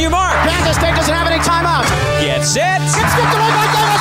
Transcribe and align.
your 0.00 0.10
mark. 0.10 0.32
Kansas 0.48 0.76
State 0.76 0.96
doesn't 0.96 1.12
have 1.12 1.26
any 1.26 1.42
timeouts. 1.44 1.88
Get 2.20 2.40
it. 2.40 2.40
It's 2.40 3.12
stripped 3.12 3.34
away 3.36 3.50
oh 3.52 3.99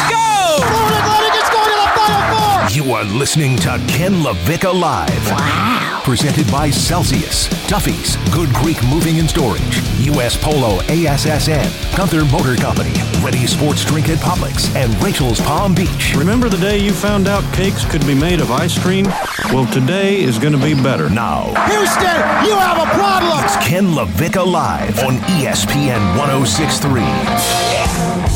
are 2.94 3.04
listening 3.04 3.56
to 3.58 3.70
Ken 3.88 4.14
LaVicka 4.14 4.74
Live. 4.74 5.32
Wow. 5.32 6.02
Presented 6.04 6.50
by 6.52 6.70
Celsius, 6.70 7.48
Duffy's, 7.68 8.16
Good 8.34 8.50
Greek 8.54 8.82
Moving 8.86 9.20
and 9.20 9.30
Storage, 9.30 9.78
U.S. 10.08 10.36
Polo 10.36 10.80
ASSN, 10.84 11.96
Gunther 11.96 12.26
Motor 12.26 12.56
Company, 12.56 12.94
Ready 13.24 13.46
Sports 13.46 13.86
Drink 13.86 14.10
at 14.10 14.18
Publix, 14.20 14.74
and 14.76 14.92
Rachel's 15.04 15.40
Palm 15.42 15.76
Beach. 15.76 16.16
Remember 16.16 16.50
the 16.50 16.58
day 16.58 16.78
you 16.80 16.94
found 16.94 17.28
out 17.28 17.44
cakes 17.54 17.86
could 17.86 18.06
be 18.08 18.16
made 18.16 18.42
of 18.42 18.50
ice 18.50 18.78
cream? 18.82 19.06
Well, 19.54 19.68
today 19.68 20.22
is 20.22 20.40
going 20.40 20.54
to 20.54 20.60
be 20.60 20.74
better. 20.74 21.10
Now, 21.10 21.54
Houston, 21.68 22.48
you 22.48 22.56
have 22.58 22.78
a 22.78 22.90
problem. 22.96 23.44
it's 23.44 23.58
Ken 23.58 23.88
LaVicka 23.88 24.46
Live 24.46 25.00
on 25.04 25.18
ESPN 25.38 26.18
1063. 26.18 28.29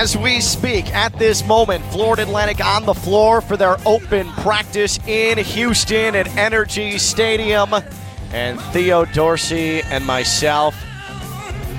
As 0.00 0.16
we 0.16 0.40
speak, 0.40 0.94
at 0.94 1.12
this 1.18 1.46
moment, 1.46 1.84
Florida 1.92 2.22
Atlantic 2.22 2.64
on 2.64 2.86
the 2.86 2.94
floor 2.94 3.42
for 3.42 3.58
their 3.58 3.76
open 3.84 4.26
practice 4.32 4.98
in 5.06 5.36
Houston 5.36 6.16
at 6.16 6.24
NRG 6.24 6.98
Stadium. 6.98 7.74
And 8.32 8.58
Theo 8.72 9.04
Dorsey 9.04 9.82
and 9.82 10.06
myself 10.06 10.74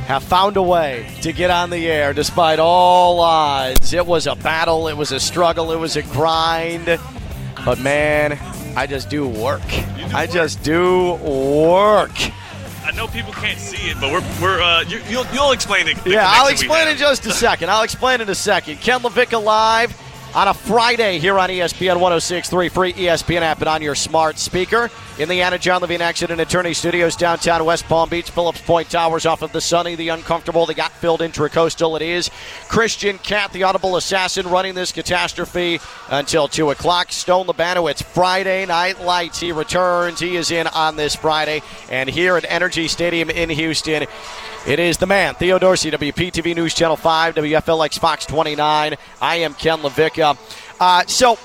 have 0.05 0.21
found 0.21 0.55
a 0.55 0.61
way 0.61 1.09
to 1.23 1.33
get 1.33 1.49
on 1.49 1.71
the 1.71 1.89
air 1.89 2.13
despite 2.13 2.59
all 2.59 3.21
odds. 3.21 3.91
It 3.91 4.05
was 4.05 4.27
a 4.27 4.35
battle, 4.35 4.87
it 4.87 4.95
was 4.95 5.11
a 5.11 5.19
struggle, 5.19 5.71
it 5.71 5.79
was 5.79 5.95
a 5.95 6.03
grind. 6.03 6.99
But 7.65 7.79
man, 7.79 8.37
I 8.77 8.85
just 8.85 9.09
do 9.09 9.27
work. 9.27 9.63
I 10.13 10.27
just 10.27 10.61
do 10.61 11.15
work. 11.15 12.11
I 12.83 12.91
know 12.91 13.07
people 13.07 13.31
can't 13.33 13.59
see 13.59 13.89
it, 13.89 13.97
but 13.99 14.11
we're 14.11 14.23
we're 14.41 14.61
uh, 14.61 14.81
you, 14.81 15.01
you'll 15.07 15.25
you'll 15.33 15.51
explain 15.51 15.87
it. 15.87 15.97
Yeah, 16.05 16.25
I'll 16.27 16.47
explain 16.47 16.87
in 16.87 16.97
just 16.97 17.25
a 17.25 17.31
second. 17.31 17.69
I'll 17.69 17.83
explain 17.83 18.21
in 18.21 18.29
a 18.29 18.35
second. 18.35 18.81
Ken 18.81 19.01
LaVicka 19.01 19.41
live 19.43 19.95
on 20.33 20.47
a 20.47 20.53
Friday 20.53 21.19
here 21.19 21.37
on 21.37 21.49
ESPN 21.49 21.97
106.3, 21.97 22.71
free 22.71 22.93
ESPN 22.93 23.41
app 23.41 23.59
and 23.59 23.67
on 23.67 23.81
your 23.81 23.95
smart 23.95 24.37
speaker. 24.37 24.89
In 25.19 25.27
the 25.27 25.39
Anidjar 25.39 25.81
Levine 25.81 26.01
Accident 26.01 26.39
Attorney 26.39 26.73
Studios, 26.73 27.15
downtown 27.15 27.63
West 27.65 27.85
Palm 27.85 28.09
Beach, 28.09 28.31
Phillips 28.31 28.61
Point 28.61 28.89
Towers 28.89 29.25
off 29.25 29.41
of 29.41 29.51
the 29.51 29.59
sunny, 29.59 29.95
the 29.95 30.09
uncomfortable, 30.09 30.65
the 30.65 30.73
got 30.73 30.91
filled 30.93 31.19
intracoastal. 31.19 31.97
It 31.97 32.01
is 32.01 32.31
Christian 32.69 33.17
Cat, 33.17 33.51
the 33.51 33.63
audible 33.63 33.97
assassin, 33.97 34.47
running 34.47 34.73
this 34.73 34.91
catastrophe 34.91 35.79
until 36.09 36.47
2 36.47 36.71
o'clock. 36.71 37.11
Stone 37.11 37.47
Labano, 37.47 37.91
it's 37.91 38.01
Friday 38.01 38.65
Night 38.65 39.01
Lights. 39.01 39.39
He 39.39 39.51
returns. 39.51 40.19
He 40.19 40.37
is 40.37 40.49
in 40.49 40.67
on 40.67 40.95
this 40.95 41.13
Friday. 41.13 41.61
And 41.89 42.09
here 42.09 42.37
at 42.37 42.43
NRG 42.43 42.89
Stadium 42.89 43.29
in 43.29 43.49
Houston, 43.49 44.07
it 44.67 44.79
is 44.79 44.97
the 44.97 45.07
man, 45.07 45.33
Theo 45.35 45.57
Dorsey, 45.57 45.89
WPTV 45.91 46.55
News 46.55 46.73
Channel 46.73 46.95
5, 46.95 47.35
WFLX 47.35 47.97
Fox 47.99 48.25
29. 48.25 48.95
I 49.19 49.35
am 49.37 49.53
Ken 49.55 49.79
LaVicka. 49.79 50.37
Uh, 50.79 51.03
so, 51.07 51.37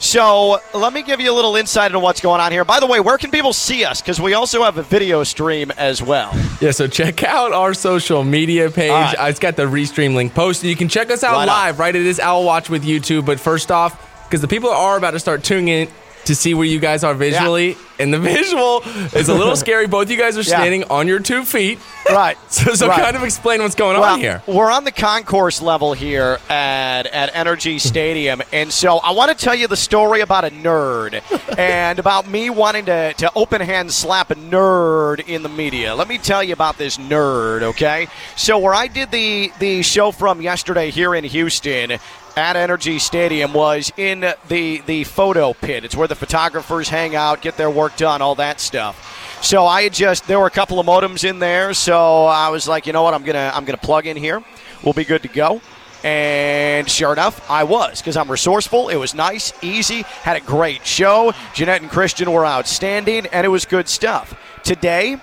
so 0.00 0.58
let 0.74 0.92
me 0.94 1.02
give 1.02 1.20
you 1.20 1.30
a 1.30 1.34
little 1.34 1.54
insight 1.54 1.90
into 1.90 1.98
what's 2.00 2.20
going 2.22 2.40
on 2.40 2.50
here. 2.50 2.64
By 2.64 2.80
the 2.80 2.86
way, 2.86 2.98
where 2.98 3.18
can 3.18 3.30
people 3.30 3.52
see 3.52 3.84
us? 3.84 4.00
Because 4.00 4.20
we 4.20 4.32
also 4.34 4.62
have 4.62 4.78
a 4.78 4.82
video 4.82 5.22
stream 5.22 5.70
as 5.72 6.02
well. 6.02 6.32
Yeah, 6.60 6.70
so 6.70 6.86
check 6.88 7.22
out 7.22 7.52
our 7.52 7.74
social 7.74 8.24
media 8.24 8.70
page. 8.70 8.90
Right. 8.90 9.14
Uh, 9.18 9.26
It's 9.26 9.38
got 9.38 9.56
the 9.56 9.64
restream 9.64 10.14
link 10.14 10.34
posted. 10.34 10.70
You 10.70 10.76
can 10.76 10.88
check 10.88 11.10
us 11.10 11.22
out 11.22 11.32
Right 11.34 11.42
on. 11.42 11.46
live, 11.48 11.78
right? 11.78 11.94
It 11.94 12.06
is 12.06 12.18
Owl 12.20 12.44
Watch 12.44 12.70
with 12.70 12.84
YouTube. 12.84 13.26
But 13.26 13.38
first 13.38 13.70
off, 13.70 14.08
because 14.26 14.40
the 14.40 14.48
people 14.48 14.70
are 14.70 14.96
about 14.96 15.10
to 15.10 15.20
start 15.20 15.44
tuning 15.44 15.68
in 15.68 15.88
to 16.24 16.34
see 16.34 16.54
where 16.54 16.66
you 16.66 16.78
guys 16.78 17.02
are 17.04 17.14
visually, 17.14 17.76
and 17.98 18.12
the 18.14 18.18
visual 18.18 18.80
is 19.14 19.28
a 19.28 19.34
little 19.34 19.56
scary. 19.56 19.86
Both 19.86 20.10
you 20.10 20.16
guys 20.16 20.36
are 20.36 20.40
Yeah. 20.42 20.58
standing 20.58 20.84
on 20.84 21.08
your 21.08 21.18
two 21.20 21.44
feet. 21.44 21.78
Right. 22.10 22.36
So, 22.48 22.74
so 22.74 22.86
Right. 22.88 23.00
kind 23.00 23.16
of 23.16 23.24
explain 23.24 23.62
what's 23.62 23.74
going 23.74 23.98
Well, 23.98 24.14
on 24.14 24.20
here. 24.20 24.42
We're 24.46 24.70
on 24.70 24.84
the 24.84 24.92
concourse 24.92 25.60
level 25.62 25.94
here 25.94 26.38
at, 26.50 27.06
at 27.06 27.32
NRG 27.32 27.80
Stadium. 27.92 28.42
And 28.52 28.70
so 28.72 28.98
I 28.98 29.12
want 29.12 29.36
to 29.36 29.44
tell 29.44 29.54
you 29.54 29.66
the 29.68 29.76
story 29.76 30.20
about 30.20 30.44
a 30.44 30.50
nerd 30.50 31.22
and 31.58 31.98
about 31.98 32.28
me 32.28 32.50
wanting 32.50 32.84
to, 32.86 33.14
to 33.14 33.32
open 33.34 33.60
hand 33.62 33.90
slap 33.92 34.30
a 34.30 34.34
nerd 34.34 35.26
in 35.26 35.42
the 35.42 35.48
media. 35.48 35.94
Let 35.94 36.08
me 36.08 36.18
tell 36.18 36.42
you 36.44 36.52
about 36.52 36.76
this 36.78 36.98
nerd, 36.98 37.62
okay? 37.62 38.06
So, 38.36 38.58
where 38.58 38.74
I 38.74 38.86
did 38.86 39.10
the, 39.10 39.50
the 39.58 39.82
show 39.82 40.12
from 40.12 40.40
yesterday 40.42 40.90
here 40.90 41.14
in 41.14 41.24
Houston, 41.24 41.98
at 42.36 42.56
NRG 42.56 43.00
Stadium 43.00 43.52
was 43.52 43.92
in 43.96 44.20
the 44.48 44.82
the 44.86 45.04
photo 45.04 45.52
pit. 45.52 45.84
It's 45.84 45.96
where 45.96 46.08
the 46.08 46.14
photographers 46.14 46.88
hang 46.88 47.14
out, 47.14 47.42
get 47.42 47.56
their 47.56 47.70
work 47.70 47.96
done, 47.96 48.22
all 48.22 48.34
that 48.36 48.60
stuff. 48.60 49.40
So 49.42 49.66
I 49.66 49.88
just 49.88 50.26
there 50.26 50.38
were 50.38 50.46
a 50.46 50.50
couple 50.50 50.78
of 50.78 50.86
modems 50.86 51.28
in 51.28 51.38
there, 51.38 51.74
so 51.74 52.24
I 52.24 52.48
was 52.48 52.68
like, 52.68 52.86
you 52.86 52.92
know 52.92 53.02
what, 53.02 53.14
I'm 53.14 53.24
gonna 53.24 53.52
I'm 53.54 53.64
gonna 53.64 53.76
plug 53.78 54.06
in 54.06 54.16
here. 54.16 54.42
We'll 54.82 54.94
be 54.94 55.04
good 55.04 55.22
to 55.22 55.28
go. 55.28 55.60
And 56.04 56.90
sure 56.90 57.12
enough, 57.12 57.48
I 57.48 57.64
was 57.64 58.00
because 58.00 58.16
I'm 58.16 58.30
resourceful. 58.30 58.88
It 58.88 58.96
was 58.96 59.14
nice, 59.14 59.52
easy, 59.62 60.02
had 60.02 60.36
a 60.36 60.40
great 60.40 60.84
show. 60.84 61.32
Jeanette 61.54 61.82
and 61.82 61.90
Christian 61.90 62.32
were 62.32 62.44
outstanding, 62.44 63.26
and 63.26 63.44
it 63.44 63.48
was 63.48 63.66
good 63.66 63.88
stuff. 63.88 64.34
Today, 64.64 65.16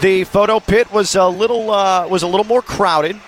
the 0.00 0.24
photo 0.24 0.60
pit 0.60 0.90
was 0.92 1.14
a 1.14 1.26
little 1.26 1.70
uh, 1.70 2.06
was 2.08 2.22
a 2.22 2.26
little 2.26 2.46
more 2.46 2.62
crowded 2.62 3.20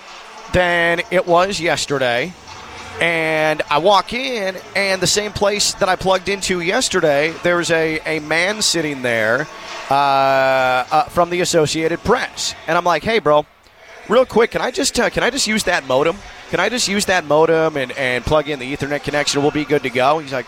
than 0.53 1.01
it 1.11 1.27
was 1.27 1.59
yesterday. 1.59 2.33
And 3.01 3.61
I 3.69 3.79
walk 3.79 4.13
in, 4.13 4.55
and 4.75 5.01
the 5.01 5.07
same 5.07 5.33
place 5.33 5.73
that 5.75 5.89
I 5.89 5.95
plugged 5.95 6.29
into 6.29 6.61
yesterday, 6.61 7.33
there's 7.43 7.69
a, 7.69 7.99
a 8.05 8.19
man 8.19 8.61
sitting 8.61 9.01
there 9.01 9.47
uh, 9.89 9.93
uh, 9.93 11.03
from 11.09 11.29
the 11.29 11.41
Associated 11.41 11.99
Press, 12.03 12.55
and 12.67 12.77
I'm 12.77 12.85
like, 12.85 13.03
"Hey, 13.03 13.19
bro, 13.19 13.45
real 14.09 14.25
quick, 14.25 14.51
can 14.51 14.61
I 14.61 14.71
just 14.71 14.99
uh, 14.99 15.09
can 15.09 15.23
I 15.23 15.29
just 15.29 15.47
use 15.47 15.63
that 15.63 15.85
modem? 15.87 16.17
Can 16.49 16.59
I 16.59 16.69
just 16.69 16.87
use 16.87 17.05
that 17.05 17.25
modem 17.25 17.75
and, 17.75 17.91
and 17.93 18.23
plug 18.23 18.47
in 18.49 18.59
the 18.59 18.75
Ethernet 18.75 19.03
connection? 19.03 19.41
We'll 19.41 19.51
be 19.51 19.65
good 19.65 19.83
to 19.83 19.89
go." 19.89 20.19
He's 20.19 20.31
like, 20.31 20.45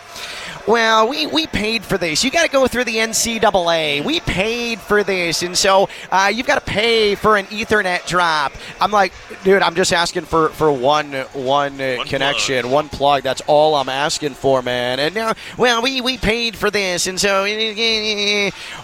"Well, 0.68 1.08
we, 1.08 1.26
we 1.26 1.48
paid 1.48 1.84
for 1.84 1.98
this. 1.98 2.24
You 2.24 2.30
got 2.30 2.44
to 2.44 2.50
go 2.52 2.68
through 2.68 2.84
the 2.84 2.98
NCAA. 2.98 4.04
We 4.06 4.20
paid 4.20 4.80
for 4.80 5.04
this, 5.04 5.42
and 5.42 5.58
so 5.58 5.90
uh, 6.12 6.32
you've 6.34 6.46
got 6.46 6.64
to 6.64 6.72
pay 6.72 7.16
for 7.16 7.36
an 7.36 7.46
Ethernet 7.48 8.06
drop." 8.08 8.54
I'm 8.80 8.92
like, 8.92 9.12
"Dude, 9.44 9.62
I'm 9.64 9.76
just 9.76 9.92
asking 9.92 10.26
for 10.26 10.50
for 10.50 10.72
one 10.72 11.14
one, 11.34 11.82
uh, 11.82 11.96
One 11.96 12.08
connection, 12.08 12.62
plug. 12.62 12.74
one 12.74 12.90
plug. 12.90 13.24
That's 13.24 13.42
all 13.48 13.76
I'm 13.76 13.90
asking 13.90 14.36
for, 14.36 14.62
man." 14.62 15.00
And 15.00 15.16
now, 15.16 15.34
well, 15.58 15.82
we 15.82 16.02
we 16.02 16.18
paid 16.20 16.56
for 16.56 16.70
this, 16.70 17.08
and 17.08 17.20
so 17.20 17.44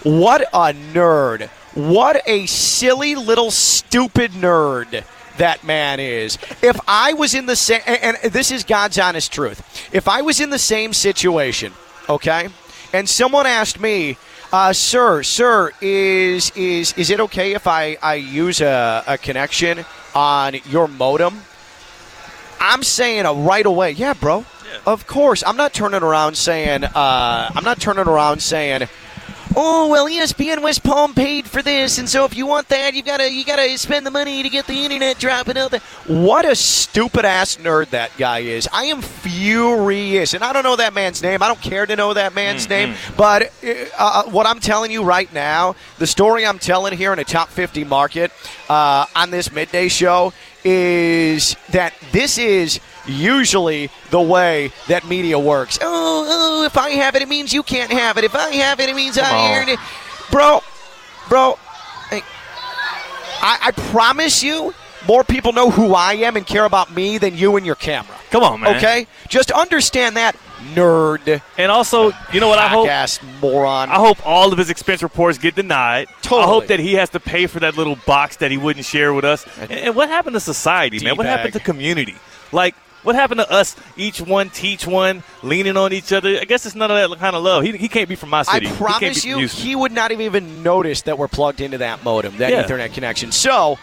what 0.04 0.42
a 0.42 0.74
nerd. 0.94 1.50
What 1.76 2.22
a 2.28 2.46
silly 2.46 3.16
little 3.16 3.50
stupid 3.52 4.32
nerd 4.32 5.04
that 5.38 5.64
man 5.64 6.00
is. 6.00 6.38
If 6.62 6.80
I 6.88 7.14
was 7.14 7.34
in 7.34 7.48
the 7.48 7.56
same, 7.56 7.82
and 7.88 8.18
this 8.32 8.52
is 8.52 8.64
God's 8.64 9.00
honest 9.00 9.32
truth, 9.32 9.90
if 9.92 10.08
I 10.08 10.22
was 10.22 10.40
in 10.40 10.50
the 10.52 10.60
same 10.60 10.94
situation, 10.94 11.74
okay, 12.08 12.50
and 12.94 13.10
someone 13.10 13.48
asked 13.48 13.80
me, 13.80 14.18
uh, 14.52 14.72
sir, 14.72 15.24
sir, 15.24 15.72
is 15.82 16.52
is 16.52 16.94
is 16.94 17.10
it 17.10 17.20
okay 17.20 17.54
if 17.54 17.66
I 17.66 17.98
I 18.04 18.16
use 18.16 18.62
a, 18.62 19.04
a 19.08 19.18
connection 19.18 19.84
on 20.14 20.56
your 20.70 20.88
modem? 20.88 21.42
I'm 22.60 22.84
saying 22.84 23.26
uh, 23.26 23.34
right 23.34 23.66
away, 23.66 23.92
yeah, 23.92 24.14
bro. 24.14 24.46
Of 24.86 25.08
course, 25.08 25.44
I'm 25.46 25.58
not 25.58 25.74
turning 25.74 26.02
around 26.02 26.36
saying, 26.36 26.84
uh, 26.84 27.52
I'm 27.56 27.64
not 27.64 27.80
turning 27.80 28.08
around 28.08 28.42
saying, 28.42 28.88
oh 29.56 29.88
well, 29.90 30.08
ESPN 30.08 30.62
West 30.62 30.84
Palm 30.84 31.14
paid 31.14 31.46
for 31.46 31.62
this, 31.62 31.98
and 31.98 32.08
so 32.10 32.26
if 32.26 32.36
you 32.36 32.46
want 32.46 32.70
that, 32.70 32.94
you 32.94 33.04
gotta 33.04 33.32
you 33.32 33.46
gotta 33.46 33.78
spend 33.78 34.06
the 34.06 34.12
money 34.12 34.44
to 34.44 34.50
get 34.50 34.68
the 34.68 34.84
internet 34.86 35.20
dropping 35.20 35.58
out. 35.58 35.74
What 36.08 36.46
a 36.46 36.56
stupid 36.56 37.26
ass 37.26 37.58
nerd 37.58 37.90
that 37.90 38.12
guy 38.18 38.40
is. 38.40 38.68
I 38.72 38.86
am 38.86 39.02
furious, 39.02 40.34
and 40.34 40.44
I 40.44 40.54
don't 40.54 40.64
know 40.64 40.76
that 40.76 40.94
man's 40.94 41.22
name. 41.22 41.42
I 41.44 41.48
don't 41.48 41.62
care 41.62 41.86
to 41.86 41.96
know 41.96 42.14
that 42.14 42.34
man's 42.34 42.68
name, 42.70 42.96
but 43.18 43.52
uh, 43.64 43.74
uh, 43.98 44.24
what 44.26 44.46
I'm 44.46 44.60
telling 44.60 44.92
you 44.92 45.04
right 45.04 45.32
now, 45.34 45.76
the 45.98 46.08
story 46.08 46.46
I'm 46.46 46.60
telling 46.60 46.98
here 46.98 47.14
in 47.14 47.20
a 47.20 47.24
top 47.24 47.50
50 47.50 47.84
market 47.84 48.32
uh, 48.70 49.06
on 49.16 49.32
this 49.32 49.52
midday 49.52 49.88
show 49.88 50.34
is 50.64 51.56
that 51.70 51.94
this 52.12 52.38
is 52.38 52.80
usually 53.06 53.90
the 54.12 54.22
way 54.22 54.72
that 54.88 55.06
media 55.08 55.38
works. 55.38 55.78
Oh, 55.82 56.26
oh, 56.62 56.64
if 56.66 56.78
I 56.78 56.92
have 56.92 57.16
it, 57.16 57.22
it 57.22 57.28
means 57.30 57.54
you 57.54 57.64
can't 57.64 57.92
have 57.92 58.18
it. 58.18 58.24
If 58.24 58.36
I 58.36 58.50
have 58.56 58.80
it, 58.80 58.90
it 58.90 58.96
means 58.96 59.18
I 59.18 59.58
earned 59.58 59.70
it. 59.70 59.80
Bro, 60.32 60.62
bro, 61.28 61.58
I, 63.44 63.58
I 63.62 63.72
promise 63.92 64.42
you, 64.42 64.74
more 65.06 65.26
people 65.26 65.52
know 65.52 65.70
who 65.70 65.94
I 65.94 66.14
am 66.14 66.38
and 66.38 66.48
care 66.48 66.64
about 66.64 66.94
me 66.94 67.18
than 67.18 67.36
you 67.36 67.58
and 67.58 67.66
your 67.66 67.76
camera. 67.76 68.16
Come 68.32 68.42
on, 68.42 68.62
man. 68.62 68.78
Okay? 68.78 69.06
Just 69.28 69.52
understand 69.52 70.16
that, 70.16 70.38
nerd. 70.76 71.42
And 71.58 71.72
also, 71.72 72.12
you 72.32 72.40
know 72.40 72.48
what 72.48 72.60
I 72.60 72.68
hope? 72.68 72.86
Jackass 72.86 73.20
moron. 73.42 73.90
I 73.90 73.96
hope 73.96 74.26
all 74.26 74.52
of 74.52 74.58
his 74.58 74.70
expense 74.70 75.04
reports 75.04 75.38
get 75.38 75.56
denied. 75.56 76.08
Totally. 76.22 76.44
I 76.44 76.46
hope 76.48 76.68
that 76.68 76.80
he 76.80 76.94
has 76.94 77.10
to 77.12 77.20
pay 77.20 77.48
for 77.48 77.60
that 77.60 77.78
little 77.78 77.98
box 78.06 78.38
that 78.38 78.52
he 78.52 78.58
wouldn't 78.58 78.86
share 78.86 79.14
with 79.14 79.26
us. 79.26 79.46
And, 79.60 79.72
and 79.72 79.96
what 79.96 80.10
happened 80.10 80.36
to 80.36 80.40
society, 80.40 81.04
man? 81.04 81.18
What 81.18 81.26
happened 81.26 81.54
to 81.54 81.60
community? 81.60 82.16
Like, 82.52 82.76
what 83.04 83.16
happened 83.16 83.42
to 83.42 83.52
us? 83.52 83.76
Each 83.98 84.22
one 84.22 84.50
teach 84.50 84.88
one, 84.88 85.24
leaning 85.42 85.76
on 85.76 85.92
each 85.92 86.14
other. 86.14 86.40
I 86.40 86.46
guess 86.46 86.66
it's 86.66 86.76
none 86.76 86.90
of 86.90 87.10
that 87.10 87.20
kind 87.20 87.36
of 87.36 87.44
love. 87.44 87.64
He, 87.64 87.76
he 87.76 87.90
can't 87.90 88.08
be 88.08 88.16
from 88.16 88.30
my 88.30 88.44
city. 88.44 88.68
He 88.68 88.68
can't 88.68 88.78
promise 88.78 89.24
be 89.24 89.30
you, 89.30 89.48
he 89.48 89.76
would 89.76 89.92
not 89.92 90.12
have 90.12 90.22
even 90.22 90.64
noticed 90.64 91.06
that 91.06 91.18
we're 91.18 91.28
plugged 91.28 91.60
into 91.60 91.80
that 91.80 92.04
modem, 92.04 92.38
that 92.38 92.52
Yeah. 92.52 92.64
Ethernet 92.64 92.94
connection. 92.94 93.32
So. 93.32 93.78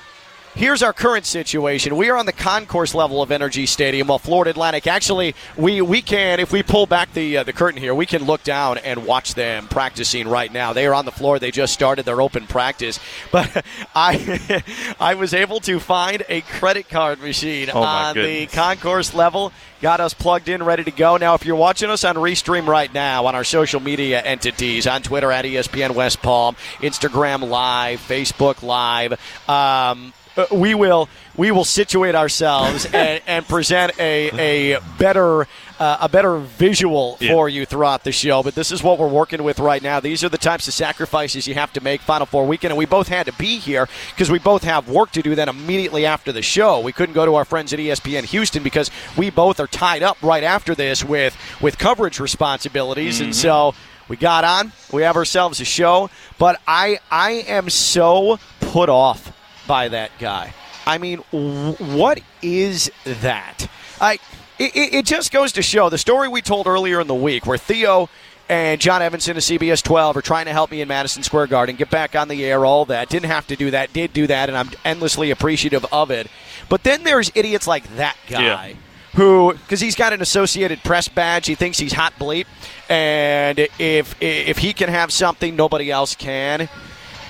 Here's 0.61 0.83
our 0.83 0.93
current 0.93 1.25
situation. 1.25 1.97
We 1.97 2.11
are 2.11 2.19
on 2.19 2.27
the 2.27 2.35
concourse 2.35 2.95
level 2.95 3.23
of 3.23 3.31
NRG 3.31 3.67
Stadium, 3.67 4.09
while 4.09 4.19
Florida 4.19 4.51
Atlantic. 4.51 4.87
Actually, 4.87 5.35
we, 5.57 5.81
we 5.81 6.03
can, 6.03 6.39
if 6.39 6.53
we 6.53 6.63
pull 6.63 6.85
back 6.85 7.15
the 7.15 7.39
uh, 7.39 7.45
the 7.45 7.55
curtain 7.55 7.81
here, 7.81 7.95
we 7.95 8.05
can 8.05 8.25
look 8.25 8.43
down 8.43 8.77
and 8.77 9.07
watch 9.07 9.33
them 9.33 9.69
practicing 9.69 10.29
right 10.29 10.53
now. 10.53 10.75
They 10.75 10.85
are 10.85 10.93
on 10.93 11.07
the 11.07 11.13
floor. 11.13 11.39
They 11.39 11.51
just 11.51 11.73
started 11.73 12.05
their 12.05 12.21
open 12.21 12.47
practice. 12.47 13.01
But 13.33 13.65
I 13.95 14.63
I 15.01 15.15
was 15.15 15.33
able 15.33 15.61
to 15.61 15.81
find 15.81 16.25
a 16.29 16.43
credit 16.43 16.91
card 16.91 17.23
machine 17.23 17.71
Oh, 17.73 17.83
on 17.83 18.17
the 18.17 18.47
concourse 18.49 19.15
level. 19.15 19.53
Got 19.81 20.01
us 20.01 20.13
plugged 20.13 20.51
in, 20.51 20.63
ready 20.63 20.85
to 20.85 20.91
go. 20.91 21.17
Now, 21.17 21.37
if 21.37 21.47
you're 21.47 21.57
watching 21.57 21.89
us 21.89 22.05
on 22.05 22.17
Restream 22.17 22.67
right 22.67 22.93
now 22.93 23.25
on 23.25 23.35
our 23.35 23.45
social 23.45 23.81
media 23.81 24.21
entities, 24.21 24.87
on 24.87 25.01
Twitter 25.01 25.33
at 25.33 25.47
ESPN 25.47 25.95
West 25.95 26.21
Palm, 26.21 26.55
Instagram 26.81 27.49
Live, 27.49 28.01
Facebook 28.01 28.63
Live, 28.63 29.19
um, 29.49 30.13
uh, 30.37 30.47
we 30.53 30.75
will 30.75 31.09
we 31.37 31.51
will 31.51 31.65
situate 31.65 32.15
ourselves 32.15 32.85
and, 32.93 33.23
and 33.27 33.47
present 33.49 33.93
a 33.99 34.73
a 34.75 34.81
better 34.99 35.47
uh, 35.79 35.99
a 36.03 36.09
better 36.09 36.37
visual 36.39 37.17
Yeah. 37.21 37.33
for 37.33 37.49
you 37.49 37.65
throughout 37.65 38.05
the 38.05 38.13
show. 38.13 38.43
But 38.43 38.55
this 38.55 38.71
is 38.71 38.83
what 38.83 38.99
we're 38.99 39.09
working 39.09 39.43
with 39.43 39.59
right 39.59 39.83
now. 39.83 39.99
These 39.99 40.23
are 40.23 40.29
the 40.29 40.37
types 40.39 40.69
of 40.69 40.75
sacrifices 40.75 41.47
you 41.49 41.55
have 41.55 41.73
to 41.73 41.81
make 41.81 42.01
Final 42.03 42.27
Four 42.27 42.47
weekend, 42.47 42.73
and 42.73 42.79
we 42.79 42.85
both 42.87 43.09
had 43.09 43.27
to 43.27 43.33
be 43.33 43.59
here 43.59 43.89
because 44.11 44.31
we 44.31 44.39
both 44.39 44.63
have 44.65 44.89
work 44.89 45.11
to 45.13 45.23
do. 45.23 45.35
Then 45.35 45.49
immediately 45.49 46.05
after 46.07 46.33
the 46.33 46.43
show, 46.43 46.81
we 46.81 46.93
couldn't 46.93 47.15
go 47.15 47.25
to 47.25 47.35
our 47.35 47.45
friends 47.45 47.73
at 47.73 47.79
ESPN 47.79 48.25
Houston 48.25 48.63
because 48.63 48.91
we 49.17 49.31
both 49.31 49.59
are 49.61 49.67
tied 49.67 50.03
up 50.03 50.23
right 50.23 50.45
after 50.45 50.75
this 50.75 51.03
with 51.05 51.37
with 51.61 51.79
coverage 51.79 52.21
responsibilities, 52.21 53.21
and 53.21 53.35
so. 53.35 53.75
We 54.09 54.17
got 54.17 54.43
on. 54.43 54.73
We 54.93 55.03
have 55.03 55.15
ourselves 55.15 55.61
a 55.61 55.65
show, 55.65 56.11
but 56.37 56.61
I 56.67 56.99
I 57.13 57.45
am 57.47 57.71
so 57.71 58.41
put 58.59 58.89
off 58.89 59.30
by 59.71 59.87
that 59.87 60.11
guy. 60.19 60.53
I 60.85 60.99
mean, 60.99 61.19
what 61.31 62.21
is 62.43 62.91
that? 63.05 63.69
I 64.01 64.15
it, 64.59 64.73
it 64.75 65.07
just 65.07 65.31
goes 65.33 65.53
to 65.53 65.63
show 65.63 65.89
the 65.89 65.97
story 65.97 66.27
we 66.27 66.43
told 66.43 66.67
earlier 66.67 67.01
in 67.01 67.07
the 67.07 67.15
week, 67.15 67.47
where 67.47 67.57
Theo 67.57 68.09
and 68.49 68.81
John 68.81 69.01
Evanson 69.01 69.37
of 69.37 69.45
CBS 69.45 69.81
12 69.81 70.17
are 70.17 70.23
trying 70.23 70.47
to 70.47 70.53
help 70.53 70.73
me 70.73 70.81
in 70.81 70.89
Madison 70.89 71.23
Square 71.23 71.47
Garden 71.47 71.77
get 71.77 71.89
back 71.89 72.17
on 72.17 72.27
the 72.27 72.45
air. 72.45 72.65
All 72.67 72.85
that 72.87 73.09
didn't 73.09 73.31
have 73.31 73.47
to 73.47 73.55
do 73.55 73.71
that, 73.71 73.93
did 73.93 74.13
do 74.13 74.27
that, 74.27 74.49
and 74.49 74.59
I'm 74.59 74.71
endlessly 74.85 75.31
appreciative 75.31 75.87
of 75.93 76.11
it. 76.11 76.27
But 76.69 76.83
then 76.83 77.05
there's 77.05 77.31
idiots 77.37 77.69
like 77.69 77.85
that 77.97 78.17
guy 78.29 78.41
Yeah. 78.71 78.75
who 79.15 79.53
because 79.53 79.79
he's 79.81 79.95
got 79.95 80.13
an 80.13 80.21
Associated 80.21 80.83
Press 80.83 81.07
badge, 81.07 81.47
he 81.47 81.55
thinks 81.55 81.79
he's 81.79 81.93
hot 81.93 82.15
bleep, 82.19 82.47
and 82.89 83.57
if 83.79 84.21
if 84.21 84.59
he 84.59 84.73
can 84.73 84.89
have 84.89 85.13
something 85.13 85.55
nobody 85.55 85.93
else 85.93 86.17
can. 86.17 86.69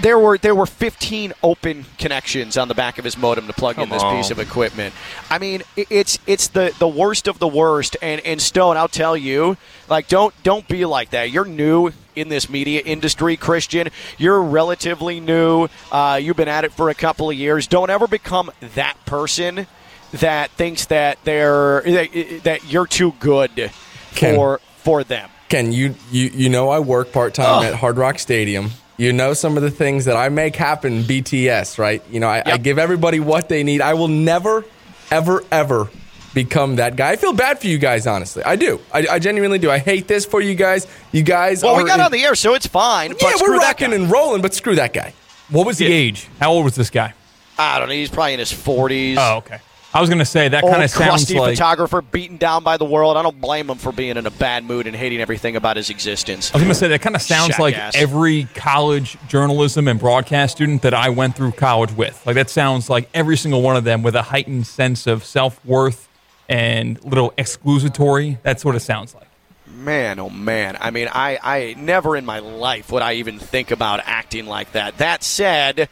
There 0.02 0.18
were 0.18 0.38
there 0.38 0.54
were 0.54 0.66
15 0.66 1.32
open 1.42 1.84
connections 1.98 2.56
on 2.56 2.68
the 2.68 2.74
back 2.74 2.98
of 2.98 3.04
his 3.04 3.18
modem 3.18 3.46
to 3.46 3.52
plug 3.52 3.78
in 3.78 3.88
this 3.90 4.02
on. 4.02 4.16
piece 4.16 4.30
of 4.30 4.38
equipment. 4.38 4.94
I 5.28 5.38
mean, 5.38 5.62
it's 5.76 6.18
it's 6.26 6.48
the, 6.48 6.74
the 6.78 6.88
worst 6.88 7.28
of 7.28 7.38
the 7.38 7.48
worst. 7.48 7.96
And 8.00 8.20
and 8.22 8.40
Stone, 8.40 8.76
I'll 8.76 8.88
tell 8.88 9.16
you, 9.16 9.56
like 9.88 10.08
don't 10.08 10.34
don't 10.42 10.66
be 10.66 10.84
like 10.84 11.10
that. 11.10 11.30
You're 11.30 11.44
new 11.44 11.92
in 12.16 12.28
this 12.28 12.48
media 12.48 12.80
industry, 12.84 13.36
Christian. 13.36 13.88
You're 14.16 14.42
relatively 14.42 15.20
new. 15.20 15.68
Uh, 15.92 16.18
you've 16.22 16.36
been 16.36 16.48
at 16.48 16.64
it 16.64 16.72
for 16.72 16.88
a 16.88 16.94
couple 16.94 17.30
of 17.30 17.36
years. 17.36 17.66
Don't 17.66 17.90
ever 17.90 18.08
become 18.08 18.50
that 18.74 18.96
person 19.06 19.66
that 20.12 20.50
thinks 20.52 20.86
that 20.86 21.18
they're 21.24 21.82
that, 21.82 22.40
that 22.44 22.72
you're 22.72 22.86
too 22.86 23.12
good 23.20 23.70
Ken. 24.14 24.34
for 24.34 24.60
for 24.78 25.04
them. 25.04 25.30
Ken, 25.48 25.72
you 25.72 25.94
you 26.10 26.30
you 26.32 26.48
know 26.48 26.70
I 26.70 26.78
work 26.78 27.12
part 27.12 27.34
time 27.34 27.64
at 27.64 27.74
Hard 27.74 27.96
Rock 27.96 28.18
Stadium. 28.18 28.70
You 29.00 29.14
know 29.14 29.32
some 29.32 29.56
of 29.56 29.62
the 29.62 29.70
things 29.70 30.04
that 30.04 30.16
I 30.16 30.28
make 30.28 30.54
happen 30.56 31.04
BTS, 31.04 31.78
right? 31.78 32.02
You 32.10 32.20
know, 32.20 32.28
I, 32.28 32.42
I 32.44 32.56
give 32.58 32.78
everybody 32.78 33.18
what 33.18 33.48
they 33.48 33.62
need. 33.62 33.80
I 33.80 33.94
will 33.94 34.08
never, 34.08 34.62
ever, 35.10 35.42
ever 35.50 35.88
become 36.34 36.76
that 36.76 36.96
guy. 36.96 37.12
I 37.12 37.16
feel 37.16 37.32
bad 37.32 37.58
for 37.58 37.66
you 37.66 37.78
guys, 37.78 38.06
honestly. 38.06 38.42
I 38.44 38.56
do. 38.56 38.78
I, 38.92 39.06
I 39.12 39.18
genuinely 39.18 39.58
do. 39.58 39.70
I 39.70 39.78
hate 39.78 40.06
this 40.06 40.26
for 40.26 40.42
you 40.42 40.54
guys. 40.54 40.86
You 41.12 41.22
guys 41.22 41.62
Well, 41.62 41.76
are 41.76 41.82
we 41.82 41.88
got 41.88 41.98
in- 41.98 42.04
on 42.04 42.12
the 42.12 42.22
air, 42.22 42.34
so 42.34 42.52
it's 42.52 42.66
fine. 42.66 43.12
Yeah, 43.12 43.16
but 43.22 43.38
screw 43.38 43.54
we're 43.54 43.60
that 43.60 43.68
rocking 43.80 43.88
guy. 43.90 43.96
and 43.96 44.10
rolling, 44.10 44.42
but 44.42 44.52
screw 44.52 44.74
that 44.74 44.92
guy. 44.92 45.14
What 45.48 45.66
was 45.66 45.78
the 45.78 45.86
age? 45.86 46.28
How 46.38 46.52
old 46.52 46.64
was 46.66 46.74
this 46.76 46.90
guy? 46.90 47.14
I 47.58 47.78
don't 47.78 47.88
know. 47.88 47.94
He's 47.94 48.10
probably 48.10 48.34
in 48.34 48.38
his 48.38 48.52
40s. 48.52 49.16
Oh, 49.18 49.38
okay. 49.38 49.60
I 49.92 50.00
was 50.00 50.08
going 50.08 50.20
to 50.20 50.24
say 50.24 50.48
that 50.48 50.62
kind 50.62 50.82
of 50.84 50.90
sounds 50.90 51.08
crusty 51.08 51.38
like. 51.38 51.56
photographer 51.56 52.00
beaten 52.00 52.36
down 52.36 52.62
by 52.62 52.76
the 52.76 52.84
world. 52.84 53.16
I 53.16 53.22
don't 53.22 53.40
blame 53.40 53.68
him 53.68 53.78
for 53.78 53.90
being 53.90 54.16
in 54.16 54.24
a 54.24 54.30
bad 54.30 54.64
mood 54.64 54.86
and 54.86 54.94
hating 54.94 55.20
everything 55.20 55.56
about 55.56 55.76
his 55.76 55.90
existence. 55.90 56.52
I 56.54 56.58
was 56.58 56.62
going 56.62 56.72
to 56.72 56.78
say 56.78 56.88
that 56.88 57.02
kind 57.02 57.16
of 57.16 57.22
sounds 57.22 57.58
like 57.58 57.74
Jackass. 57.74 57.96
every 57.96 58.44
college 58.54 59.16
journalism 59.26 59.88
and 59.88 59.98
broadcast 59.98 60.54
student 60.56 60.82
that 60.82 60.94
I 60.94 61.08
went 61.08 61.34
through 61.34 61.52
college 61.52 61.92
with. 61.92 62.24
Like 62.24 62.36
that 62.36 62.50
sounds 62.50 62.88
like 62.88 63.08
every 63.14 63.36
single 63.36 63.62
one 63.62 63.76
of 63.76 63.82
them 63.82 64.02
with 64.04 64.14
a 64.14 64.22
heightened 64.22 64.68
sense 64.68 65.08
of 65.08 65.24
self 65.24 65.64
worth 65.64 66.08
and 66.48 67.02
little 67.04 67.32
exclusatory. 67.32 68.38
That's 68.42 68.64
what 68.64 68.76
it 68.76 68.80
sounds 68.80 69.12
like. 69.14 69.26
Man, 69.66 70.20
oh 70.20 70.30
man. 70.30 70.76
I 70.80 70.92
mean, 70.92 71.08
I, 71.10 71.38
I 71.42 71.74
never 71.76 72.16
in 72.16 72.24
my 72.24 72.38
life 72.38 72.92
would 72.92 73.02
I 73.02 73.14
even 73.14 73.40
think 73.40 73.72
about 73.72 74.00
acting 74.04 74.46
like 74.46 74.72
that. 74.72 74.98
That 74.98 75.24
said, 75.24 75.88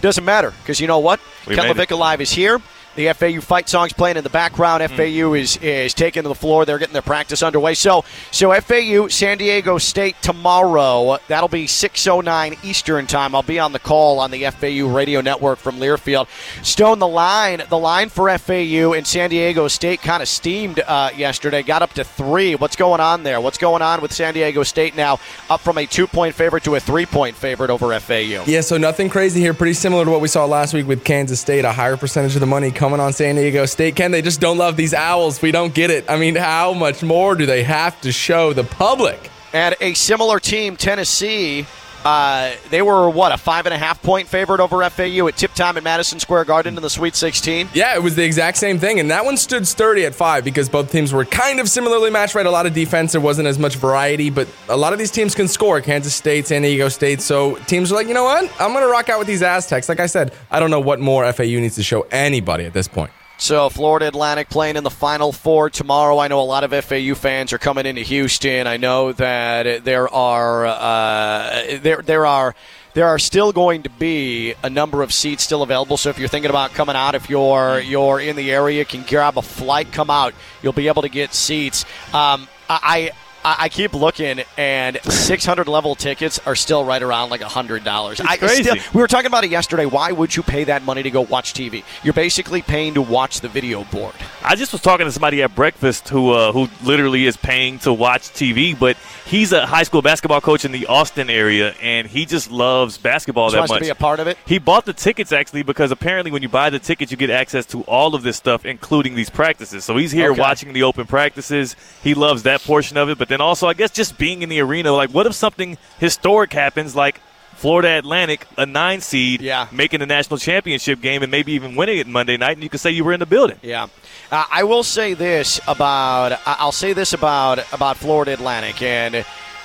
doesn't 0.00 0.24
matter 0.24 0.54
because 0.62 0.80
you 0.80 0.86
know 0.86 1.00
what? 1.00 1.20
We 1.46 1.54
Ken 1.54 1.76
made 1.76 1.90
Live 1.90 2.20
is 2.22 2.30
here. 2.30 2.62
The 2.94 3.12
FAU 3.12 3.40
fight 3.40 3.68
songs 3.68 3.92
playing 3.92 4.16
in 4.16 4.24
the 4.24 4.30
background. 4.30 4.82
Hmm. 4.82 4.96
FAU 4.96 5.34
is 5.34 5.56
is 5.58 5.94
taking 5.94 6.22
to 6.22 6.28
the 6.28 6.34
floor. 6.34 6.64
They're 6.64 6.78
getting 6.78 6.92
their 6.92 7.02
practice 7.02 7.42
underway. 7.42 7.74
So 7.74 8.04
so 8.30 8.52
FAU 8.60 9.08
San 9.08 9.38
Diego 9.38 9.78
State 9.78 10.16
tomorrow. 10.22 11.18
That'll 11.28 11.48
be 11.48 11.66
6:09 11.66 12.58
Eastern 12.64 13.06
time. 13.06 13.34
I'll 13.34 13.42
be 13.42 13.58
on 13.58 13.72
the 13.72 13.78
call 13.78 14.18
on 14.18 14.30
the 14.30 14.44
FAU 14.50 14.88
radio 14.88 15.20
network 15.20 15.58
from 15.58 15.78
Learfield. 15.78 16.26
Stone 16.64 16.98
the 16.98 17.08
line. 17.08 17.62
The 17.68 17.78
line 17.78 18.08
for 18.08 18.36
FAU 18.38 18.92
and 18.92 19.06
San 19.06 19.30
Diego 19.30 19.68
State 19.68 20.02
kind 20.02 20.22
of 20.22 20.28
steamed 20.28 20.80
uh, 20.80 21.10
yesterday. 21.16 21.62
Got 21.62 21.82
up 21.82 21.92
to 21.94 22.04
three. 22.04 22.54
What's 22.54 22.76
going 22.76 23.00
on 23.00 23.22
there? 23.22 23.40
What's 23.40 23.58
going 23.58 23.82
on 23.82 24.00
with 24.00 24.12
San 24.12 24.34
Diego 24.34 24.62
State 24.62 24.96
now? 24.96 25.18
Up 25.48 25.60
from 25.60 25.78
a 25.78 25.86
two 25.86 26.06
point 26.06 26.34
favorite 26.34 26.64
to 26.64 26.74
a 26.74 26.80
three 26.80 27.06
point 27.06 27.36
favorite 27.36 27.70
over 27.70 27.98
FAU. 27.98 28.44
Yeah, 28.46 28.60
so 28.60 28.76
nothing 28.78 29.08
crazy 29.08 29.40
here. 29.40 29.54
Pretty 29.54 29.74
similar 29.74 30.04
to 30.04 30.10
what 30.10 30.20
we 30.20 30.28
saw 30.28 30.44
last 30.44 30.74
week 30.74 30.86
with 30.86 31.04
Kansas 31.04 31.40
State. 31.40 31.64
A 31.64 31.72
higher 31.72 31.96
percentage 31.96 32.34
of 32.34 32.40
the 32.40 32.46
money 32.46 32.70
coming 32.82 32.98
on 32.98 33.12
San 33.12 33.36
Diego 33.36 33.64
State. 33.64 33.94
Ken, 33.94 34.10
they 34.10 34.22
just 34.22 34.40
don't 34.40 34.58
love 34.58 34.76
these 34.76 34.92
Owls. 34.92 35.40
We 35.40 35.52
don't 35.52 35.72
get 35.72 35.88
it. 35.88 36.04
I 36.08 36.18
mean, 36.18 36.34
how 36.34 36.72
much 36.72 37.00
more 37.00 37.36
do 37.36 37.46
they 37.46 37.62
have 37.62 38.00
to 38.00 38.10
show 38.10 38.52
the 38.52 38.64
public? 38.64 39.30
And 39.52 39.76
a 39.80 39.94
similar 39.94 40.40
team, 40.40 40.74
Tennessee, 40.74 41.64
uh, 42.04 42.52
they 42.70 42.82
were 42.82 43.08
what 43.08 43.32
a 43.32 43.36
five 43.36 43.66
and 43.66 43.74
a 43.74 43.78
half 43.78 44.02
point 44.02 44.28
favorite 44.28 44.60
over 44.60 44.88
FAU 44.90 45.28
at 45.28 45.36
tip 45.36 45.52
time 45.52 45.76
at 45.76 45.82
Madison 45.82 46.18
Square 46.18 46.46
Garden 46.46 46.76
in 46.76 46.82
the 46.82 46.90
Sweet 46.90 47.14
16. 47.14 47.68
Yeah, 47.74 47.94
it 47.94 48.02
was 48.02 48.16
the 48.16 48.24
exact 48.24 48.58
same 48.58 48.78
thing, 48.78 49.00
and 49.00 49.10
that 49.10 49.24
one 49.24 49.36
stood 49.36 49.66
sturdy 49.66 50.04
at 50.04 50.14
five 50.14 50.44
because 50.44 50.68
both 50.68 50.90
teams 50.90 51.12
were 51.12 51.24
kind 51.24 51.60
of 51.60 51.68
similarly 51.68 52.10
matched. 52.10 52.34
Right, 52.34 52.46
a 52.46 52.50
lot 52.50 52.66
of 52.66 52.74
defense. 52.74 53.12
There 53.12 53.20
wasn't 53.20 53.48
as 53.48 53.58
much 53.58 53.76
variety, 53.76 54.30
but 54.30 54.48
a 54.68 54.76
lot 54.76 54.92
of 54.92 54.98
these 54.98 55.10
teams 55.10 55.34
can 55.34 55.48
score. 55.48 55.80
Kansas 55.80 56.14
State, 56.14 56.46
San 56.46 56.62
Diego 56.62 56.88
State. 56.88 57.20
So 57.20 57.56
teams 57.66 57.92
are 57.92 57.94
like, 57.94 58.08
you 58.08 58.14
know 58.14 58.24
what? 58.24 58.50
I'm 58.60 58.72
going 58.72 58.84
to 58.84 58.90
rock 58.90 59.08
out 59.08 59.18
with 59.18 59.28
these 59.28 59.42
Aztecs. 59.42 59.88
Like 59.88 60.00
I 60.00 60.06
said, 60.06 60.32
I 60.50 60.60
don't 60.60 60.70
know 60.70 60.80
what 60.80 61.00
more 61.00 61.30
FAU 61.32 61.44
needs 61.44 61.76
to 61.76 61.82
show 61.82 62.06
anybody 62.10 62.64
at 62.64 62.72
this 62.72 62.88
point. 62.88 63.10
So 63.38 63.68
Florida 63.70 64.06
Atlantic 64.06 64.48
playing 64.48 64.76
in 64.76 64.84
the 64.84 64.90
Final 64.90 65.32
Four 65.32 65.68
tomorrow. 65.68 66.18
I 66.18 66.28
know 66.28 66.40
a 66.40 66.42
lot 66.42 66.62
of 66.62 66.84
FAU 66.84 67.14
fans 67.14 67.52
are 67.52 67.58
coming 67.58 67.86
into 67.86 68.02
Houston. 68.02 68.66
I 68.66 68.76
know 68.76 69.12
that 69.12 69.84
there 69.84 70.08
are 70.08 70.66
uh, 70.66 71.78
there 71.80 72.02
there 72.02 72.26
are. 72.26 72.54
There 72.94 73.08
are 73.08 73.18
still 73.18 73.52
going 73.52 73.84
to 73.84 73.88
be 73.90 74.54
a 74.62 74.68
number 74.68 75.02
of 75.02 75.14
seats 75.14 75.42
still 75.42 75.62
available. 75.62 75.96
So 75.96 76.10
if 76.10 76.18
you're 76.18 76.28
thinking 76.28 76.50
about 76.50 76.72
coming 76.74 76.94
out, 76.94 77.14
if 77.14 77.30
you're 77.30 77.80
you're 77.80 78.20
in 78.20 78.36
the 78.36 78.52
area, 78.52 78.84
can 78.84 79.02
grab 79.02 79.38
a 79.38 79.42
flight, 79.42 79.90
come 79.92 80.10
out. 80.10 80.34
You'll 80.62 80.74
be 80.74 80.88
able 80.88 81.02
to 81.02 81.08
get 81.08 81.34
seats. 81.34 81.84
Um, 82.12 82.48
I. 82.68 83.12
I 83.44 83.56
I 83.62 83.68
keep 83.68 83.92
looking, 83.94 84.42
and 84.56 84.98
600 85.04 85.68
level 85.68 85.94
tickets 85.94 86.38
are 86.46 86.54
still 86.54 86.84
right 86.84 87.02
around 87.02 87.30
like 87.30 87.40
hundred 87.42 87.84
dollars. 87.84 88.20
I 88.20 88.36
crazy. 88.36 88.62
still, 88.64 88.76
we 88.94 89.00
were 89.00 89.08
talking 89.08 89.26
about 89.26 89.44
it 89.44 89.50
yesterday. 89.50 89.86
Why 89.86 90.12
would 90.12 90.34
you 90.34 90.42
pay 90.42 90.64
that 90.64 90.82
money 90.84 91.02
to 91.02 91.10
go 91.10 91.20
watch 91.22 91.52
TV? 91.54 91.84
You're 92.02 92.14
basically 92.14 92.62
paying 92.62 92.94
to 92.94 93.02
watch 93.02 93.40
the 93.40 93.48
video 93.48 93.84
board. 93.84 94.14
I 94.42 94.54
just 94.56 94.72
was 94.72 94.80
talking 94.82 95.06
to 95.06 95.12
somebody 95.12 95.42
at 95.42 95.54
breakfast 95.54 96.08
who 96.08 96.30
uh, 96.32 96.52
who 96.52 96.68
literally 96.84 97.26
is 97.26 97.36
paying 97.36 97.78
to 97.80 97.92
watch 97.92 98.22
TV, 98.30 98.78
but 98.78 98.96
he's 99.26 99.52
a 99.52 99.66
high 99.66 99.82
school 99.84 100.02
basketball 100.02 100.40
coach 100.40 100.64
in 100.64 100.72
the 100.72 100.86
Austin 100.86 101.30
area, 101.30 101.74
and 101.82 102.06
he 102.08 102.26
just 102.26 102.50
loves 102.50 102.98
basketball 102.98 103.50
Just 103.50 103.68
that 103.68 103.72
much. 103.74 103.78
to 103.80 103.84
be 103.86 103.90
a 103.90 103.94
part 103.94 104.20
of 104.20 104.26
it. 104.26 104.36
He 104.46 104.58
bought 104.58 104.84
the 104.84 104.92
tickets 104.92 105.32
actually 105.32 105.62
because 105.62 105.90
apparently 105.90 106.30
when 106.30 106.42
you 106.42 106.48
buy 106.48 106.70
the 106.70 106.78
tickets, 106.78 107.10
you 107.10 107.16
get 107.16 107.30
access 107.30 107.66
to 107.66 107.82
all 107.82 108.14
of 108.14 108.22
this 108.22 108.36
stuff, 108.36 108.64
including 108.64 109.14
these 109.14 109.30
practices. 109.30 109.84
So 109.84 109.96
he's 109.96 110.12
here 110.12 110.32
Okay. 110.32 110.40
watching 110.40 110.72
the 110.72 110.82
open 110.82 111.06
practices. 111.06 111.76
He 112.02 112.14
loves 112.14 112.42
that 112.44 112.60
portion 112.62 112.96
of 112.96 113.08
it, 113.08 113.18
but 113.18 113.28
then 113.32 113.40
also 113.40 113.66
I 113.66 113.74
guess 113.74 113.90
just 113.90 114.18
being 114.18 114.42
in 114.42 114.48
the 114.48 114.60
arena. 114.60 114.92
Like, 114.92 115.10
what 115.10 115.26
if 115.26 115.34
something 115.34 115.78
historic 115.98 116.52
happens, 116.52 116.94
like 116.94 117.20
Florida 117.54 117.96
Atlantic, 117.98 118.46
a 118.58 118.66
nine 118.66 119.00
seed, 119.00 119.40
Yeah. 119.40 119.68
making 119.70 120.00
the 120.00 120.06
national 120.06 120.38
championship 120.38 121.00
game 121.00 121.22
and 121.22 121.30
maybe 121.30 121.52
even 121.52 121.76
winning 121.76 121.98
it 121.98 122.06
Monday 122.08 122.36
night, 122.36 122.52
and 122.56 122.62
you 122.62 122.68
could 122.68 122.80
say 122.80 122.90
you 122.90 123.04
were 123.04 123.12
in 123.12 123.20
the 123.20 123.26
building. 123.26 123.58
Yeah. 123.62 123.86
Uh, 124.30 124.44
I 124.50 124.64
will 124.64 124.82
say 124.82 125.14
this 125.14 125.60
about 125.68 126.38
I'll 126.46 126.72
say 126.72 126.92
this 126.92 127.12
about 127.12 127.60
about 127.72 127.96
Florida 127.96 128.32
Atlantic, 128.32 128.82
and 128.82 129.24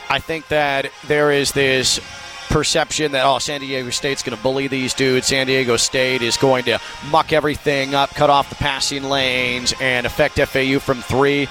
I 0.10 0.20
think 0.20 0.48
that 0.50 0.92
there 1.08 1.32
is 1.32 1.52
this 1.54 2.00
perception 2.50 3.12
that 3.12 3.26
oh 3.26 3.40
San 3.40 3.60
Diego 3.62 3.90
State's 3.90 4.24
going 4.24 4.36
to 4.38 4.42
bully 4.44 4.68
these 4.68 4.94
dudes. 4.94 5.28
San 5.28 5.48
Diego 5.48 5.76
State 5.78 6.22
is 6.22 6.38
going 6.38 6.64
to 6.66 6.80
muck 7.10 7.34
everything 7.34 7.94
up, 7.96 8.10
cut 8.12 8.30
off 8.30 8.50
the 8.50 8.56
passing 8.56 9.04
lanes, 9.04 9.74
and 9.82 10.06
affect 10.06 10.36
FAU 10.40 10.80
from 10.80 11.02
three. 11.02 11.48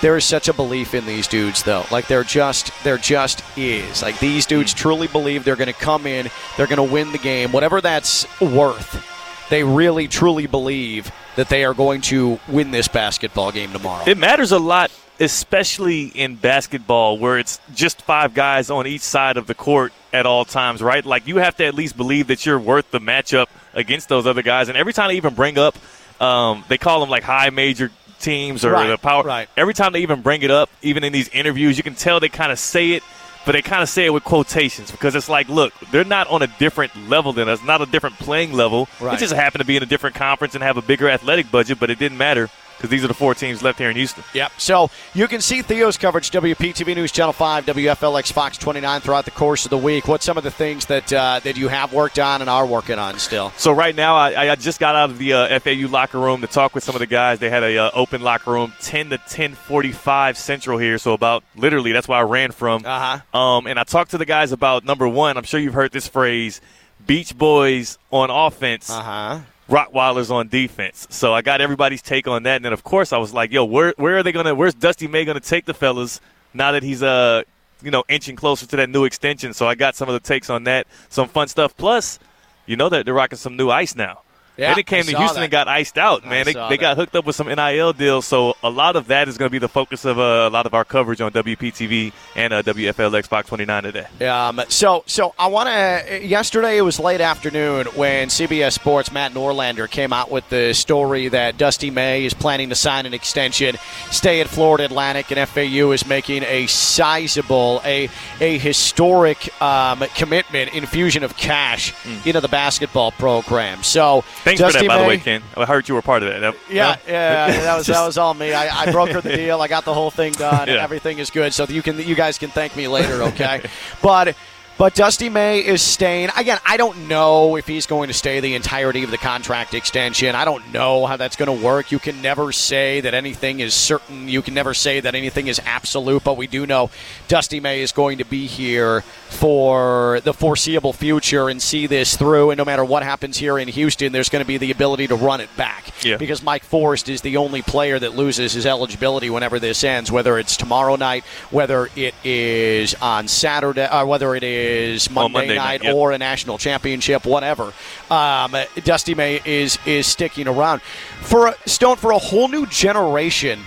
There 0.00 0.16
is 0.16 0.24
such 0.24 0.48
a 0.48 0.54
belief 0.54 0.94
in 0.94 1.04
these 1.04 1.28
dudes, 1.28 1.62
though. 1.62 1.84
Like 1.90 2.06
they're 2.06 2.24
just, 2.24 2.72
there 2.84 2.96
just 2.96 3.42
is. 3.56 4.02
Like 4.02 4.18
these 4.18 4.46
dudes 4.46 4.72
truly 4.72 5.08
believe 5.08 5.44
they're 5.44 5.56
going 5.56 5.72
to 5.72 5.78
come 5.78 6.06
in, 6.06 6.30
they're 6.56 6.66
going 6.66 6.88
to 6.88 6.92
win 6.92 7.12
the 7.12 7.18
game, 7.18 7.52
whatever 7.52 7.80
that's 7.80 8.26
worth 8.40 9.06
they 9.50 9.64
really 9.64 10.08
truly 10.08 10.46
believe 10.46 11.12
that 11.36 11.48
they 11.48 11.64
are 11.64 11.74
going 11.74 12.00
to 12.00 12.40
win 12.48 12.70
this 12.70 12.88
basketball 12.88 13.52
game 13.52 13.72
tomorrow. 13.72 14.04
It 14.06 14.16
matters 14.16 14.52
a 14.52 14.58
lot, 14.58 14.90
especially 15.18 16.06
in 16.06 16.36
basketball, 16.36 17.18
where 17.18 17.38
it's 17.38 17.60
just 17.74 18.00
five 18.00 18.32
guys 18.32 18.70
on 18.70 18.86
each 18.86 19.02
side 19.02 19.36
of 19.36 19.46
the 19.46 19.54
court 19.54 19.92
at 20.12 20.24
all 20.24 20.44
times, 20.44 20.80
right? 20.80 21.04
Like 21.04 21.26
you 21.26 21.36
have 21.38 21.56
to 21.56 21.66
at 21.66 21.74
least 21.74 21.96
believe 21.96 22.28
that 22.28 22.46
you're 22.46 22.58
worth 22.58 22.90
the 22.90 23.00
matchup 23.00 23.48
against 23.74 24.08
those 24.08 24.26
other 24.26 24.42
guys. 24.42 24.68
And 24.68 24.78
every 24.78 24.92
time 24.92 25.08
they 25.08 25.16
even 25.16 25.34
bring 25.34 25.58
up, 25.58 25.76
um, 26.20 26.64
they 26.68 26.78
call 26.78 27.00
them 27.00 27.10
like 27.10 27.22
high 27.22 27.50
major 27.50 27.90
teams 28.20 28.64
or 28.64 28.70
Right, 28.72 28.88
the 28.88 28.98
power. 28.98 29.22
right. 29.24 29.48
Every 29.56 29.74
time 29.74 29.92
they 29.92 30.00
even 30.00 30.22
bring 30.22 30.42
it 30.42 30.50
up, 30.50 30.70
even 30.82 31.02
in 31.04 31.12
these 31.12 31.28
interviews, 31.30 31.76
you 31.76 31.82
can 31.82 31.94
tell 31.94 32.20
they 32.20 32.28
kind 32.28 32.52
of 32.52 32.58
say 32.58 32.92
it. 32.92 33.02
But 33.46 33.52
they 33.52 33.62
kind 33.62 33.82
of 33.82 33.88
say 33.88 34.04
it 34.04 34.10
with 34.12 34.22
quotations 34.22 34.90
because 34.90 35.14
it's 35.14 35.28
like, 35.30 35.48
look, 35.48 35.72
they're 35.90 36.04
not 36.04 36.28
on 36.28 36.42
a 36.42 36.46
different 36.58 36.94
level 37.08 37.32
than 37.32 37.48
us, 37.48 37.64
not 37.64 37.80
a 37.80 37.86
different 37.86 38.16
playing 38.18 38.52
level. 38.52 38.86
Right. 39.00 39.12
They 39.12 39.16
just 39.24 39.32
happened 39.32 39.60
to 39.60 39.66
be 39.66 39.78
in 39.78 39.82
a 39.82 39.86
different 39.86 40.14
conference 40.14 40.54
and 40.54 40.62
have 40.62 40.76
a 40.76 40.82
bigger 40.82 41.08
athletic 41.08 41.50
budget, 41.50 41.80
but 41.80 41.88
it 41.88 41.98
didn't 41.98 42.18
matter 42.18 42.50
because 42.80 42.88
these 42.90 43.04
are 43.04 43.08
the 43.08 43.14
four 43.14 43.34
teams 43.34 43.62
left 43.62 43.78
here 43.78 43.90
in 43.90 43.96
Houston. 43.96 44.24
Yep. 44.32 44.52
So 44.56 44.90
you 45.12 45.28
can 45.28 45.42
see 45.42 45.60
Theo's 45.60 45.98
coverage, 45.98 46.30
WPTV 46.30 46.96
News 46.96 47.12
Channel 47.12 47.34
5, 47.34 47.66
WFLX 47.66 48.32
Fox 48.32 48.56
29 48.56 49.02
throughout 49.02 49.26
the 49.26 49.30
course 49.30 49.66
of 49.66 49.70
the 49.70 49.76
week. 49.76 50.08
What's 50.08 50.24
some 50.24 50.38
of 50.38 50.44
the 50.44 50.50
things 50.50 50.86
that 50.86 51.12
uh, 51.12 51.40
that 51.44 51.58
you 51.58 51.68
have 51.68 51.92
worked 51.92 52.18
on 52.18 52.40
and 52.40 52.48
are 52.48 52.64
working 52.64 52.98
on 52.98 53.18
still? 53.18 53.50
So 53.58 53.70
right 53.72 53.94
now, 53.94 54.16
I, 54.16 54.52
I 54.52 54.54
just 54.54 54.80
got 54.80 54.96
out 54.96 55.10
of 55.10 55.18
the 55.18 55.34
uh, 55.34 55.58
FAU 55.60 55.88
locker 55.88 56.18
room 56.18 56.40
to 56.40 56.46
talk 56.46 56.74
with 56.74 56.82
some 56.82 56.94
of 56.94 57.00
the 57.00 57.06
guys. 57.06 57.38
They 57.38 57.50
had 57.50 57.62
a 57.62 57.76
uh, 57.76 57.90
open 57.92 58.22
locker 58.22 58.50
room, 58.52 58.72
ten 58.80 59.10
to 59.10 59.18
ten 59.18 59.54
forty-five 59.54 60.38
Central 60.38 60.78
here. 60.78 60.96
So 60.96 61.12
about 61.12 61.44
literally, 61.56 61.92
that's 61.92 62.08
where 62.08 62.18
I 62.18 62.22
ran 62.22 62.50
from. 62.52 62.86
Uh-huh. 62.86 63.38
Um, 63.38 63.66
and 63.66 63.78
I 63.78 63.84
talked 63.84 64.12
to 64.12 64.18
the 64.18 64.24
guys 64.24 64.52
about 64.52 64.84
number 64.84 65.06
one. 65.06 65.36
I'm 65.36 65.44
sure 65.44 65.60
you've 65.60 65.74
heard 65.74 65.92
this 65.92 66.08
phrase: 66.08 66.60
"Beach 67.06 67.36
Boys 67.36 67.98
on 68.10 68.30
offense, 68.30 68.88
Uh 68.88 69.02
huh. 69.02 69.38
Rottweilers 69.70 70.30
on 70.30 70.48
defense." 70.48 71.06
So 71.10 71.32
I 71.32 71.42
got 71.42 71.60
everybody's 71.60 72.02
take 72.02 72.28
on 72.28 72.42
that, 72.42 72.56
and 72.56 72.64
then 72.64 72.72
of 72.72 72.84
course 72.84 73.12
I 73.12 73.18
was 73.18 73.32
like, 73.32 73.52
"Yo, 73.52 73.64
where 73.64 73.94
where 73.96 74.18
are 74.18 74.22
they 74.22 74.32
gonna? 74.32 74.54
Where's 74.54 74.74
Dusty 74.74 75.06
May 75.06 75.24
gonna 75.24 75.40
take 75.40 75.64
the 75.64 75.74
fellas 75.74 76.20
now 76.52 76.72
that 76.72 76.82
he's 76.82 77.02
uh 77.02 77.42
you 77.82 77.90
know 77.90 78.04
inching 78.08 78.36
closer 78.36 78.66
to 78.66 78.76
that 78.76 78.90
new 78.90 79.04
extension?" 79.04 79.54
So 79.54 79.66
I 79.66 79.74
got 79.74 79.96
some 79.96 80.08
of 80.08 80.12
the 80.12 80.20
takes 80.20 80.50
on 80.50 80.64
that, 80.64 80.86
some 81.08 81.28
fun 81.28 81.48
stuff. 81.48 81.76
Plus, 81.76 82.18
you 82.66 82.76
know 82.76 82.88
that 82.88 83.04
they're 83.04 83.14
rocking 83.14 83.38
some 83.38 83.56
new 83.56 83.70
ice 83.70 83.94
now. 83.94 84.20
Yeah, 84.60 84.70
and 84.72 84.78
it 84.78 84.86
came 84.86 85.00
I 85.00 85.12
to 85.12 85.16
Houston 85.16 85.36
that. 85.36 85.44
and 85.44 85.50
got 85.50 85.68
iced 85.68 85.96
out, 85.96 86.26
man. 86.26 86.44
They, 86.44 86.52
they 86.52 86.76
got 86.76 86.98
hooked 86.98 87.16
up 87.16 87.24
with 87.24 87.34
some 87.34 87.46
NIL 87.48 87.94
deals, 87.94 88.26
so 88.26 88.54
a 88.62 88.68
lot 88.68 88.94
of 88.94 89.06
that 89.06 89.26
is 89.26 89.38
going 89.38 89.48
to 89.48 89.50
be 89.50 89.58
the 89.58 89.70
focus 89.70 90.04
of 90.04 90.18
uh, 90.18 90.22
a 90.22 90.50
lot 90.50 90.66
of 90.66 90.74
our 90.74 90.84
coverage 90.84 91.22
on 91.22 91.32
WPTV 91.32 92.12
and 92.36 92.52
uh, 92.52 92.62
WFLX 92.62 93.26
Fox 93.26 93.48
29 93.48 93.82
today. 93.84 94.26
Um, 94.28 94.60
so, 94.68 95.02
so 95.06 95.34
I 95.38 95.46
want 95.46 95.68
to. 95.68 96.20
Yesterday 96.22 96.76
it 96.76 96.82
was 96.82 97.00
late 97.00 97.22
afternoon 97.22 97.86
when 97.94 98.28
CBS 98.28 98.72
Sports 98.72 99.10
Matt 99.10 99.32
Norlander 99.32 99.90
came 99.90 100.12
out 100.12 100.30
with 100.30 100.46
the 100.50 100.74
story 100.74 101.28
that 101.28 101.56
Dusty 101.56 101.90
May 101.90 102.26
is 102.26 102.34
planning 102.34 102.68
to 102.68 102.74
sign 102.74 103.06
an 103.06 103.14
extension, 103.14 103.76
stay 104.10 104.42
at 104.42 104.48
Florida 104.48 104.84
Atlantic, 104.84 105.32
and 105.32 105.48
FAU 105.48 105.92
is 105.92 106.06
making 106.06 106.42
a 106.42 106.66
sizable, 106.66 107.80
a 107.86 108.10
a 108.42 108.58
historic 108.58 109.62
um, 109.62 110.04
commitment, 110.14 110.74
infusion 110.74 111.24
of 111.24 111.34
cash 111.38 111.94
into 112.26 112.42
the 112.42 112.48
basketball 112.48 113.12
program. 113.12 113.82
So, 113.82 114.22
Thanks 114.58 114.60
Dusty 114.60 114.78
for 114.78 114.82
that, 114.84 114.88
by 114.88 115.02
the 115.02 115.08
way, 115.08 115.18
Ken. 115.18 115.42
I 115.56 115.64
heard 115.64 115.88
you 115.88 115.94
were 115.94 116.02
part 116.02 116.22
of. 116.22 116.40
That- 116.40 116.56
yeah, 116.68 116.96
no? 117.06 117.12
yeah, 117.12 117.46
that 117.62 117.76
was 117.76 117.86
that 117.86 118.04
was 118.04 118.18
all 118.18 118.34
me. 118.34 118.52
I, 118.52 118.82
I 118.82 118.86
brokered 118.86 119.22
the 119.22 119.36
deal. 119.36 119.60
I 119.60 119.68
got 119.68 119.84
the 119.84 119.94
whole 119.94 120.10
thing 120.10 120.32
done. 120.32 120.68
Yeah. 120.68 120.82
Everything 120.82 121.18
is 121.18 121.30
good. 121.30 121.54
So 121.54 121.64
you 121.64 121.82
can 121.82 121.98
you 121.98 122.14
guys 122.14 122.38
can 122.38 122.50
thank 122.50 122.74
me 122.76 122.88
later, 122.88 123.22
okay? 123.22 123.62
but 124.02 124.36
but 124.80 124.94
Dusty 124.94 125.28
May 125.28 125.58
is 125.58 125.82
staying. 125.82 126.30
Again, 126.38 126.58
I 126.64 126.78
don't 126.78 127.06
know 127.06 127.56
if 127.56 127.66
he's 127.66 127.84
going 127.84 128.08
to 128.08 128.14
stay 128.14 128.40
the 128.40 128.54
entirety 128.54 129.04
of 129.04 129.10
the 129.10 129.18
contract 129.18 129.74
extension. 129.74 130.34
I 130.34 130.46
don't 130.46 130.72
know 130.72 131.04
how 131.04 131.18
that's 131.18 131.36
going 131.36 131.54
to 131.54 131.62
work. 131.66 131.92
You 131.92 131.98
can 131.98 132.22
never 132.22 132.50
say 132.50 133.02
that 133.02 133.12
anything 133.12 133.60
is 133.60 133.74
certain. 133.74 134.26
You 134.26 134.40
can 134.40 134.54
never 134.54 134.72
say 134.72 135.00
that 135.00 135.14
anything 135.14 135.48
is 135.48 135.60
absolute. 135.66 136.24
But 136.24 136.38
we 136.38 136.46
do 136.46 136.64
know 136.66 136.88
Dusty 137.28 137.60
May 137.60 137.82
is 137.82 137.92
going 137.92 138.16
to 138.18 138.24
be 138.24 138.46
here 138.46 139.02
for 139.28 140.20
the 140.24 140.32
foreseeable 140.32 140.94
future 140.94 141.50
and 141.50 141.60
see 141.60 141.86
this 141.86 142.16
through. 142.16 142.50
And 142.50 142.56
no 142.56 142.64
matter 142.64 142.82
what 142.82 143.02
happens 143.02 143.36
here 143.36 143.58
in 143.58 143.68
Houston, 143.68 144.12
there's 144.12 144.30
going 144.30 144.42
to 144.42 144.48
be 144.48 144.56
the 144.56 144.70
ability 144.70 145.08
to 145.08 145.14
run 145.14 145.42
it 145.42 145.54
back 145.58 145.92
Yeah. 146.02 146.16
because 146.16 146.42
Mike 146.42 146.64
Forrest 146.64 147.10
is 147.10 147.20
the 147.20 147.36
only 147.36 147.60
player 147.60 147.98
that 147.98 148.16
loses 148.16 148.54
his 148.54 148.64
eligibility 148.64 149.28
whenever 149.28 149.58
this 149.58 149.84
ends, 149.84 150.10
whether 150.10 150.38
it's 150.38 150.56
tomorrow 150.56 150.96
night, 150.96 151.24
whether 151.50 151.90
it 151.96 152.14
is 152.24 152.94
on 152.94 153.28
Saturday, 153.28 153.86
or 153.92 154.06
whether 154.06 154.34
it 154.34 154.42
is 154.42 154.69
Monday, 155.10 155.32
Monday 155.32 155.56
night, 155.56 155.82
night, 155.82 155.84
yep. 155.84 155.94
or 155.94 156.12
a 156.12 156.18
national 156.18 156.58
championship, 156.58 157.24
whatever. 157.24 157.72
Um, 158.10 158.54
Dusty 158.84 159.14
May 159.14 159.40
is 159.44 159.78
is 159.86 160.06
sticking 160.06 160.48
around 160.48 160.82
for 160.82 161.48
a, 161.48 161.54
Stone 161.66 161.96
for 161.96 162.10
a 162.12 162.18
whole 162.18 162.48
new 162.48 162.66
generation 162.66 163.60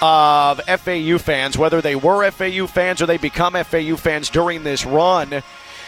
of 0.00 0.60
FAU 0.60 1.18
fans, 1.18 1.56
whether 1.56 1.80
they 1.80 1.96
were 1.96 2.30
FAU 2.30 2.66
fans 2.66 3.00
or 3.00 3.06
they 3.06 3.16
become 3.16 3.54
FAU 3.54 3.96
fans 3.96 4.28
during 4.28 4.62
this 4.62 4.84
run, 4.84 5.42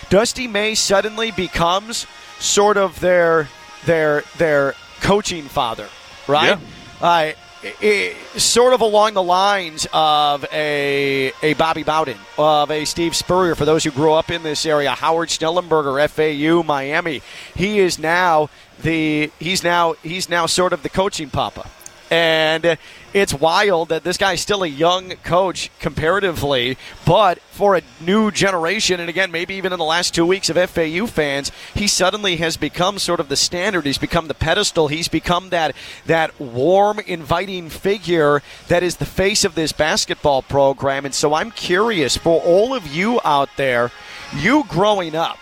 Dusty 0.08 0.46
May 0.48 0.74
suddenly 0.74 1.30
becomes 1.30 2.06
sort 2.38 2.76
of 2.76 2.98
their 3.00 3.48
their 3.84 4.22
their 4.38 4.74
coaching 5.00 5.44
father, 5.44 5.88
right? 6.26 6.58
Uh, 7.00 7.32
i- 7.64 7.74
i- 7.82 8.38
sort 8.38 8.72
of 8.72 8.80
along 8.80 9.14
the 9.14 9.22
lines 9.22 9.86
of 9.92 10.44
a 10.52 11.32
a 11.42 11.54
Bobby 11.54 11.82
Bowden, 11.82 12.18
of 12.36 12.70
a 12.70 12.84
Steve 12.84 13.14
Spurrier. 13.16 13.54
For 13.54 13.64
those 13.64 13.84
who 13.84 13.90
grew 13.90 14.12
up 14.12 14.30
in 14.30 14.42
this 14.42 14.64
area, 14.66 14.90
Howard 14.90 15.28
Schnellenberger, 15.28 16.00
FAU, 16.08 16.62
Miami. 16.62 17.22
He 17.54 17.78
is 17.80 17.98
now 17.98 18.48
the 18.82 19.30
he's 19.38 19.64
now 19.64 19.94
he's 20.02 20.28
now 20.28 20.46
sort 20.46 20.72
of 20.72 20.82
the 20.82 20.88
coaching 20.88 21.30
papa. 21.30 21.68
And 22.10 22.78
it's 23.12 23.34
wild 23.34 23.90
that 23.90 24.04
this 24.04 24.16
guy's 24.16 24.40
still 24.40 24.62
a 24.62 24.68
young 24.68 25.10
coach 25.24 25.70
comparatively, 25.78 26.78
but 27.04 27.38
for 27.50 27.76
a 27.76 27.82
new 28.00 28.30
generation, 28.30 29.00
and 29.00 29.10
again, 29.10 29.30
maybe 29.30 29.54
even 29.54 29.72
in 29.72 29.78
the 29.78 29.84
last 29.84 30.14
two 30.14 30.24
weeks 30.24 30.48
of 30.48 30.56
FAU 30.70 31.06
fans, 31.06 31.52
he 31.74 31.86
suddenly 31.86 32.36
has 32.36 32.56
become 32.56 32.98
sort 32.98 33.20
of 33.20 33.28
the 33.28 33.36
standard. 33.36 33.84
He's 33.84 33.98
become 33.98 34.28
the 34.28 34.34
pedestal. 34.34 34.88
He's 34.88 35.08
become 35.08 35.50
that 35.50 35.74
that 36.06 36.38
warm, 36.40 36.98
inviting 37.00 37.68
figure 37.68 38.42
that 38.68 38.82
is 38.82 38.96
the 38.96 39.06
face 39.06 39.44
of 39.44 39.54
this 39.54 39.72
basketball 39.72 40.42
program. 40.42 41.04
And 41.04 41.14
so 41.14 41.34
I'm 41.34 41.50
curious 41.50 42.16
for 42.16 42.40
all 42.42 42.74
of 42.74 42.86
you 42.86 43.20
out 43.24 43.50
there, 43.56 43.90
you 44.34 44.64
growing 44.68 45.14
up, 45.14 45.38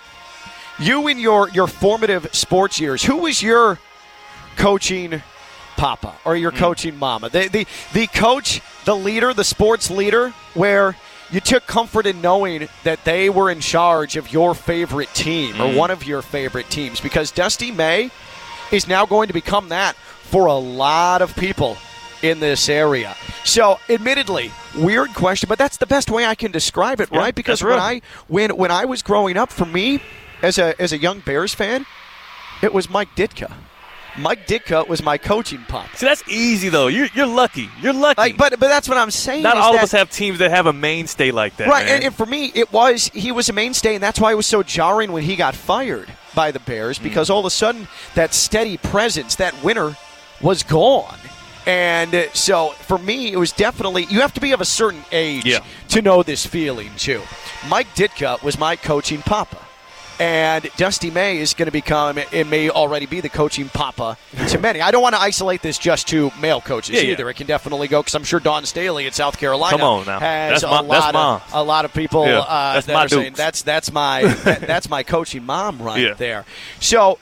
you 0.79 1.07
in 1.07 1.19
your 1.19 1.49
your 1.51 1.67
formative 1.67 2.35
sports 2.35 2.81
years, 2.81 3.05
who 3.05 3.19
was 3.19 3.43
your 3.43 3.79
coaching 4.57 5.23
papa 5.77 6.15
or 6.25 6.37
your 6.37 6.51
hmm. 6.51 6.59
coaching 6.59 6.97
mama. 6.99 7.29
The, 7.29 7.49
the 7.49 7.67
the 7.93 8.07
coach, 8.09 8.61
the 8.85 8.97
leader, 8.97 9.33
the 9.35 9.45
sports 9.45 9.91
leader, 9.91 10.31
where 10.55 10.97
you 11.31 11.41
took 11.41 11.67
comfort 11.67 12.07
in 12.07 12.21
knowing 12.21 12.69
that 12.85 13.05
they 13.05 13.29
were 13.31 13.51
in 13.51 13.61
charge 13.61 14.17
of 14.17 14.33
your 14.33 14.55
favorite 14.55 15.13
team 15.15 15.61
or 15.61 15.71
hmm. 15.71 15.77
one 15.77 15.91
of 15.91 16.05
your 16.05 16.23
favorite 16.23 16.71
teams 16.71 17.01
because 17.01 17.31
Dusty 17.31 17.71
May 17.71 18.11
is 18.73 18.89
now 18.89 19.07
going 19.07 19.29
to 19.29 19.35
become 19.35 19.69
that 19.69 19.97
for 19.97 20.47
a 20.47 20.55
lot 20.55 21.23
of 21.23 21.35
people 21.37 21.77
in 22.23 22.41
this 22.41 22.69
area. 22.69 23.15
So, 23.45 23.79
admittedly, 23.89 24.51
weird 24.77 25.15
question, 25.15 25.49
but 25.49 25.59
that's 25.59 25.77
the 25.77 25.87
best 25.87 26.11
way 26.11 26.27
I 26.27 26.35
can 26.35 26.51
describe 26.51 27.01
it, 27.01 27.09
Yeah, 27.13 27.19
right? 27.19 27.35
Because 27.35 27.63
when. 27.63 27.79
I 27.79 28.03
when 28.29 28.57
when 28.57 28.71
I 28.71 28.85
was 28.85 29.03
growing 29.03 29.37
up, 29.37 29.51
for 29.51 29.67
me 29.67 30.01
as 30.43 30.59
a 30.59 30.81
as 30.81 30.93
a 30.93 30.99
young 30.99 31.21
Bears 31.21 31.55
fan, 31.55 31.87
it 32.63 32.73
was 32.73 32.91
Mike 32.91 33.15
Ditka. 33.15 33.53
Mike 34.19 34.47
Ditka 34.47 34.89
was 34.89 35.03
my 35.03 35.19
coaching 35.19 35.63
pop. 35.69 35.95
See, 35.95 36.07
that's 36.07 36.27
easy 36.29 36.69
though. 36.69 36.87
You're 36.87 37.09
you're 37.15 37.27
lucky. 37.27 37.69
You're 37.81 37.93
lucky. 37.93 38.19
Like, 38.21 38.37
but 38.37 38.53
but 38.59 38.69
that's 38.69 38.89
what 38.89 38.97
I'm 38.99 39.11
saying. 39.11 39.43
Not 39.43 39.57
all 39.57 39.73
that, 39.73 39.79
of 39.79 39.85
us 39.85 39.93
have 39.93 40.11
teams 40.11 40.39
that 40.39 40.51
have 40.51 40.67
a 40.67 40.73
mainstay 40.73 41.31
like 41.31 41.57
that. 41.57 41.69
right. 41.69 41.85
man. 41.85 41.97
And, 41.97 42.05
and 42.05 42.15
for 42.15 42.27
me, 42.27 42.51
it 42.55 42.73
was 42.73 43.09
he 43.09 43.33
was 43.33 43.49
a 43.49 43.53
mainstay, 43.53 43.95
and 43.95 44.03
that's 44.03 44.19
why 44.21 44.33
it 44.33 44.37
was 44.37 44.47
so 44.47 44.63
jarring 44.63 45.13
when 45.13 45.23
he 45.23 45.37
got 45.37 45.55
fired 45.55 46.09
by 46.35 46.51
the 46.51 46.61
Bears 46.61 46.99
because 46.99 47.31
all 47.31 47.41
of 47.41 47.47
a 47.47 47.51
sudden 47.51 47.89
that 48.15 48.35
steady 48.35 48.77
presence, 48.77 49.37
that 49.37 49.55
winner, 49.63 49.97
was 50.41 50.63
gone. 50.63 51.19
And 51.67 52.15
uh, 52.15 52.33
so 52.33 52.69
for 52.71 52.97
me, 52.97 53.33
it 53.33 53.37
was 53.39 53.53
definitely 53.53 54.05
you 54.09 54.21
have 54.21 54.33
to 54.35 54.41
be 54.41 54.53
of 54.53 54.61
a 54.61 54.65
certain 54.65 55.03
age 55.13 55.45
Yeah. 55.45 55.65
to 55.89 56.01
know 56.01 56.23
this 56.23 56.47
feeling 56.47 56.91
too. 56.97 57.21
Mike 57.69 57.89
Ditka 57.97 58.43
was 58.43 58.59
my 58.59 58.77
coaching 58.77 59.21
papa. 59.21 59.59
And 60.19 60.67
Dusty 60.79 61.11
May 61.11 61.39
is 61.39 61.53
going 61.53 61.67
to 61.67 61.73
become, 61.73 62.17
it 62.17 62.47
may 62.47 62.71
already 62.71 63.05
be 63.05 63.21
the 63.21 63.29
coaching 63.29 63.69
papa 63.69 64.17
to 64.49 64.59
many. 64.59 64.81
I 64.81 64.91
don't 64.91 65.03
want 65.03 65.15
to 65.15 65.21
isolate 65.21 65.61
this 65.61 65.77
just 65.79 66.09
to 66.09 66.31
male 66.41 66.63
coaches 66.63 66.95
Yeah, 66.97 67.03
yeah. 67.03 67.13
either. 67.13 67.29
It 67.29 67.35
can 67.35 67.47
definitely 67.47 67.87
go 67.89 68.01
because 68.01 68.15
I'm 68.15 68.25
sure 68.25 68.41
Dawn 68.41 68.65
Staley 68.65 69.07
at 69.07 69.15
South 69.15 69.39
Carolina 69.39 69.77
Come 69.77 69.87
on 69.87 70.07
now. 70.07 70.19
has 70.21 70.63
That's 70.63 70.65
a 70.65 70.69
my- 70.69 70.81
lot 70.81 71.13
that's 71.13 71.53
of 71.53 71.55
a 71.55 71.63
lot 71.63 71.85
of 71.85 71.93
people 71.93 72.25
Yeah, 72.27 72.39
uh, 72.39 72.73
that's 72.75 72.87
that 72.87 72.95
my 72.95 73.05
are 73.05 73.09
saying 73.09 73.33
that's 73.35 73.63
that's 73.63 73.93
my 73.93 74.23
that, 74.45 74.61
that's 74.63 74.89
my 74.89 75.03
coaching 75.03 75.45
mom 75.45 75.83
right 75.83 76.01
Yeah. 76.01 76.15
there. 76.15 76.45
So 76.81 77.19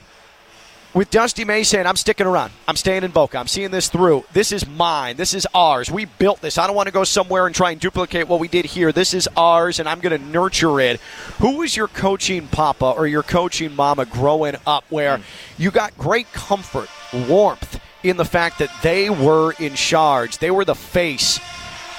with 0.95 1.09
Dusty 1.11 1.43
May 1.43 1.63
saying, 1.63 1.85
I'm 1.85 1.97
sticking 1.97 2.25
around. 2.25 2.53
I'm 2.69 2.77
staying 2.77 3.03
in 3.03 3.11
Boca. 3.11 3.37
I'm 3.37 3.47
seeing 3.47 3.69
this 3.69 3.89
through. 3.89 4.23
This 4.31 4.53
is 4.53 4.65
mine. 4.65 5.17
This 5.17 5.33
is 5.33 5.45
ours. 5.53 5.91
We 5.91 6.05
built 6.05 6.39
this. 6.39 6.57
I 6.57 6.65
don't 6.65 6.75
want 6.75 6.87
to 6.87 6.93
go 6.93 7.03
somewhere 7.03 7.45
and 7.45 7.53
try 7.53 7.71
and 7.71 7.81
duplicate 7.81 8.29
what 8.29 8.39
we 8.39 8.47
did 8.47 8.63
here. 8.63 8.93
This 8.93 9.13
is 9.13 9.27
ours, 9.35 9.79
and 9.79 9.89
I'm 9.89 9.99
going 9.99 10.17
to 10.17 10.25
nurture 10.25 10.79
it. 10.79 11.01
Who 11.39 11.57
was 11.57 11.75
your 11.75 11.89
coaching 11.89 12.47
papa 12.47 12.85
or 12.85 13.07
your 13.07 13.23
coaching 13.23 13.75
mama 13.75 14.05
growing 14.05 14.55
up 14.65 14.85
where 14.89 15.19
you 15.57 15.69
got 15.69 15.95
great 15.97 16.31
comfort, 16.31 16.87
warmth 17.27 17.81
in 18.01 18.15
the 18.15 18.25
fact 18.25 18.59
that 18.59 18.71
they 18.81 19.09
were 19.09 19.51
in 19.59 19.75
charge? 19.75 20.37
They 20.37 20.49
were 20.49 20.63
the 20.63 20.75
face 20.75 21.41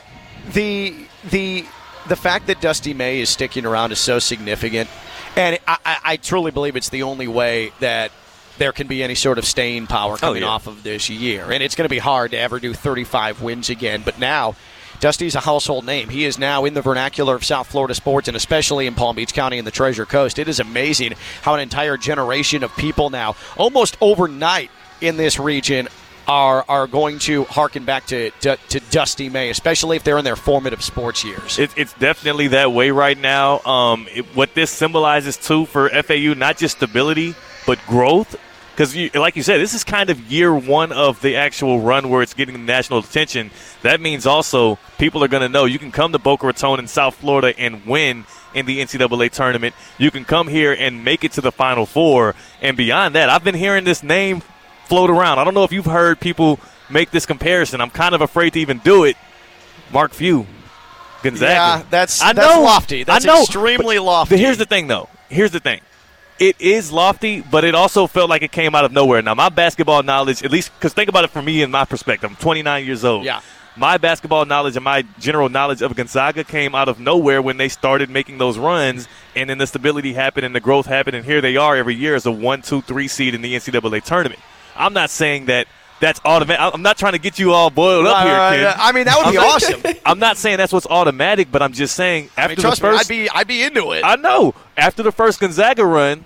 the 0.53 0.94
the 1.31 1.64
the 2.09 2.16
fact 2.16 2.46
that 2.48 2.61
Dusty 2.61 2.92
May 2.94 3.20
is 3.20 3.29
sticking 3.31 3.64
around 3.66 3.92
is 3.92 3.98
so 3.98 4.18
significant, 4.18 4.88
and 5.36 5.58
I, 5.66 5.76
I, 5.84 5.98
I 6.04 6.16
truly 6.16 6.50
believe 6.50 6.76
it's 6.76 6.88
the 6.90 7.02
only 7.04 7.28
way 7.28 7.72
that 7.80 8.12
there 8.58 8.72
can 8.72 8.86
be 8.86 9.02
any 9.02 9.14
sort 9.14 9.38
of 9.38 9.44
staying 9.44 9.86
power 9.86 10.14
oh, 10.14 10.16
coming 10.18 10.42
Oh, 10.42 10.46
yeah. 10.46 10.52
off 10.52 10.66
of 10.66 10.82
this 10.82 11.08
year. 11.08 11.50
And 11.50 11.62
it's 11.62 11.74
going 11.74 11.86
to 11.86 11.90
be 11.90 11.98
hard 11.98 12.32
to 12.32 12.38
ever 12.38 12.60
do 12.60 12.74
35 12.74 13.40
wins 13.40 13.70
again. 13.70 14.02
But 14.04 14.18
now, 14.18 14.54
Dusty's 15.00 15.34
a 15.34 15.40
household 15.40 15.86
name. 15.86 16.10
He 16.10 16.26
is 16.26 16.38
now 16.38 16.66
in 16.66 16.74
the 16.74 16.82
vernacular 16.82 17.34
of 17.34 17.42
South 17.42 17.68
Florida 17.68 17.94
sports, 17.94 18.28
and 18.28 18.36
especially 18.36 18.86
in 18.86 18.94
Palm 18.94 19.16
Beach 19.16 19.32
County 19.32 19.56
and 19.56 19.66
the 19.66 19.70
Treasure 19.70 20.04
Coast. 20.04 20.38
It 20.38 20.46
is 20.46 20.60
amazing 20.60 21.14
how 21.40 21.54
an 21.54 21.60
entire 21.60 21.96
generation 21.96 22.62
of 22.62 22.76
people 22.76 23.08
now, 23.08 23.34
almost 23.56 23.96
overnight 24.02 24.70
in 25.00 25.16
this 25.16 25.38
region, 25.38 25.88
are 26.30 26.64
are 26.68 26.86
going 26.86 27.18
to 27.18 27.42
harken 27.44 27.84
back 27.84 28.06
to, 28.06 28.30
to, 28.42 28.56
to 28.68 28.78
Dusty 28.92 29.28
May, 29.28 29.50
especially 29.50 29.96
if 29.96 30.04
they're 30.04 30.18
in 30.18 30.24
their 30.24 30.36
formative 30.36 30.80
sports 30.80 31.24
years. 31.24 31.58
It, 31.58 31.72
it's 31.76 31.92
definitely 31.94 32.46
that 32.48 32.72
way 32.72 32.92
right 32.92 33.18
now. 33.18 33.58
Um, 33.62 34.06
it, 34.14 34.24
what 34.36 34.54
this 34.54 34.70
symbolizes 34.70 35.36
too 35.36 35.66
for 35.66 35.88
FAU, 35.88 36.34
not 36.34 36.56
just 36.56 36.76
stability 36.76 37.34
but 37.66 37.84
growth, 37.86 38.38
because 38.70 38.94
like 39.16 39.34
you 39.34 39.42
said, 39.42 39.58
this 39.58 39.74
is 39.74 39.82
kind 39.82 40.08
of 40.08 40.20
year 40.30 40.54
one 40.54 40.92
of 40.92 41.20
the 41.20 41.34
actual 41.34 41.80
run 41.80 42.08
where 42.08 42.22
it's 42.22 42.32
getting 42.32 42.64
national 42.64 43.00
attention. 43.00 43.50
That 43.82 44.00
means 44.00 44.24
also 44.24 44.78
people 44.98 45.24
are 45.24 45.28
going 45.28 45.42
to 45.42 45.48
know 45.48 45.64
you 45.64 45.80
can 45.80 45.90
come 45.90 46.12
to 46.12 46.20
Boca 46.20 46.46
Raton 46.46 46.78
in 46.78 46.86
South 46.86 47.16
Florida 47.16 47.58
and 47.58 47.84
win 47.84 48.24
in 48.54 48.66
the 48.66 48.78
NCAA 48.78 49.32
tournament. 49.32 49.74
You 49.98 50.12
can 50.12 50.24
come 50.24 50.46
here 50.46 50.72
and 50.78 51.04
make 51.04 51.24
it 51.24 51.32
to 51.32 51.40
the 51.40 51.50
Final 51.50 51.86
Four, 51.86 52.36
and 52.62 52.76
beyond 52.76 53.16
that, 53.16 53.28
I've 53.28 53.42
been 53.42 53.56
hearing 53.56 53.82
this 53.82 54.04
name 54.04 54.42
float 54.90 55.09
around. 55.09 55.38
I 55.38 55.44
don't 55.44 55.55
know 55.55 55.62
if 55.62 55.70
you've 55.72 55.87
heard 55.87 56.18
people 56.20 56.59
make 56.90 57.12
this 57.12 57.24
comparison. 57.24 57.81
I'm 57.81 57.90
kind 57.90 58.12
of 58.12 58.20
afraid 58.20 58.55
to 58.55 58.61
even 58.61 58.79
do 58.79 59.05
it. 59.05 59.16
Mark 59.92 60.12
Few. 60.12 60.46
Gonzaga. 61.22 61.53
Yeah, 61.53 61.83
that's 61.90 62.20
I 62.20 62.33
that's 62.33 62.55
know. 62.57 62.62
lofty. 62.62 63.05
That's 63.05 63.24
I 63.24 63.29
know, 63.29 63.42
extremely 63.42 63.98
lofty. 64.00 64.35
But 64.35 64.40
here's 64.40 64.59
the 64.59 64.64
thing, 64.66 64.88
though. 64.88 65.09
Here's 65.29 65.53
the 65.53 65.61
thing. 65.61 65.81
It 66.40 66.61
is 66.61 66.90
lofty, 66.90 67.42
but 67.42 67.64
it 67.64 67.74
also 67.74 68.07
felt 68.07 68.31
like 68.31 68.42
it 68.42 68.50
came 68.50 68.74
out 68.74 68.85
of 68.85 68.92
nowhere. 68.92 69.22
Now, 69.22 69.35
my 69.35 69.50
basketball 69.50 70.03
knowledge, 70.03 70.42
at 70.42 70.50
least, 70.50 70.72
because 70.74 70.92
think 70.92 71.09
about 71.09 71.24
it 71.24 71.31
from 71.31 71.44
me 71.44 71.62
and 71.62 71.70
my 71.70 71.85
perspective. 71.85 72.31
I'm 72.31 72.37
29 72.37 72.85
years 72.85 73.05
old. 73.05 73.24
Yeah. 73.24 73.42
My 73.76 73.98
basketball 73.98 74.44
knowledge 74.46 74.74
and 74.74 74.85
my 74.85 75.05
general 75.18 75.48
knowledge 75.48 75.83
of 75.83 75.94
Gonzaga 75.94 76.42
came 76.42 76.74
out 76.74 76.88
of 76.88 76.98
nowhere 76.98 77.40
when 77.40 77.59
they 77.59 77.68
started 77.68 78.11
making 78.11 78.38
those 78.38 78.59
runs, 78.59 79.07
and 79.37 79.48
then 79.48 79.59
the 79.59 79.66
stability 79.66 80.14
happened 80.14 80.44
and 80.46 80.55
the 80.55 80.61
growth 80.61 80.87
happened, 80.87 81.14
and 81.14 81.24
here 81.24 81.40
they 81.40 81.57
are 81.57 81.76
every 81.76 81.94
year 81.94 82.14
as 82.14 82.26
a 82.26 82.33
one, 82.33 82.62
two, 82.62 82.81
three 82.81 83.07
seed 83.07 83.35
in 83.35 83.42
the 83.42 83.55
NCAA 83.55 84.03
tournament. 84.03 84.40
I'm 84.76 84.92
not 84.92 85.11
saying 85.11 85.46
that 85.46 85.66
that's 86.00 86.20
automatic. 86.24 86.74
I'm 86.74 86.83
not 86.83 86.96
trying 86.96 87.12
to 87.12 87.18
get 87.18 87.38
you 87.38 87.52
all 87.52 87.68
boiled 87.70 88.06
up 88.06 88.14
Right, 88.14 88.24
here, 88.54 88.59
kid. 88.61 88.64
right. 88.66 88.76
I 88.78 88.92
mean, 88.92 89.04
that 89.04 89.16
would 89.18 89.30
be 89.33 89.38
I'm 89.38 89.44
not- 89.44 89.62
awesome. 89.62 89.83
I'm 90.06 90.18
not 90.18 90.37
saying 90.38 90.56
that's 90.56 90.72
what's 90.72 90.87
automatic, 90.87 91.52
but 91.52 91.61
I'm 91.62 91.72
just 91.72 91.94
saying 91.94 92.30
after 92.38 92.42
I 92.42 92.48
mean, 92.48 92.56
trust 92.56 92.80
the 92.80 92.88
first, 92.88 93.11
me, 93.11 93.28
I'd 93.28 93.28
be 93.28 93.30
I'd 93.30 93.46
be 93.48 93.62
into 93.62 93.92
it. 93.92 94.02
I 94.04 94.16
know 94.16 94.54
after 94.76 95.02
the 95.02 95.12
first 95.12 95.40
Gonzaga 95.40 95.85
run, 95.85 96.24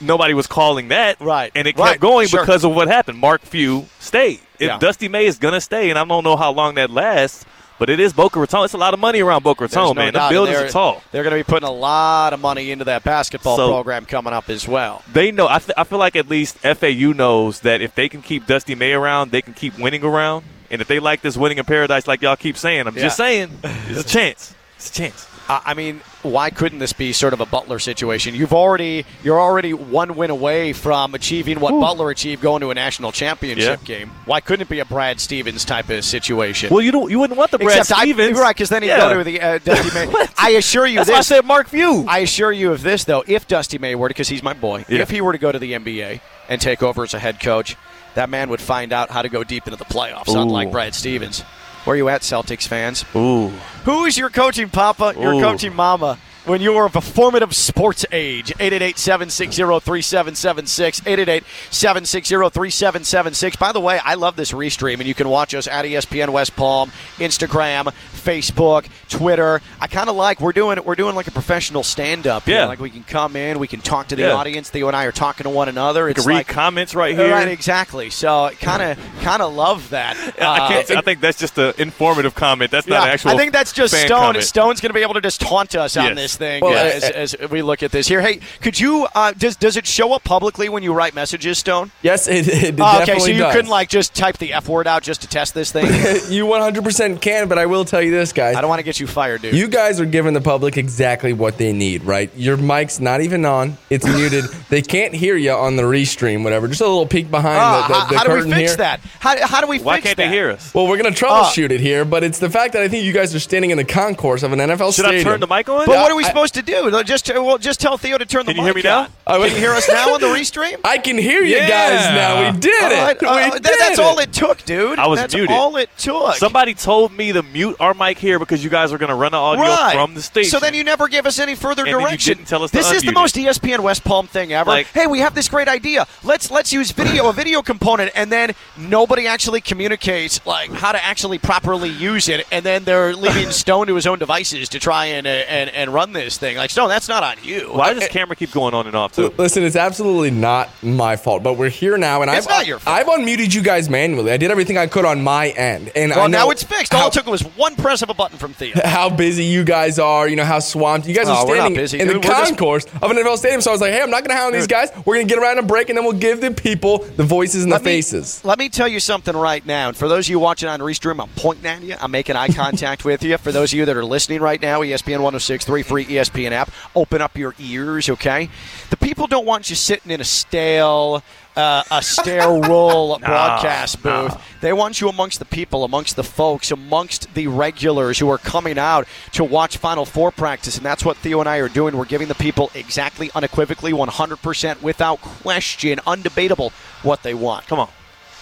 nobody 0.00 0.32
was 0.34 0.46
calling 0.46 0.88
that, 0.88 1.20
Right. 1.20 1.50
And 1.54 1.66
it 1.66 1.76
kept 1.76 2.00
going 2.00 2.28
Sure. 2.28 2.40
because 2.40 2.64
of 2.64 2.72
what 2.74 2.86
happened. 2.88 3.18
Mark 3.18 3.42
Few 3.42 3.86
stayed. 3.98 4.40
If 4.58 4.68
Yeah. 4.68 4.78
Dusty 4.78 5.08
May 5.08 5.26
is 5.26 5.38
gonna 5.38 5.60
stay, 5.60 5.90
and 5.90 5.98
I 5.98 6.04
don't 6.04 6.22
know 6.24 6.36
how 6.36 6.52
long 6.52 6.76
that 6.76 6.90
lasts, 6.90 7.44
But 7.78 7.90
it 7.90 8.00
is 8.00 8.12
Boca 8.12 8.40
Raton. 8.40 8.64
It's 8.64 8.72
a 8.74 8.78
lot 8.78 8.94
of 8.94 9.00
money 9.00 9.20
around 9.20 9.42
Boca 9.42 9.64
Raton, 9.64 9.82
no 9.84 9.94
man. 9.94 10.14
The 10.14 10.26
buildings 10.30 10.58
They're- 10.58 10.68
tall. 10.70 11.02
They're 11.12 11.22
going 11.22 11.36
to 11.36 11.38
be 11.38 11.44
putting 11.44 11.68
a 11.68 11.72
lot 11.72 12.32
of 12.32 12.40
money 12.40 12.70
into 12.70 12.84
that 12.86 13.04
basketball 13.04 13.56
So- 13.56 13.68
program 13.68 14.06
coming 14.06 14.32
up 14.32 14.48
as 14.48 14.66
well. 14.66 15.02
They 15.12 15.30
know. 15.30 15.46
I, 15.48 15.58
th- 15.58 15.72
I 15.76 15.84
feel 15.84 15.98
like 15.98 16.16
at 16.16 16.28
least 16.28 16.56
FAU 16.58 17.12
knows 17.12 17.60
that 17.60 17.80
if 17.82 17.94
they 17.94 18.08
can 18.08 18.22
keep 18.22 18.46
Dusty 18.46 18.74
May 18.74 18.92
around, 18.92 19.30
they 19.30 19.42
can 19.42 19.52
keep 19.54 19.78
winning 19.78 20.02
around. 20.04 20.44
And 20.70 20.80
if 20.80 20.88
they 20.88 20.98
like 20.98 21.20
this 21.20 21.36
winning 21.36 21.58
in 21.58 21.64
paradise, 21.64 22.06
like 22.08 22.22
y'all 22.22 22.34
keep 22.36 22.56
saying, 22.56 22.86
I'm 22.86 22.94
just 22.94 23.16
saying, 23.16 23.50
it's 23.62 24.00
a 24.00 24.04
chance. 24.04 24.54
It's 24.76 24.90
a 24.90 24.92
chance. 24.92 25.28
Uh, 25.48 25.60
I 25.64 25.74
mean, 25.74 26.00
why 26.22 26.50
couldn't 26.50 26.80
this 26.80 26.92
be 26.92 27.12
sort 27.12 27.32
of 27.32 27.40
a 27.40 27.46
Butler 27.46 27.78
situation? 27.78 28.34
You've 28.34 28.52
already 28.52 29.04
you're 29.22 29.40
already 29.40 29.72
one 29.74 30.16
win 30.16 30.30
away 30.30 30.72
from 30.72 31.14
achieving 31.14 31.60
what 31.60 31.70
Butler 31.78 32.10
achieved 32.10 32.42
going 32.42 32.62
to 32.62 32.70
a 32.70 32.74
national 32.74 33.12
championship 33.12 33.80
Yeah. 33.82 33.98
game. 33.98 34.10
Why 34.24 34.40
couldn't 34.40 34.62
it 34.62 34.68
be 34.68 34.80
a 34.80 34.84
Brad 34.84 35.20
Stevens 35.20 35.64
type 35.64 35.88
of 35.88 36.04
situation? 36.04 36.70
Well, 36.70 36.80
you 36.82 36.90
don't. 36.90 37.10
You 37.10 37.20
wouldn't 37.20 37.38
want 37.38 37.52
the 37.52 37.58
Brad 37.58 37.78
Except 37.78 38.00
Stevens, 38.00 38.38
I, 38.38 38.42
right? 38.42 38.56
Because 38.56 38.70
then 38.70 38.82
he'd 38.82 38.88
Yeah. 38.88 38.98
go 39.12 39.18
to 39.18 39.24
the 39.24 39.40
uh, 39.40 39.58
Dusty 39.58 39.94
May. 39.94 40.12
I 40.38 40.50
assure 40.50 40.84
you 40.86 40.96
That's 40.96 41.08
this. 41.10 41.18
I 41.18 41.36
said 41.36 41.44
Mark 41.44 41.68
Few. 41.68 42.04
I 42.08 42.18
assure 42.18 42.50
you 42.50 42.72
of 42.72 42.82
this 42.82 43.04
though, 43.04 43.22
if 43.28 43.46
Dusty 43.46 43.78
May 43.78 43.94
were 43.94 44.08
to, 44.08 44.12
because 44.14 44.28
he's 44.28 44.42
my 44.42 44.52
boy, 44.54 44.84
Yeah. 44.88 45.02
if 45.02 45.10
he 45.10 45.20
were 45.20 45.32
to 45.32 45.38
go 45.38 45.52
to 45.52 45.58
the 45.60 45.74
NBA 45.74 46.20
and 46.48 46.60
take 46.60 46.82
over 46.82 47.04
as 47.04 47.14
a 47.14 47.18
head 47.20 47.38
coach, 47.40 47.76
that 48.14 48.28
man 48.30 48.48
would 48.50 48.60
find 48.60 48.92
out 48.92 49.10
how 49.10 49.22
to 49.22 49.28
go 49.28 49.44
deep 49.44 49.66
into 49.68 49.76
the 49.76 49.84
playoffs, 49.84 50.34
Ooh. 50.34 50.40
unlike 50.40 50.72
Brad 50.72 50.94
Stevens. 50.94 51.44
Where 51.86 51.94
are 51.94 51.96
you 51.96 52.08
at, 52.08 52.22
Celtics 52.22 52.66
fans? 52.66 53.04
Ooh. 53.14 53.50
Who 53.84 54.06
is 54.06 54.18
your 54.18 54.28
coaching 54.28 54.68
papa, 54.68 55.14
your 55.16 55.34
Ooh. 55.34 55.40
coaching 55.40 55.72
mama? 55.72 56.18
When 56.46 56.60
you 56.60 56.72
were 56.74 56.84
of 56.86 56.94
a 56.94 57.00
formative 57.00 57.56
sports 57.56 58.06
age, 58.12 58.52
888-760-3776, 58.54 61.42
888-760-3776. 61.70 63.58
By 63.58 63.72
the 63.72 63.80
way, 63.80 63.98
I 63.98 64.14
love 64.14 64.36
this 64.36 64.52
restream, 64.52 65.00
and 65.00 65.08
you 65.08 65.14
can 65.14 65.28
watch 65.28 65.54
us 65.54 65.66
at 65.66 65.84
ESPN 65.84 66.28
West 66.30 66.54
Palm, 66.54 66.92
Instagram, 67.18 67.86
Facebook, 68.12 68.86
Twitter. 69.08 69.60
I 69.80 69.88
kind 69.88 70.08
of 70.08 70.14
like 70.14 70.40
we're 70.40 70.52
doing 70.52 70.78
we're 70.84 70.94
doing 70.94 71.16
like 71.16 71.26
a 71.26 71.30
professional 71.32 71.82
stand 71.82 72.26
up. 72.28 72.46
Yeah. 72.46 72.66
like 72.66 72.78
we 72.80 72.90
can 72.90 73.02
come 73.04 73.34
in, 73.34 73.58
we 73.58 73.66
can 73.66 73.80
talk 73.80 74.08
to 74.08 74.16
the 74.16 74.22
Yeah. 74.22 74.34
audience. 74.34 74.68
Theo 74.70 74.86
and 74.88 74.96
I 74.96 75.04
are 75.04 75.12
talking 75.12 75.44
to 75.44 75.50
one 75.50 75.68
another. 75.68 76.08
It's 76.08 76.20
can 76.20 76.28
read 76.28 76.34
like 76.36 76.48
comments 76.48 76.94
right 76.94 77.16
here. 77.16 77.30
right, 77.30 77.48
exactly. 77.48 78.10
So 78.10 78.50
kind 78.60 78.82
of 78.82 78.98
kind 79.22 79.42
of 79.42 79.52
love 79.54 79.90
that. 79.90 80.16
I 80.40 80.68
can't. 80.68 80.90
Uh, 80.90 80.98
I 80.98 81.00
think 81.02 81.20
that's 81.20 81.38
just 81.38 81.58
an 81.58 81.72
informative 81.78 82.34
comment. 82.36 82.70
That's 82.70 82.86
not 82.86 82.96
yeah, 82.96 83.04
an 83.04 83.10
actual. 83.10 83.30
I 83.32 83.36
think 83.36 83.52
that's 83.52 83.72
just 83.72 83.94
Stone. 83.94 84.08
comment. 84.20 84.44
Stone's 84.44 84.80
going 84.80 84.90
to 84.90 84.94
be 84.94 85.02
able 85.02 85.14
to 85.14 85.20
just 85.20 85.40
taunt 85.40 85.74
us 85.74 85.96
on 85.96 86.16
Yes. 86.16 86.35
This 86.38 86.48
thing 86.48 86.62
Well, 86.62 86.72
uh, 86.72 86.88
uh, 86.88 87.12
as, 87.16 87.34
as 87.34 87.50
we 87.50 87.62
look 87.62 87.82
at 87.82 87.90
this 87.92 88.06
here. 88.08 88.20
Hey, 88.20 88.40
could 88.60 88.78
you? 88.78 89.06
Uh, 89.14 89.32
does 89.32 89.56
does 89.56 89.76
it 89.76 89.86
show 89.86 90.12
up 90.12 90.24
publicly 90.24 90.68
when 90.68 90.82
you 90.82 90.92
write 90.92 91.14
messages, 91.14 91.58
Stone? 91.58 91.90
Yes, 92.02 92.28
it, 92.28 92.46
it 92.48 92.74
Oh, 92.78 92.96
okay, 92.96 92.98
definitely 93.06 93.20
so 93.20 93.26
you 93.28 93.38
does. 93.38 93.54
couldn't 93.54 93.70
like 93.70 93.88
just 93.88 94.14
type 94.14 94.38
the 94.38 94.52
f 94.52 94.68
word 94.68 94.86
out 94.86 95.02
just 95.02 95.22
to 95.22 95.28
test 95.28 95.54
this 95.54 95.72
thing. 95.72 95.86
you 96.30 96.46
100% 96.46 97.20
can, 97.20 97.48
but 97.48 97.58
I 97.58 97.66
will 97.66 97.84
tell 97.84 98.02
you 98.02 98.10
this, 98.10 98.32
guys. 98.32 98.56
I 98.56 98.60
don't 98.60 98.68
want 98.68 98.80
to 98.80 98.84
get 98.84 99.00
you 99.00 99.06
fired, 99.06 99.42
dude. 99.42 99.54
You 99.54 99.68
guys 99.68 100.00
are 100.00 100.04
giving 100.06 100.34
the 100.34 100.40
public 100.40 100.76
exactly 100.76 101.32
what 101.32 101.58
they 101.58 101.72
need, 101.72 102.04
right? 102.04 102.30
Your 102.36 102.56
mic's 102.56 103.00
not 103.00 103.20
even 103.20 103.44
on; 103.44 103.76
it's 103.90 104.04
muted. 104.16 104.44
They 104.68 104.82
can't 104.82 105.14
hear 105.14 105.36
you 105.36 105.52
on 105.52 105.76
the 105.76 105.82
restream, 105.84 106.44
whatever. 106.44 106.68
Just 106.68 106.80
a 106.80 106.86
little 106.86 107.06
peek 107.06 107.30
behind 107.30 107.58
Ah, 107.58 107.86
the, 107.88 107.94
the, 107.94 108.00
how, 108.00 108.06
the 108.06 108.18
how 108.18 108.24
do 108.42 108.44
we 108.48 108.52
fix 108.54 108.70
here. 108.72 108.76
that? 108.78 109.00
How, 109.20 109.46
how 109.46 109.60
do 109.60 109.66
we 109.66 109.78
Why 109.80 109.96
fix 109.96 110.06
can't 110.06 110.16
that? 110.18 110.28
they 110.28 110.34
hear 110.34 110.50
us? 110.50 110.74
Well, 110.74 110.86
we're 110.86 110.96
gonna 110.96 111.10
troubleshoot 111.10 111.70
it 111.70 111.80
here, 111.80 112.04
but 112.04 112.22
it's 112.24 112.38
the 112.38 112.50
fact 112.50 112.72
that 112.74 112.82
I 112.82 112.88
think 112.88 113.04
you 113.04 113.12
guys 113.12 113.34
are 113.34 113.40
standing 113.40 113.70
in 113.70 113.76
the 113.78 113.84
concourse 113.84 114.42
of 114.42 114.52
an 114.52 114.58
NFL 114.58 114.94
Should 114.94 115.04
I 115.06 115.08
stadium. 115.08 115.24
turn 115.24 115.40
the 115.40 115.46
mic 115.46 115.68
on? 115.68 115.86
But 115.86 115.96
what 115.96 116.10
are 116.10 116.16
we 116.16 116.24
I- 116.26 116.28
supposed 116.28 116.54
to 116.54 116.62
do? 116.62 117.02
Just 117.04 117.28
well, 117.32 117.58
just 117.58 117.80
tell 117.80 117.96
Theo 117.98 118.18
to 118.18 118.26
turn 118.26 118.46
the 118.46 118.52
Can 118.54 118.64
you 118.64 118.74
mic 118.74 118.82
hear 118.84 118.92
me 118.92 118.96
now? 118.96 119.10
on. 119.26 119.42
I 119.42 119.46
Can 119.46 119.54
you 119.56 119.60
hear 119.60 119.72
us 119.72 119.88
now 119.88 120.14
on 120.14 120.20
the 120.20 120.26
restream? 120.28 120.78
I 120.84 120.98
can 120.98 121.18
hear 121.18 121.42
you 121.42 121.56
Yeah. 121.56 121.68
guys 121.68 122.14
now. 122.14 122.52
We 122.52 122.58
did 122.60 122.82
All 122.84 122.90
it. 122.90 122.94
right, 122.94 123.20
we 123.22 123.28
uh, 123.28 123.50
did 123.54 123.62
that- 123.64 123.76
that's 123.78 123.98
it. 123.98 124.02
all 124.04 124.18
it 124.18 124.32
took, 124.32 124.62
dude. 124.64 124.98
I 124.98 125.06
was 125.06 125.20
that's 125.20 125.34
muted. 125.34 125.50
all 125.50 125.76
it 125.76 125.90
took. 125.98 126.34
Somebody 126.36 126.74
told 126.74 127.12
me 127.12 127.32
to 127.32 127.42
mute 127.42 127.76
our 127.80 127.94
mic 127.94 128.18
here 128.18 128.38
because 128.38 128.62
you 128.62 128.70
guys 128.70 128.92
are 128.92 128.98
going 128.98 129.08
to 129.08 129.14
run 129.14 129.32
the 129.32 129.38
audio 129.38 129.64
right. 129.64 129.94
from 129.94 130.14
the 130.14 130.22
station. 130.22 130.50
So 130.50 130.58
then 130.60 130.74
you 130.74 130.84
never 130.84 131.08
give 131.08 131.26
us 131.26 131.38
any 131.38 131.54
further 131.54 131.84
And 131.84 131.94
then 131.94 132.00
you 132.00 132.06
direction. 132.06 132.36
didn't 132.36 132.48
tell 132.48 132.62
us 132.62 132.70
to 132.70 132.76
this 132.76 132.90
is 132.92 133.02
the 133.02 133.08
unmute 133.08 133.14
most 133.14 133.34
ESPN 133.36 133.80
West 133.80 134.04
Palm 134.04 134.26
thing 134.26 134.52
ever. 134.52 134.70
Like- 134.70 134.86
hey, 134.88 135.06
we 135.06 135.20
have 135.20 135.34
this 135.34 135.48
great 135.48 135.68
idea. 135.68 136.06
Let's 136.22 136.50
let's 136.50 136.72
use 136.72 136.90
video, 136.92 137.28
a 137.28 137.32
video 137.32 137.62
component, 137.62 138.12
and 138.14 138.30
then 138.30 138.54
nobody 138.76 139.26
actually 139.26 139.60
communicates 139.60 140.44
like 140.46 140.70
how 140.72 140.92
to 140.92 141.04
actually 141.04 141.38
properly 141.38 141.88
use 141.90 142.28
it, 142.28 142.46
and 142.52 142.64
then 142.64 142.84
they're 142.84 143.14
leaving 143.14 143.50
Stone 143.56 143.86
to 143.88 143.94
his 143.94 144.06
own 144.06 144.18
devices 144.18 144.68
to 144.70 144.78
try 144.78 145.06
and 145.06 145.26
uh, 145.26 145.30
and 145.30 145.70
and 145.70 145.92
run 145.92 146.12
this 146.16 146.36
thing. 146.38 146.56
Like 146.56 146.70
Stone, 146.70 146.88
that's 146.88 147.08
not 147.08 147.22
on 147.22 147.36
you. 147.42 147.70
Why 147.72 147.92
does 147.92 148.00
this 148.02 148.08
camera 148.10 148.34
keep 148.36 148.50
going 148.52 148.74
on 148.74 148.86
and 148.86 148.96
off 148.96 149.12
too? 149.14 149.32
Listen, 149.36 149.62
it's 149.62 149.76
absolutely 149.76 150.30
not 150.30 150.68
my 150.82 151.16
fault, 151.16 151.42
but 151.42 151.54
we're 151.54 151.68
here 151.70 151.96
now, 151.96 152.22
and 152.22 152.30
It's 152.30 152.46
I've 152.46 152.50
not 152.50 152.66
your 152.66 152.78
fault. 152.78 152.96
I've 152.96 153.06
unmuted 153.06 153.54
you 153.54 153.62
guys 153.62 153.88
manually. 153.88 154.32
I 154.32 154.36
did 154.36 154.50
everything 154.50 154.76
I 154.78 154.86
could 154.86 155.04
on 155.04 155.22
my 155.22 155.48
end, 155.50 155.90
and 155.94 156.12
I 156.12 156.16
Well, 156.16 156.28
know 156.28 156.38
now 156.38 156.50
it's 156.50 156.62
fixed. 156.62 156.92
All 156.94 157.00
how- 157.00 157.06
it 157.08 157.12
took 157.12 157.26
was 157.26 157.42
one 157.56 157.76
press 157.76 158.02
of 158.02 158.10
a 158.10 158.14
button 158.14 158.38
from 158.38 158.52
Theo. 158.52 158.74
how 158.84 159.08
busy 159.10 159.44
you 159.44 159.64
guys 159.64 159.98
are, 159.98 160.28
you 160.28 160.36
know, 160.36 160.44
how 160.44 160.58
swamped. 160.58 161.06
You 161.06 161.14
guys 161.14 161.28
oh, 161.28 161.32
are 161.32 161.36
Oh, 161.44 161.46
we're 161.46 161.56
not 161.56 161.62
standing 161.62 161.76
busy, 161.82 162.00
in 162.00 162.08
the. 162.08 162.14
We're 162.14 162.20
just- 162.20 162.46
concourse 162.48 162.84
of 163.02 163.10
an 163.10 163.16
NFL 163.16 163.36
stadium. 163.38 163.60
So 163.60 163.70
I 163.70 163.74
was 163.74 163.80
like, 163.80 163.92
hey, 163.92 164.00
I'm 164.02 164.10
not 164.10 164.22
going 164.24 164.30
to 164.36 164.40
hound 164.42 164.54
these 164.54 164.66
guys. 164.66 164.90
We're 165.04 165.14
going 165.16 165.28
to 165.28 165.34
get 165.34 165.42
around 165.42 165.58
a 165.58 165.62
break, 165.62 165.88
and 165.88 165.96
then 165.98 166.04
we'll 166.04 166.14
give 166.18 166.40
the 166.40 166.50
people 166.50 166.98
the 166.98 167.24
voices 167.24 167.62
and 167.64 167.72
Let 167.72 167.82
the 167.82 167.90
me- 167.90 167.96
faces. 167.96 168.44
let 168.44 168.58
me 168.58 168.68
tell 168.68 168.88
you 168.88 169.00
something 169.00 169.36
right 169.36 169.64
now. 169.64 169.88
And 169.88 169.96
for 169.96 170.08
those 170.08 170.26
of 170.26 170.30
you 170.30 170.38
watching 170.38 170.68
on 170.68 170.80
Restream, 170.80 171.20
I'm 171.22 171.28
pointing 171.36 171.66
at 171.66 171.82
you. 171.82 171.96
I'm 172.00 172.10
making 172.10 172.36
eye 172.36 172.48
contact 172.54 173.04
with 173.04 173.22
you. 173.22 173.36
For 173.38 173.52
those 173.52 173.72
of 173.72 173.78
you 173.78 173.84
that 173.84 173.96
are 173.96 174.04
listening 174.04 174.40
right 174.40 174.60
now, 174.60 174.80
ESPN 174.80 175.20
1063, 175.20 175.82
free 175.82 175.95
ESPN 176.04 176.52
app. 176.52 176.70
Open 176.94 177.20
up 177.22 177.36
your 177.36 177.54
ears, 177.58 178.08
okay? 178.10 178.48
The 178.90 178.96
people 178.96 179.26
don't 179.26 179.46
want 179.46 179.70
you 179.70 179.76
sitting 179.76 180.10
in 180.10 180.20
a 180.20 180.24
stale, 180.24 181.22
uh, 181.56 181.82
a 181.90 182.02
sterile 182.02 182.60
roll 182.68 183.18
broadcast 183.18 184.02
booth. 184.02 184.36
They 184.60 184.72
want 184.72 185.00
you 185.00 185.08
amongst 185.08 185.38
the 185.38 185.44
people, 185.44 185.84
amongst 185.84 186.16
the 186.16 186.22
folks, 186.24 186.70
amongst 186.70 187.32
the 187.34 187.46
regulars 187.46 188.18
who 188.18 188.28
are 188.30 188.38
coming 188.38 188.78
out 188.78 189.06
to 189.32 189.44
watch 189.44 189.76
Final 189.78 190.04
Four 190.04 190.30
practice. 190.32 190.76
And 190.76 190.84
that's 190.84 191.04
what 191.04 191.16
Theo 191.16 191.40
and 191.40 191.48
I 191.48 191.58
are 191.58 191.68
doing. 191.68 191.96
We're 191.96 192.04
giving 192.04 192.28
the 192.28 192.34
people 192.34 192.70
exactly, 192.74 193.30
unequivocally, 193.34 193.92
100%, 193.92 194.82
without 194.82 195.20
question, 195.20 195.98
undebatable, 196.00 196.72
what 197.02 197.22
they 197.22 197.34
want 197.34 197.66
Come 197.66 197.78
on. 197.80 197.88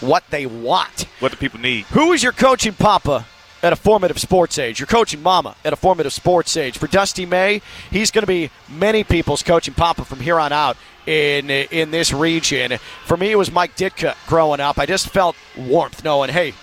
what 0.00 0.24
they 0.30 0.46
want. 0.46 1.06
What 1.20 1.32
do 1.32 1.38
people 1.38 1.60
need? 1.60 1.84
Who 1.86 2.12
is 2.12 2.22
your 2.22 2.32
coaching 2.32 2.72
papa 2.74 3.26
at 3.64 3.72
a 3.72 3.76
formative 3.76 4.20
sports 4.20 4.58
age? 4.58 4.78
You're 4.78 4.86
coaching 4.86 5.22
mama 5.22 5.56
at 5.64 5.72
a 5.72 5.76
formative 5.76 6.12
sports 6.12 6.56
age. 6.56 6.78
For 6.78 6.86
Dusty 6.86 7.26
May, 7.26 7.62
he's 7.90 8.10
going 8.10 8.22
to 8.22 8.26
be 8.26 8.50
many 8.68 9.02
people's 9.02 9.42
coaching 9.42 9.74
papa 9.74 10.04
from 10.04 10.20
here 10.20 10.38
on 10.38 10.52
out 10.52 10.76
in 11.06 11.50
in 11.50 11.90
this 11.90 12.12
region. 12.12 12.78
For 13.06 13.16
me, 13.16 13.32
it 13.32 13.36
was 13.36 13.50
Mike 13.50 13.74
Ditka 13.76 14.14
growing 14.26 14.60
up. 14.60 14.78
I 14.78 14.86
just 14.86 15.08
felt 15.08 15.34
warmth 15.56 16.04
knowing, 16.04 16.30
hey, 16.30 16.54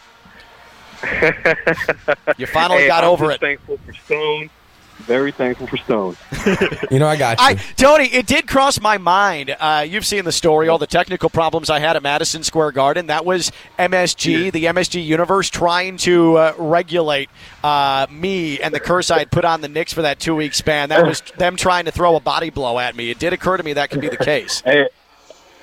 you 2.38 2.46
finally 2.46 2.82
Hey, 2.82 2.88
got 2.88 3.04
I'm 3.04 3.10
over 3.10 3.26
just 3.26 3.36
it. 3.36 3.40
Thankful 3.40 3.78
for 3.78 3.92
Stone. 3.92 4.50
Very 4.98 5.32
thankful 5.32 5.66
for 5.66 5.76
Stone. 5.78 6.16
You 6.90 6.98
know, 6.98 7.08
I 7.08 7.16
got 7.16 7.38
you. 7.40 7.46
I, 7.46 7.54
Tony, 7.76 8.04
it 8.12 8.26
did 8.26 8.46
cross 8.46 8.78
my 8.78 8.98
mind. 8.98 9.56
Uh, 9.58 9.84
you've 9.88 10.04
seen 10.04 10.24
the 10.26 10.32
story, 10.32 10.68
all 10.68 10.76
the 10.76 10.86
technical 10.86 11.30
problems 11.30 11.70
I 11.70 11.78
had 11.78 11.96
at 11.96 12.02
Madison 12.02 12.42
Square 12.42 12.72
Garden. 12.72 13.06
That 13.06 13.24
was 13.24 13.50
MSG, 13.78 14.52
the 14.52 14.64
MSG 14.64 15.02
universe, 15.04 15.48
trying 15.48 15.96
to 15.98 16.36
uh, 16.36 16.54
regulate 16.58 17.30
uh, 17.64 18.06
me 18.10 18.60
and 18.60 18.74
the 18.74 18.80
curse 18.80 19.10
I 19.10 19.20
had 19.20 19.30
put 19.30 19.46
on 19.46 19.62
the 19.62 19.68
Knicks 19.68 19.92
for 19.94 20.02
that 20.02 20.18
two 20.20 20.34
week 20.34 20.52
span. 20.52 20.90
That 20.90 21.06
was 21.06 21.22
them 21.38 21.56
trying 21.56 21.86
to 21.86 21.90
throw 21.92 22.14
a 22.14 22.20
body 22.20 22.50
blow 22.50 22.78
at 22.78 22.94
me. 22.94 23.10
It 23.10 23.18
did 23.18 23.32
occur 23.32 23.56
to 23.56 23.62
me 23.62 23.72
that 23.72 23.88
could 23.90 24.02
be 24.02 24.08
the 24.10 24.18
case. 24.18 24.60
Hey, 24.60 24.88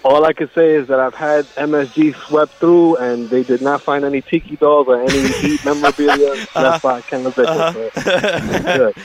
all 0.03 0.25
I 0.25 0.33
can 0.33 0.49
say 0.55 0.75
is 0.75 0.87
that 0.87 0.99
I've 0.99 1.13
had 1.13 1.45
MSG 1.55 2.15
swept 2.27 2.53
through, 2.59 2.95
and 2.97 3.29
they 3.29 3.43
did 3.43 3.61
not 3.61 3.83
find 3.83 4.05
any 4.05 4.21
tiki 4.21 4.55
dolls 4.55 4.87
or 4.87 5.01
any 5.01 5.33
Heat 5.41 5.63
memorabilia 5.63 6.33
Uh-huh. 6.33 6.61
left 6.61 6.83
by 6.83 7.01
Ken 7.01 7.23
so 7.35 7.91
good. 8.63 8.95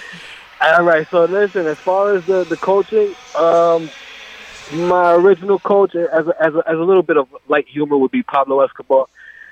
All 0.61 0.83
right, 0.85 1.07
so 1.11 1.25
listen, 1.25 1.67
as 1.67 1.77
far 1.79 2.17
as 2.17 2.25
the, 2.25 2.45
the 2.45 2.57
coaching, 2.57 3.13
um, 3.35 3.91
my 4.73 5.13
original 5.13 5.59
coach, 5.59 5.95
as 5.95 6.27
a, 6.27 6.35
as, 6.43 6.55
a, 6.55 6.63
as 6.67 6.77
a 6.79 6.83
little 6.83 7.03
bit 7.03 7.17
of 7.17 7.29
light 7.49 7.67
humor, 7.69 7.97
would 7.99 8.11
be 8.13 8.23
Pablo 8.23 8.61
Escobar. 8.61 9.07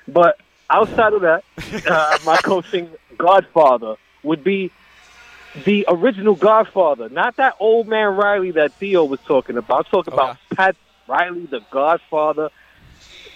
But 0.08 0.38
outside 0.70 1.12
of 1.12 1.22
that, 1.22 1.44
uh, 1.86 2.18
my 2.24 2.38
coaching 2.38 2.88
godfather 3.18 3.96
would 4.22 4.42
be 4.44 4.70
the 5.66 5.84
original 5.88 6.34
Godfather, 6.34 7.10
not 7.10 7.36
that 7.36 7.56
old 7.60 7.86
man 7.86 8.14
Riley 8.16 8.52
that 8.52 8.72
Theo 8.74 9.04
was 9.04 9.20
talking 9.26 9.58
about. 9.58 9.78
I'm 9.86 9.90
talking 9.90 10.14
about 10.14 10.38
Pat 10.56 10.76
Riley, 11.08 11.46
the 11.46 11.60
Godfather. 11.70 12.50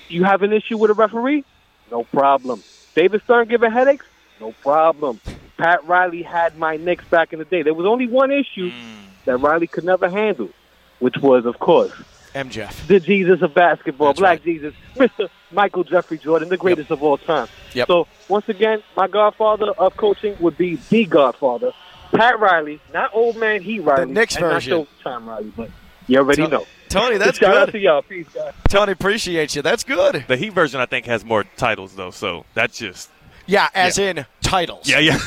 You 0.09 0.24
have 0.24 0.42
an 0.42 0.52
issue 0.52 0.79
with 0.79 0.90
a 0.90 0.94
referee? 0.94 1.44
No 1.90 2.05
problem. 2.05 2.62
David 2.94 3.22
Stern 3.24 3.48
giving 3.48 3.70
headaches? 3.70 4.07
No 4.40 4.52
problem. 4.52 5.20
Pat 5.57 5.85
Riley 5.87 6.22
had 6.22 6.59
my 6.59 6.76
Knicks 6.76 7.05
back 7.07 7.33
in 7.33 7.38
the 7.38 7.44
day. 7.44 7.62
There 7.62 7.74
was 7.74 7.87
only 7.87 8.07
one 8.07 8.31
issue 8.31 8.70
hmm. 8.70 9.05
that 9.24 9.38
Riley 9.38 9.66
could 9.66 9.85
never 9.85 10.09
handle, 10.09 10.50
which 10.98 11.16
was, 11.18 11.46
of 11.46 11.59
course, 11.59 11.92
MJF. 12.35 12.87
the 12.87 13.00
Jesus 13.00 13.40
of 13.42 13.55
basketball, 13.55 14.09
That's 14.09 14.20
Black 14.20 14.38
right. 14.38 14.44
Jesus, 14.44 14.74
Mr. 14.94 15.29
Michael 15.50 15.85
Jeffrey 15.85 16.18
Jordan, 16.18 16.48
the 16.48 16.57
greatest 16.57 16.90
of 16.90 17.02
all 17.02 17.16
time. 17.16 17.48
Yep. 17.72 17.88
So 17.88 18.07
once 18.29 18.48
again, 18.48 18.83
my 18.96 19.09
godfather 19.09 19.70
of 19.72 19.96
coaching 19.96 20.37
would 20.40 20.59
be 20.59 20.76
the 20.90 21.07
godfather, 21.07 21.72
Pat 22.12 22.38
Riley, 22.38 22.81
not 22.92 23.11
old 23.14 23.37
man 23.37 23.62
he 23.62 23.81
Riley, 23.81 24.07
the 24.07 24.12
Knicks 24.12 24.37
and 24.37 24.42
not 24.42 24.55
version. 24.55 24.87
Showtime 25.05 25.26
Riley, 25.26 25.52
but 25.57 25.70
you 26.07 26.19
already 26.19 26.42
To- 26.42 26.49
know. 26.49 26.66
Tony, 26.88 27.19
that's 27.19 27.38
Shout 27.38 27.57
out 27.57 27.66
to 27.66 27.73
good. 27.73 27.83
y'all. 27.83 28.03
Peace, 28.03 28.27
guys. 28.33 28.53
Tony, 28.69 28.92
appreciate 28.92 29.55
you. 29.57 29.62
That's 29.62 29.83
good. 29.85 30.25
The 30.29 30.37
Heat 30.37 30.53
version, 30.53 30.81
I 30.81 30.87
think, 30.87 31.07
has 31.07 31.25
more 31.25 31.45
titles 31.57 31.95
though, 31.95 32.11
so 32.12 32.45
that's 32.55 32.79
just 32.79 33.11
Yeah, 33.47 33.69
as 33.75 33.99
in 33.99 34.25
titles. 34.40 34.88
yeah, 34.88 35.01
yeah. 35.01 35.19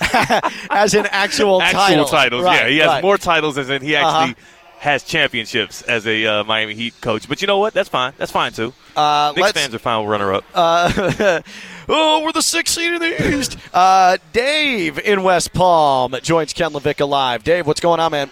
as 0.70 0.94
in 0.94 1.06
actual, 1.06 1.60
Actual 1.62 1.80
titles. 1.80 2.10
titles. 2.10 2.44
Right, 2.44 2.60
yeah, 2.62 2.68
he 2.68 2.78
has 2.78 2.86
right. 2.88 3.02
more 3.02 3.18
titles 3.18 3.58
as 3.58 3.68
in 3.68 3.82
he 3.82 3.96
actually 3.96 4.32
Uh-huh. 4.32 4.46
has 4.78 5.02
championships 5.02 5.82
as 5.82 6.06
a 6.06 6.24
uh, 6.26 6.44
Miami 6.44 6.74
Heat 6.74 6.94
coach. 7.00 7.28
But 7.28 7.40
you 7.42 7.46
know 7.46 7.58
what? 7.58 7.74
That's 7.74 7.88
fine. 7.88 8.12
That's 8.16 8.32
fine 8.32 8.52
too. 8.52 8.72
Uh, 8.96 9.32
Knicks 9.36 9.52
fans 9.52 9.74
are 9.74 9.78
fine 9.78 10.00
with 10.00 10.08
runner 10.10 10.32
up. 10.34 10.44
Uh, 10.54 11.40
oh, 11.88 12.22
we're 12.24 12.32
the 12.32 12.42
sixth 12.42 12.74
seed 12.74 12.92
in 12.94 13.00
the 13.00 13.36
East. 13.38 13.56
Uh, 13.74 14.18
Dave 14.32 14.98
in 14.98 15.22
West 15.24 15.52
Palm 15.52 16.14
joins 16.22 16.52
Ken 16.52 16.70
Levick 16.72 17.06
live. 17.06 17.42
Dave, 17.44 17.66
what's 17.66 17.80
going 17.80 18.00
on, 18.00 18.12
man? 18.12 18.30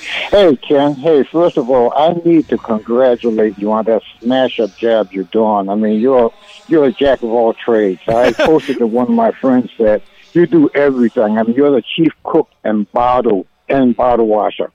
Hey, 0.00 0.56
Ken. 0.56 0.94
Hey, 0.94 1.24
first 1.24 1.56
of 1.56 1.68
all, 1.68 1.92
I 1.94 2.12
need 2.24 2.48
to 2.48 2.58
congratulate 2.58 3.58
you 3.58 3.72
on 3.72 3.84
that 3.84 4.02
smash 4.20 4.58
up 4.60 4.76
job 4.76 5.12
you're 5.12 5.24
doing. 5.24 5.68
I 5.68 5.74
mean, 5.74 6.00
you're 6.00 6.32
you're 6.68 6.84
a 6.84 6.92
jack 6.92 7.22
of 7.22 7.30
all 7.30 7.52
trades. 7.54 8.00
I 8.08 8.32
posted 8.38 8.78
to 8.78 8.86
one 8.86 9.04
of 9.08 9.10
my 9.14 9.32
friends 9.32 9.70
that 9.78 10.02
you 10.32 10.46
do 10.46 10.70
everything. 10.74 11.36
I 11.38 11.42
mean, 11.42 11.54
you're 11.56 11.70
the 11.72 11.82
chief 11.96 12.12
cook 12.24 12.48
and 12.64 12.90
bottle 12.92 13.46
and 13.68 13.94
bottle 13.96 14.26
washer, 14.26 14.72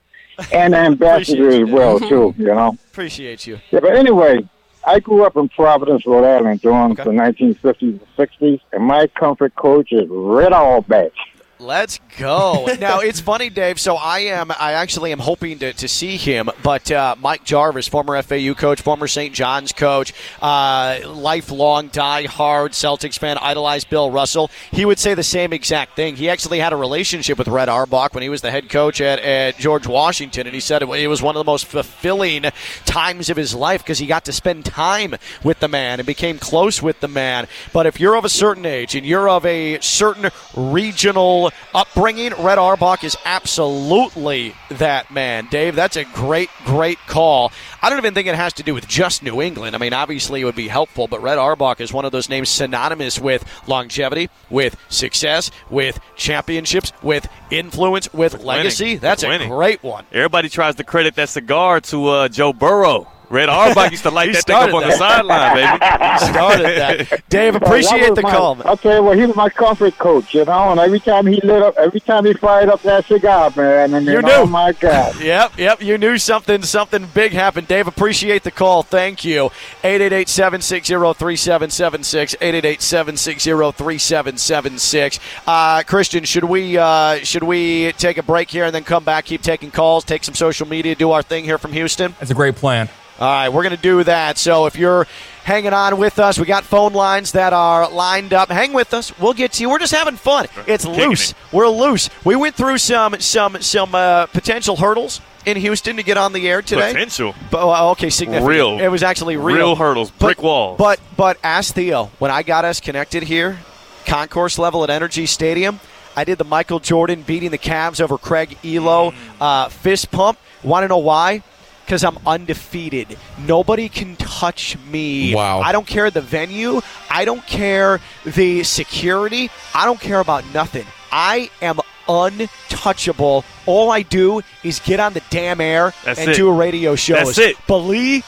and 0.52 0.76
ambassador 0.76 1.50
as 1.64 1.70
well 1.70 2.00
too. 2.00 2.34
You 2.38 2.46
know. 2.48 2.78
Appreciate 2.92 3.48
you. 3.48 3.60
Yeah, 3.72 3.80
but 3.82 3.96
anyway, 3.96 4.48
I 4.86 5.00
grew 5.00 5.26
up 5.26 5.36
in 5.38 5.50
Providence, 5.50 6.06
Rhode 6.06 6.26
Island 6.26 6.62
during 6.62 6.92
Okay. 6.92 7.04
the 7.04 7.10
1950s 7.12 7.82
and 7.82 8.08
60s, 8.18 8.62
and 8.72 8.84
my 8.84 9.08
comfort 9.08 9.56
coach 9.56 9.92
is 9.92 10.06
Red 10.10 10.54
Auerbach. 10.54 11.12
Let's 11.58 12.02
go. 12.18 12.68
now 12.80 13.00
it's 13.00 13.22
funny, 13.22 13.50
Dave. 13.50 13.80
So 13.80 13.96
I 13.96 14.20
am. 14.20 14.52
I 14.52 14.74
actually 14.74 15.14
am 15.14 15.20
hoping 15.20 15.60
to, 15.60 15.72
to 15.72 15.88
see 15.88 16.18
him. 16.18 16.50
But 16.64 16.92
uh, 16.92 17.16
Mike 17.20 17.46
Jarvis, 17.46 17.88
former 17.88 18.22
FAU 18.22 18.54
coach, 18.54 18.82
former 18.82 19.08
St. 19.08 19.34
John's 19.34 19.72
coach, 19.72 20.14
uh, 20.42 21.00
lifelong 21.06 21.88
die-hard 21.88 22.74
Celtics 22.74 23.18
fan, 23.18 23.38
idolized 23.38 23.90
Bill 23.90 24.12
Russell. 24.12 24.52
He 24.72 24.84
would 24.84 25.00
say 25.00 25.14
the 25.14 25.24
same 25.24 25.54
exact 25.54 25.96
thing. 25.96 26.18
He 26.18 26.30
actually 26.30 26.60
had 26.60 26.74
a 26.74 26.76
relationship 26.76 27.38
with 27.38 27.48
Red 27.48 27.70
Auerbach 27.70 28.14
when 28.14 28.24
he 28.24 28.30
was 28.30 28.42
the 28.42 28.52
head 28.52 28.70
coach 28.70 29.00
at, 29.00 29.20
at 29.20 29.58
George 29.58 29.88
Washington, 29.88 30.48
and 30.48 30.54
he 30.54 30.60
said 30.60 30.82
it, 30.82 30.90
it 30.90 31.08
was 31.08 31.22
one 31.22 31.38
of 31.38 31.40
the 31.40 31.50
most 31.50 31.68
fulfilling 31.68 32.44
times 32.86 33.30
of 33.30 33.38
his 33.38 33.56
life 33.56 33.82
because 33.82 34.00
he 34.00 34.08
got 34.08 34.26
to 34.26 34.34
spend 34.34 34.66
time 34.66 35.16
with 35.44 35.60
the 35.62 35.68
man 35.70 36.00
and 36.00 36.06
became 36.06 36.38
close 36.38 36.82
with 36.82 37.00
the 37.00 37.08
man. 37.08 37.48
But 37.72 37.86
if 37.86 37.98
you're 37.98 38.16
of 38.16 38.26
a 38.26 38.30
certain 38.30 38.66
age 38.66 38.94
and 38.96 39.06
you're 39.06 39.30
of 39.30 39.46
a 39.46 39.80
certain 39.80 40.30
regional 40.54 41.45
upbringing, 41.74 42.34
Red 42.40 42.58
Auerbach 42.58 43.04
is 43.04 43.18
absolutely 43.26 44.54
that 44.70 45.12
man. 45.12 45.48
Dave, 45.50 45.76
that's 45.76 45.96
a 45.98 46.04
great, 46.06 46.50
great 46.66 46.98
call. 47.08 47.52
I 47.82 47.90
don't 47.90 48.00
even 48.00 48.14
think 48.14 48.28
it 48.28 48.36
has 48.36 48.54
to 48.54 48.64
do 48.64 48.74
with 48.74 48.88
just 48.88 49.24
New 49.24 49.42
England. 49.42 49.76
I 49.76 49.80
mean, 49.80 49.94
obviously 49.94 50.42
it 50.42 50.46
would 50.46 50.56
be 50.56 50.68
helpful, 50.68 51.08
but 51.08 51.22
Red 51.22 51.38
Auerbach 51.38 51.80
is 51.82 51.92
one 51.94 52.06
of 52.06 52.12
those 52.12 52.30
names 52.30 52.50
synonymous 52.50 53.20
with 53.20 53.44
longevity, 53.68 54.30
with 54.50 54.76
success, 54.90 55.52
with 55.70 56.00
championships, 56.16 56.92
with 57.02 57.28
influence, 57.52 58.12
with, 58.14 58.34
With 58.34 58.44
legacy. 58.44 58.84
winning. 58.86 59.00
That's 59.00 59.24
With 59.24 59.30
a 59.30 59.34
winning. 59.34 59.50
great 59.50 59.84
one. 59.84 60.06
Everybody 60.12 60.50
tries 60.50 60.76
to 60.76 60.84
credit 60.84 61.16
that 61.16 61.30
cigar 61.30 61.82
to 61.82 62.08
uh, 62.08 62.28
Joe 62.30 62.54
Burrow. 62.54 63.08
Red 63.30 63.50
Auerbach 63.50 63.92
used 63.92 64.04
to 64.04 64.12
light 64.12 64.30
He 64.30 64.34
that 64.34 64.44
thing 64.46 64.56
up 64.56 64.70
started 64.70 64.76
on 64.76 64.84
the 64.90 64.96
sideline, 64.98 65.54
baby. 65.56 65.68
He 66.16 66.20
started 66.32 66.66
that. 67.10 67.24
Dave, 67.30 67.54
Well, 67.54 67.60
that 67.60 67.68
appreciate 67.68 68.16
the 68.16 68.22
my- 68.22 68.32
call. 68.32 68.56
man. 68.56 68.68
Okay, 68.68 69.00
well, 69.00 69.14
he 69.18 69.26
was 69.26 69.36
my 69.36 69.50
comfort 69.50 69.98
coach, 69.98 70.34
you 70.34 70.46
know, 70.46 70.72
and 70.72 70.80
every 70.80 71.00
time 71.00 71.26
he 71.28 71.40
lit 71.42 71.62
up, 71.62 71.76
every 71.78 72.00
time 72.00 72.26
he 72.26 72.34
fired 72.34 72.70
up 72.70 72.82
that 72.84 73.06
cigar, 73.06 73.52
man, 73.56 73.94
and 73.94 74.06
You 74.06 74.14
you 74.14 74.22
knew. 74.22 74.28
know, 74.28 74.42
oh 74.44 74.46
my 74.46 74.72
God. 74.74 75.16
Yep, 75.22 75.58
yep. 75.58 75.82
You 75.82 75.98
knew 75.98 76.18
something 76.18 76.62
something 76.64 77.08
big 77.14 77.32
happened. 77.34 77.68
Dave, 77.68 77.88
appreciate 77.88 78.44
the 78.44 78.52
call. 78.52 78.84
Thank 78.84 79.24
you. 79.26 79.50
888-760-3776. 79.84 82.36
888-760-3776. 82.40 85.20
Uh, 85.48 85.84
Christian, 85.84 86.24
should 86.24 86.44
we 86.44 86.78
uh, 86.78 87.18
should 87.18 87.44
we 87.44 87.92
take 87.94 88.18
a 88.18 88.24
break 88.24 88.50
here 88.50 88.66
and 88.66 88.74
then 88.76 88.84
come 88.84 89.04
back, 89.04 89.26
keep 89.26 89.42
taking 89.42 89.72
calls, 89.72 90.04
take 90.04 90.24
some 90.24 90.36
social 90.36 90.68
media, 90.68 90.96
do 90.96 91.12
our 91.12 91.22
thing 91.22 91.44
here 91.44 91.58
from 91.58 91.74
Houston? 91.74 92.16
That's 92.20 92.32
a 92.32 92.36
great 92.36 92.56
plan. 92.56 92.90
All 93.20 93.28
right, 93.28 93.50
we're 93.50 93.64
going 93.64 93.76
to 93.76 93.82
do 93.82 94.04
that. 94.04 94.38
So 94.38 94.66
if 94.66 94.76
you're 94.78 95.08
hanging 95.46 95.72
on 95.74 95.98
with 95.98 96.20
us, 96.20 96.38
we 96.38 96.46
got 96.46 96.64
phone 96.66 96.92
lines 96.94 97.32
that 97.32 97.54
are 97.54 97.90
lined 97.90 98.34
up. 98.34 98.50
Hang 98.50 98.74
with 98.74 98.94
us. 98.94 99.18
We'll 99.20 99.34
get 99.34 99.54
to 99.54 99.62
you. 99.64 99.70
We're 99.70 99.80
just 99.80 99.94
having 99.94 100.16
fun. 100.18 100.48
It's 100.68 100.84
Kicking 100.86 101.10
loose. 101.10 101.32
it. 101.32 101.38
We're 101.54 101.68
loose. 101.70 102.10
We 102.26 102.36
went 102.36 102.56
through 102.56 102.78
some 102.80 103.20
some 103.22 103.62
some 103.62 103.96
uh, 103.96 104.26
potential 104.28 104.76
hurdles 104.76 105.22
in 105.46 105.56
Houston 105.58 105.96
to 105.96 106.04
get 106.04 106.18
on 106.18 106.34
the 106.34 106.50
air 106.50 106.62
today. 106.62 106.92
Potential. 106.92 107.34
But, 107.52 107.66
well, 107.68 107.92
okay, 107.92 108.10
significant. 108.10 108.50
Real. 108.50 108.80
It 108.80 108.90
was 108.90 109.02
actually 109.04 109.38
real. 109.38 109.56
Real 109.56 109.76
hurdles, 109.78 110.12
brick 110.12 110.42
walls. 110.42 110.78
But 110.78 111.00
but 111.16 111.38
ask 111.42 111.74
Theo 111.74 112.12
when 112.20 112.32
I 112.32 112.44
got 112.44 112.66
us 112.66 112.82
connected 112.82 113.24
here, 113.24 113.60
concourse 114.06 114.58
level 114.60 114.84
at 114.84 114.90
NRG 114.90 115.26
Stadium. 115.28 115.80
I 116.18 116.24
did 116.26 116.38
the 116.38 116.46
Michael 116.46 116.80
Jordan 116.80 117.22
beating 117.24 117.52
the 117.52 117.58
Cavs 117.58 118.00
over 118.02 118.18
Craig 118.18 118.58
Ehlo 118.64 119.12
Mm. 119.14 119.16
uh, 119.40 119.70
fist 119.70 120.12
pump. 120.12 120.38
Want 120.64 120.84
to 120.84 120.88
know 120.90 120.98
why? 120.98 121.44
Because 121.86 122.04
I'm 122.04 122.18
undefeated. 122.26 123.18
Nobody 123.38 123.90
can 123.90 124.16
touch 124.16 124.76
me. 124.92 125.36
Wow. 125.36 125.60
I 125.60 125.72
don't 125.72 125.86
care 125.86 126.10
the 126.10 126.22
venue. 126.22 126.82
I 127.10 127.26
don't 127.26 127.46
care 127.46 128.02
the 128.26 128.64
security. 128.64 129.52
I 129.74 129.86
don't 129.86 130.00
care 130.00 130.20
about 130.20 130.44
nothing. 130.54 130.86
I 131.12 131.50
am 131.62 131.80
untouchable. 132.08 133.46
All 133.66 133.92
I 133.92 134.02
do 134.02 134.42
is 134.64 134.80
get 134.80 135.00
on 135.00 135.14
the 135.14 135.22
damn 135.30 135.62
air 135.62 135.94
That's 136.04 136.20
and 136.20 136.32
it. 136.32 136.36
do 136.36 136.50
a 136.50 136.54
radio 136.54 136.96
show. 136.96 137.14
That's 137.16 137.38
it. 137.38 137.56
Believe 137.68 138.26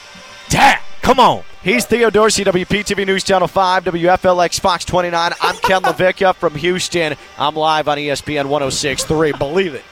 that. 0.50 0.82
Come 1.02 1.20
on. 1.20 1.42
He's 1.62 1.84
Theo 1.84 2.10
Dorsey, 2.10 2.44
WPTV 2.44 3.06
News 3.06 3.24
Channel 3.24 3.48
5, 3.48 3.84
WFLX 3.84 4.60
Fox 4.60 4.84
29. 4.84 5.32
I'm 5.40 5.56
Ken 5.56 5.82
LaVicka 5.82 6.34
from 6.36 6.54
Houston. 6.54 7.16
I'm 7.36 7.54
live 7.56 7.88
on 7.88 7.98
ESPN 7.98 8.46
1063. 8.46 9.32
Believe 9.32 9.74
it. 9.74 9.82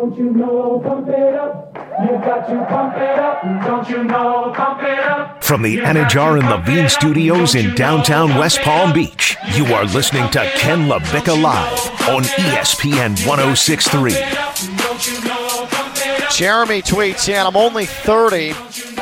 Don't 0.00 0.16
you 0.16 0.30
know? 0.30 0.80
Pump 0.82 1.08
it 1.08 1.34
up. 1.34 1.76
You 2.00 2.12
got 2.24 2.48
to 2.48 2.64
pump 2.70 2.96
it 2.96 3.18
up, 3.18 3.42
don't 3.66 3.86
you 3.90 4.02
know? 4.02 4.50
Pump 4.56 4.82
it 4.82 4.98
up. 4.98 5.44
From 5.44 5.60
the 5.60 5.74
You 5.74 5.82
Anidjar 5.82 6.38
and 6.38 6.48
pump 6.48 6.66
Levine 6.66 6.88
studios 6.88 7.54
in 7.54 7.74
downtown? 7.74 8.30
West 8.38 8.60
Palm. 8.62 8.94
Beach, 8.94 9.36
you 9.52 9.66
are 9.66 9.84
listening 9.84 10.26
to 10.30 10.50
Ken 10.56 10.88
LaVicka 10.88 11.42
Live 11.42 12.08
on 12.08 12.22
ESPN 12.22 13.10
1063. 13.28 14.12
Don't 14.12 15.06
you 15.06 15.28
know? 15.28 15.66
Pump 15.70 15.94
it 15.98 16.24
up. 16.24 16.32
Jeremy 16.32 16.80
tweets 16.80 17.28
in, 17.28 17.46
I'm 17.46 17.54
only 17.54 17.84
30, 17.84 18.54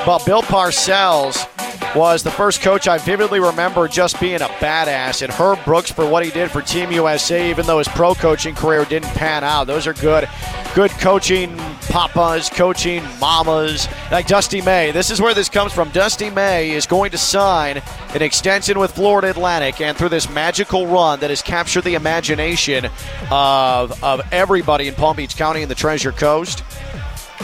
but 0.05 0.27
Bill 0.27 0.43
Parcells 0.43 1.47
was 1.95 2.23
the 2.23 2.31
first 2.31 2.61
coach 2.61 2.87
I 2.87 2.99
vividly 2.99 3.41
remember 3.41 3.89
just 3.89 4.21
being 4.21 4.43
a 4.43 4.49
badass, 4.61 5.23
and 5.23 5.33
Herb 5.33 5.65
Brooks 5.65 5.91
for 5.91 6.09
what 6.09 6.25
he 6.25 6.31
did 6.31 6.51
for 6.51 6.63
Team 6.63 6.93
USA, 6.93 7.51
even 7.51 7.67
though 7.67 7.79
his 7.79 7.89
pro 7.89 8.15
coaching 8.15 8.55
career 8.55 8.85
didn't 8.85 9.11
pan 9.11 9.45
out. 9.45 9.67
Those 9.67 9.87
are 9.87 9.95
good, 9.95 10.29
good 10.75 10.91
coaching 10.93 11.57
papas, 11.89 12.51
coaching 12.51 13.03
mamas, 13.19 13.89
like 14.11 14.27
Dusty 14.27 14.61
May. 14.61 14.91
This 14.91 15.11
is 15.11 15.21
where 15.21 15.35
this 15.35 15.49
comes 15.49 15.73
from. 15.73 15.91
Dusty 15.91 16.31
May 16.31 16.71
is 16.71 16.87
going 16.87 17.11
to 17.13 17.19
sign 17.19 17.83
an 18.15 18.23
extension 18.23 18.79
with 18.79 18.93
Florida 18.93 19.31
Atlantic, 19.31 19.81
and 19.81 19.97
through 19.97 20.11
this 20.11 20.29
magical 20.31 20.87
run 20.87 21.21
that 21.21 21.31
has 21.31 21.43
captured 21.43 21.85
the 21.85 21.95
imagination 21.95 22.87
of, 23.31 24.03
of 24.05 24.21
everybody 24.33 24.89
in 24.89 24.95
Palm 24.95 25.17
Beach 25.17 25.37
County 25.37 25.63
and 25.63 25.71
the 25.71 25.75
Treasure 25.75 26.13
Coast. 26.13 26.63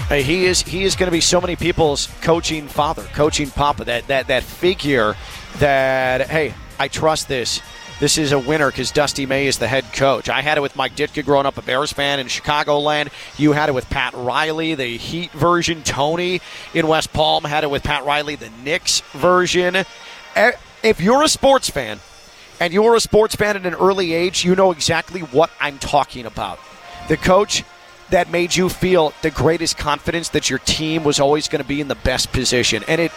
Hey, 0.09 0.23
he 0.23 0.45
is 0.47 0.63
he 0.63 0.85
is 0.85 0.97
going 0.97 1.07
to 1.07 1.13
be 1.13 1.21
so 1.21 1.41
many 1.41 1.57
people's 1.57 2.09
coaching 2.21 2.67
father, 2.69 3.03
coaching 3.15 3.49
papa. 3.51 3.85
That 3.85 4.07
that 4.09 4.27
that 4.27 4.43
figure 4.43 5.17
that 5.59 6.29
hey, 6.29 6.55
I 6.79 6.89
trust 6.89 7.29
this. 7.29 7.61
This 8.01 8.19
is 8.19 8.33
a 8.33 8.39
winner 8.39 8.71
because 8.71 8.91
Dusty 8.91 9.25
May 9.25 9.47
is 9.47 9.59
the 9.59 9.69
head 9.69 9.85
coach. 9.93 10.29
I 10.29 10.43
had 10.43 10.59
it 10.59 10.61
with 10.63 10.75
Mike 10.75 10.97
Ditka 10.97 11.25
growing 11.25 11.47
up 11.47 11.59
a 11.59 11.63
Bears 11.63 11.93
fan 11.93 12.19
in 12.19 12.27
Chicagoland. 12.27 13.11
You 13.39 13.53
had 13.53 13.69
it 13.69 13.73
with 13.73 13.89
Pat 13.89 14.13
Riley, 14.15 14.75
the 14.75 14.97
Heat 14.97 15.31
version. 15.31 15.83
Tony 15.85 16.41
in 16.75 16.89
West 16.89 17.13
Palm 17.13 17.45
had 17.45 17.63
it 17.63 17.71
with 17.71 17.85
Pat 17.85 18.05
Riley, 18.05 18.35
the 18.35 18.51
Knicks 18.65 19.01
version. 19.13 19.77
Eh, 20.35 20.53
If 20.83 21.01
you're 21.01 21.23
a 21.23 21.29
sports 21.29 21.71
fan 21.71 22.01
and 22.59 22.73
you're 22.73 22.97
a 22.97 23.01
sports 23.01 23.37
fan 23.37 23.57
at 23.57 23.65
an 23.65 23.75
early 23.75 24.13
age, 24.13 24.45
you 24.45 24.57
know 24.57 24.73
exactly 24.73 25.21
what 25.21 25.51
I'm 25.61 25.79
talking 25.79 26.27
about. 26.27 26.59
The 27.09 27.17
coach 27.17 27.63
that 28.11 28.31
made 28.31 28.55
you 28.55 28.69
feel 28.69 29.13
the 29.23 29.31
greatest 29.31 29.77
confidence 29.79 30.29
that 30.31 30.51
your 30.51 30.59
team 30.61 31.05
was 31.05 31.19
always 31.21 31.49
going 31.49 31.63
to 31.63 31.69
be 31.69 31.81
in 31.81 31.89
the 31.89 31.95
best 31.95 32.33
position. 32.33 32.83
And 32.89 33.01
it 33.01 33.13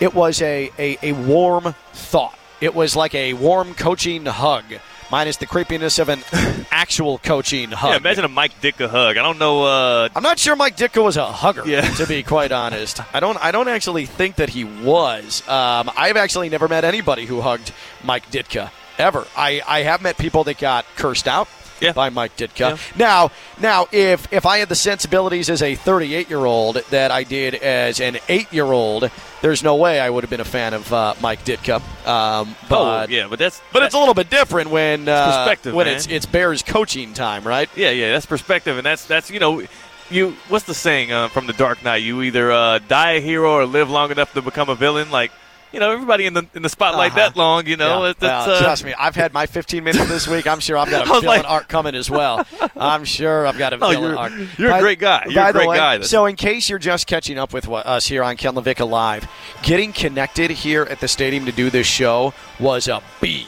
it 0.00 0.14
was 0.14 0.42
a, 0.42 0.70
a, 0.78 0.98
a 1.02 1.12
warm 1.12 1.74
thought. 1.92 2.36
It 2.60 2.74
was 2.74 2.96
like 2.96 3.14
a 3.14 3.34
warm 3.34 3.74
coaching 3.74 4.26
hug, 4.26 4.64
minus 5.10 5.36
the 5.36 5.46
creepiness 5.46 5.98
of 5.98 6.08
an 6.08 6.20
actual 6.70 7.18
coaching 7.18 7.70
hug. 7.70 7.90
Yeah, 7.90 7.96
imagine 7.98 8.24
a 8.24 8.28
Mike 8.28 8.60
Ditka 8.60 8.88
hug. 8.88 9.16
I 9.16 9.22
don't 9.22 9.38
know. 9.38 9.64
Uh, 9.64 10.08
I'm 10.16 10.22
not 10.22 10.38
sure 10.38 10.56
Mike 10.56 10.76
Ditka 10.76 11.02
was 11.04 11.16
a 11.16 11.26
hugger, 11.26 11.64
Yeah. 11.66 11.82
to 11.96 12.06
be 12.06 12.22
quite 12.22 12.52
honest. 12.52 13.00
I 13.14 13.20
don't. 13.20 13.36
I 13.44 13.50
don't 13.52 13.68
actually 13.68 14.06
think 14.06 14.36
that 14.36 14.48
he 14.50 14.64
was. 14.64 15.46
Um, 15.48 15.90
I've 15.96 16.16
actually 16.16 16.48
never 16.48 16.68
met 16.68 16.84
anybody 16.84 17.26
who 17.26 17.40
hugged 17.40 17.72
Mike 18.02 18.30
Ditka 18.30 18.70
ever. 18.98 19.26
I, 19.36 19.60
I 19.66 19.82
have 19.82 20.00
met 20.02 20.16
people 20.18 20.44
that 20.44 20.58
got 20.58 20.86
cursed 20.96 21.28
out 21.28 21.48
Yeah. 21.84 21.92
by 21.92 22.10
Mike 22.10 22.36
Ditka. 22.36 22.78
Now, 22.96 23.30
now, 23.60 23.86
if 23.92 24.32
if 24.32 24.46
I 24.46 24.58
had 24.58 24.68
the 24.68 24.74
sensibilities 24.74 25.50
as 25.50 25.62
a 25.62 25.74
38 25.74 26.28
year 26.28 26.44
old 26.44 26.76
that 26.90 27.10
I 27.10 27.24
did 27.24 27.54
as 27.54 28.00
an 28.00 28.18
eight 28.28 28.52
year 28.52 28.64
old, 28.64 29.10
there's 29.42 29.62
no 29.62 29.76
way 29.76 30.00
I 30.00 30.08
would 30.08 30.24
have 30.24 30.30
been 30.30 30.40
a 30.40 30.44
fan 30.44 30.74
of 30.74 30.92
uh, 30.92 31.14
Mike 31.20 31.44
Ditka. 31.44 31.76
Um, 32.06 32.54
oh, 32.64 32.66
but 32.68 33.10
yeah, 33.10 33.28
but 33.28 33.38
that's 33.38 33.60
but 33.72 33.82
it's 33.82 33.94
a 33.94 33.98
little 33.98 34.14
bit 34.14 34.30
different 34.30 34.70
when 34.70 35.08
uh, 35.08 35.26
perspective, 35.26 35.74
when 35.74 35.86
man. 35.86 35.96
it's 35.96 36.06
it's 36.06 36.26
Bears 36.26 36.62
coaching 36.62 37.12
time, 37.12 37.44
right? 37.44 37.68
Yeah, 37.76 37.90
yeah, 37.90 38.12
that's 38.12 38.26
perspective, 38.26 38.76
and 38.76 38.86
that's 38.86 39.04
that's 39.06 39.30
you 39.30 39.40
know, 39.40 39.62
you 40.10 40.36
what's 40.48 40.64
the 40.64 40.74
saying 40.74 41.12
uh, 41.12 41.28
from 41.28 41.46
the 41.46 41.52
Dark 41.52 41.82
Knight? 41.84 42.02
You 42.02 42.22
either 42.22 42.50
uh, 42.50 42.78
die 42.88 43.12
a 43.12 43.20
hero 43.20 43.52
or 43.52 43.66
live 43.66 43.90
long 43.90 44.10
enough 44.10 44.32
to 44.34 44.42
become 44.42 44.68
a 44.68 44.74
villain. 44.74 45.10
Like 45.10 45.32
you 45.74 45.80
know, 45.80 45.90
everybody 45.90 46.24
in 46.26 46.32
the 46.34 46.46
in 46.54 46.62
the 46.62 46.68
spotlight 46.68 47.10
Uh-huh. 47.10 47.18
that 47.30 47.36
long, 47.36 47.66
you 47.66 47.76
know, 47.76 48.04
Yeah. 48.04 48.10
it's, 48.10 48.18
it's, 48.18 48.22
Well, 48.22 48.50
uh, 48.50 48.60
trust 48.60 48.84
me, 48.84 48.94
I've 48.98 49.16
had 49.16 49.32
my 49.34 49.44
15 49.46 49.82
minutes 49.84 50.06
this 50.08 50.28
week. 50.28 50.46
I'm 50.46 50.60
sure 50.60 50.78
I've 50.78 50.88
got 50.90 51.02
a 51.06 51.20
villain 51.20 51.24
like- 51.26 51.50
arc 51.50 51.68
coming 51.68 51.94
as 51.94 52.08
well. 52.08 52.46
I'm 52.76 53.04
sure 53.04 53.46
I've 53.46 53.58
got 53.58 53.72
a 53.72 53.76
No, 53.76 53.88
villain 53.90 54.02
you're- 54.10 54.16
arc. 54.18 54.32
you're 54.58 54.72
a 54.72 54.80
great 54.80 54.98
guy. 55.00 55.24
You're 55.28 55.44
a 55.48 55.52
great 55.52 55.68
way, 55.68 55.76
guy. 55.76 56.00
So, 56.02 56.26
in 56.26 56.36
case 56.36 56.70
you're 56.70 56.78
just 56.78 57.06
catching 57.06 57.38
up 57.38 57.52
with 57.52 57.66
what, 57.66 57.84
us 57.86 58.06
here 58.06 58.22
on 58.22 58.36
Ken 58.36 58.54
LaVicka 58.54 58.88
Live, 58.88 59.26
getting 59.62 59.92
connected 59.92 60.50
here 60.52 60.84
at 60.88 61.00
the 61.00 61.08
stadium 61.08 61.44
to 61.46 61.52
do 61.52 61.68
this 61.70 61.86
show 61.86 62.32
was 62.60 62.86
a 62.88 63.02
B 63.20 63.46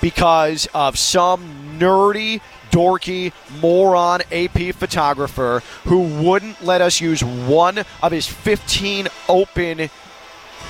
because 0.00 0.68
of 0.74 0.98
some 0.98 1.76
nerdy 1.78 2.40
dorky 2.70 3.32
moron 3.60 4.22
AP 4.32 4.74
photographer 4.74 5.62
who 5.84 6.00
wouldn't 6.00 6.64
let 6.64 6.80
us 6.80 7.00
use 7.00 7.22
one 7.22 7.84
of 8.02 8.10
his 8.12 8.26
15 8.26 9.08
open 9.28 9.90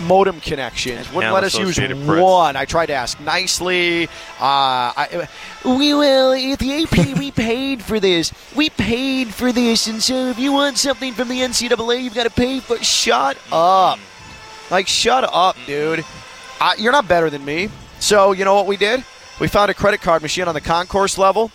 modem 0.04 0.40
connections. 0.40 1.12
Wouldn't 1.12 1.32
let 1.32 1.44
us 1.44 1.58
use 1.58 1.76
Press. 1.76 2.04
one. 2.04 2.56
I 2.56 2.64
tried 2.64 2.86
to 2.86 2.94
ask 2.94 3.18
nicely. 3.20 4.06
Uh, 4.38 4.92
I, 4.96 5.28
we 5.64 5.94
will. 5.94 6.32
At 6.32 6.58
the 6.58 6.82
AP, 6.82 7.18
we 7.18 7.30
paid 7.32 7.82
for 7.82 8.00
this. 8.00 8.32
We 8.54 8.70
paid 8.70 9.32
for 9.32 9.52
this, 9.52 9.86
and 9.86 10.02
so 10.02 10.28
if 10.28 10.38
you 10.38 10.52
want 10.52 10.78
something 10.78 11.12
from 11.12 11.28
the 11.28 11.40
NCAA, 11.40 12.02
you've 12.02 12.14
got 12.14 12.24
to 12.24 12.30
pay 12.30 12.60
for. 12.60 12.76
Shut 12.78 13.36
up. 13.50 13.98
Like, 14.70 14.88
shut 14.88 15.24
up, 15.32 15.56
dude. 15.66 16.04
I, 16.60 16.74
you're 16.78 16.92
not 16.92 17.08
better 17.08 17.28
than 17.30 17.44
me. 17.44 17.68
So 17.98 18.32
you 18.32 18.44
know 18.44 18.54
what 18.54 18.66
we 18.66 18.76
did? 18.76 19.04
We 19.40 19.48
found 19.48 19.70
a 19.70 19.74
credit 19.74 20.00
card 20.00 20.22
machine 20.22 20.48
on 20.48 20.54
the 20.54 20.60
concourse 20.60 21.18
level. 21.18 21.50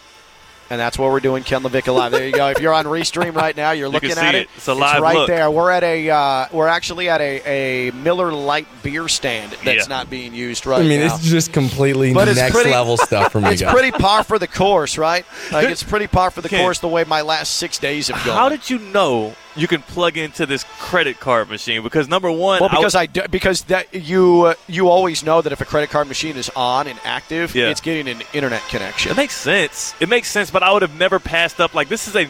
And 0.70 0.80
that's 0.80 0.98
what 1.00 1.12
we're 1.12 1.22
doing, 1.22 1.44
Ken 1.44 1.62
Levick 1.64 1.88
live. 1.94 2.12
There 2.12 2.26
you 2.26 2.34
go. 2.34 2.48
If 2.50 2.60
you're 2.60 2.74
on 2.74 2.86
Restream 2.86 3.34
right 3.36 3.56
now, 3.56 3.72
you're 3.72 3.88
You 3.88 3.92
looking 3.94 4.10
can 4.10 4.18
at 4.18 4.32
see 4.32 4.38
it. 4.40 4.42
it. 4.44 4.50
It's 4.58 4.68
a 4.68 4.74
live 4.74 4.96
it's 4.96 5.02
right 5.02 5.16
look. 5.16 5.28
there. 5.28 5.50
We're 5.50 5.72
at 5.72 5.84
a. 5.84 6.10
Uh, 6.10 6.48
we're 6.52 6.68
actually 6.68 7.08
at 7.08 7.22
a, 7.22 7.88
a 7.90 7.92
Miller 7.94 8.34
Lite 8.34 8.68
beer 8.84 9.08
stand 9.08 9.54
that's 9.64 9.88
Yeah. 9.88 9.96
not 9.96 10.10
being 10.10 10.34
used 10.34 10.66
right 10.66 10.80
now. 10.80 10.86
I 10.86 10.88
mean, 10.90 11.00
now. 11.00 11.16
it's 11.16 11.24
just 11.26 11.54
completely 11.54 12.14
But 12.14 12.28
it's 12.28 12.38
next 12.38 12.54
pretty- 12.54 12.72
level 12.72 12.98
stuff 12.98 13.32
from 13.32 13.46
you 13.46 13.52
it's 13.54 13.62
guys. 13.62 13.74
pretty 13.74 13.92
par 13.92 14.24
for 14.24 14.38
the 14.38 14.48
course, 14.48 14.98
right? 14.98 15.26
Like 15.52 15.70
it's 15.70 15.84
pretty 15.84 16.08
par 16.08 16.32
for 16.32 16.42
the 16.42 16.50
Ken. 16.50 16.62
course 16.62 16.80
the 16.80 16.88
way 16.90 17.04
my 17.06 17.22
last 17.22 17.56
six 17.56 17.78
days 17.78 18.10
have 18.10 18.26
gone. 18.26 18.36
how 18.36 18.50
did 18.50 18.70
you 18.70 18.80
know 18.80 19.36
you 19.58 19.68
can 19.68 19.82
plug 19.82 20.18
into 20.18 20.46
this 20.46 20.64
credit 20.80 21.20
card 21.20 21.50
machine? 21.50 21.84
Because 21.84 22.08
number 22.08 22.30
one, 22.32 22.60
well, 22.60 22.70
because 22.70 22.94
w- 22.94 23.04
I, 23.04 23.06
do, 23.08 23.28
because 23.30 23.64
that 23.64 23.94
you 23.94 24.44
uh, 24.44 24.54
you 24.68 24.90
always 24.90 25.24
know 25.24 25.42
that 25.42 25.52
if 25.52 25.62
a 25.62 25.66
credit 25.66 25.90
card 25.90 26.08
machine 26.08 26.38
is 26.38 26.50
on 26.56 26.88
and 26.88 27.00
active, 27.04 27.56
Yeah. 27.56 27.70
it's 27.70 27.82
getting 27.82 28.08
an 28.08 28.22
internet 28.34 28.62
connection. 28.70 29.12
It 29.12 29.18
makes 29.18 29.36
sense. 29.36 29.94
It 30.00 30.10
makes 30.10 30.30
sense, 30.30 30.52
but 30.52 30.64
I 30.64 30.72
would 30.72 30.82
have 30.82 30.98
never 30.98 31.20
passed 31.20 31.60
up. 31.60 31.74
Like 31.74 31.90
this 31.90 32.08
is 32.08 32.16
a, 32.16 32.28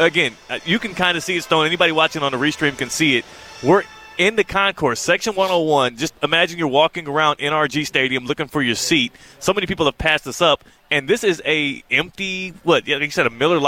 again, 0.00 0.34
uh, 0.50 0.58
you 0.64 0.78
can 0.78 0.94
kind 0.94 1.16
of 1.16 1.22
see 1.22 1.36
it. 1.36 1.42
Stone. 1.44 1.66
Anybody 1.66 1.92
watching 1.92 2.22
on 2.22 2.32
the 2.32 2.38
restream 2.38 2.76
can 2.78 2.90
see 2.90 3.16
it. 3.18 3.24
We're 3.62 3.82
in 4.18 4.36
the 4.36 4.44
concourse, 4.44 5.00
section 5.00 5.34
101. 5.34 5.96
Just 5.96 6.14
imagine 6.22 6.58
you're 6.58 6.68
walking 6.68 7.08
around 7.08 7.38
NRG 7.38 7.86
Stadium 7.86 8.26
looking 8.26 8.46
for 8.46 8.60
your 8.62 8.74
seat. 8.74 9.12
So 9.38 9.52
many 9.54 9.66
people 9.66 9.86
have 9.86 9.96
passed 9.98 10.26
us 10.26 10.42
up, 10.42 10.64
and 10.90 11.08
this 11.08 11.24
is 11.24 11.40
a 11.46 11.82
empty. 11.90 12.50
What? 12.62 12.86
Like 12.86 13.00
you 13.02 13.10
said, 13.10 13.26
a 13.26 13.30
Miller 13.30 13.58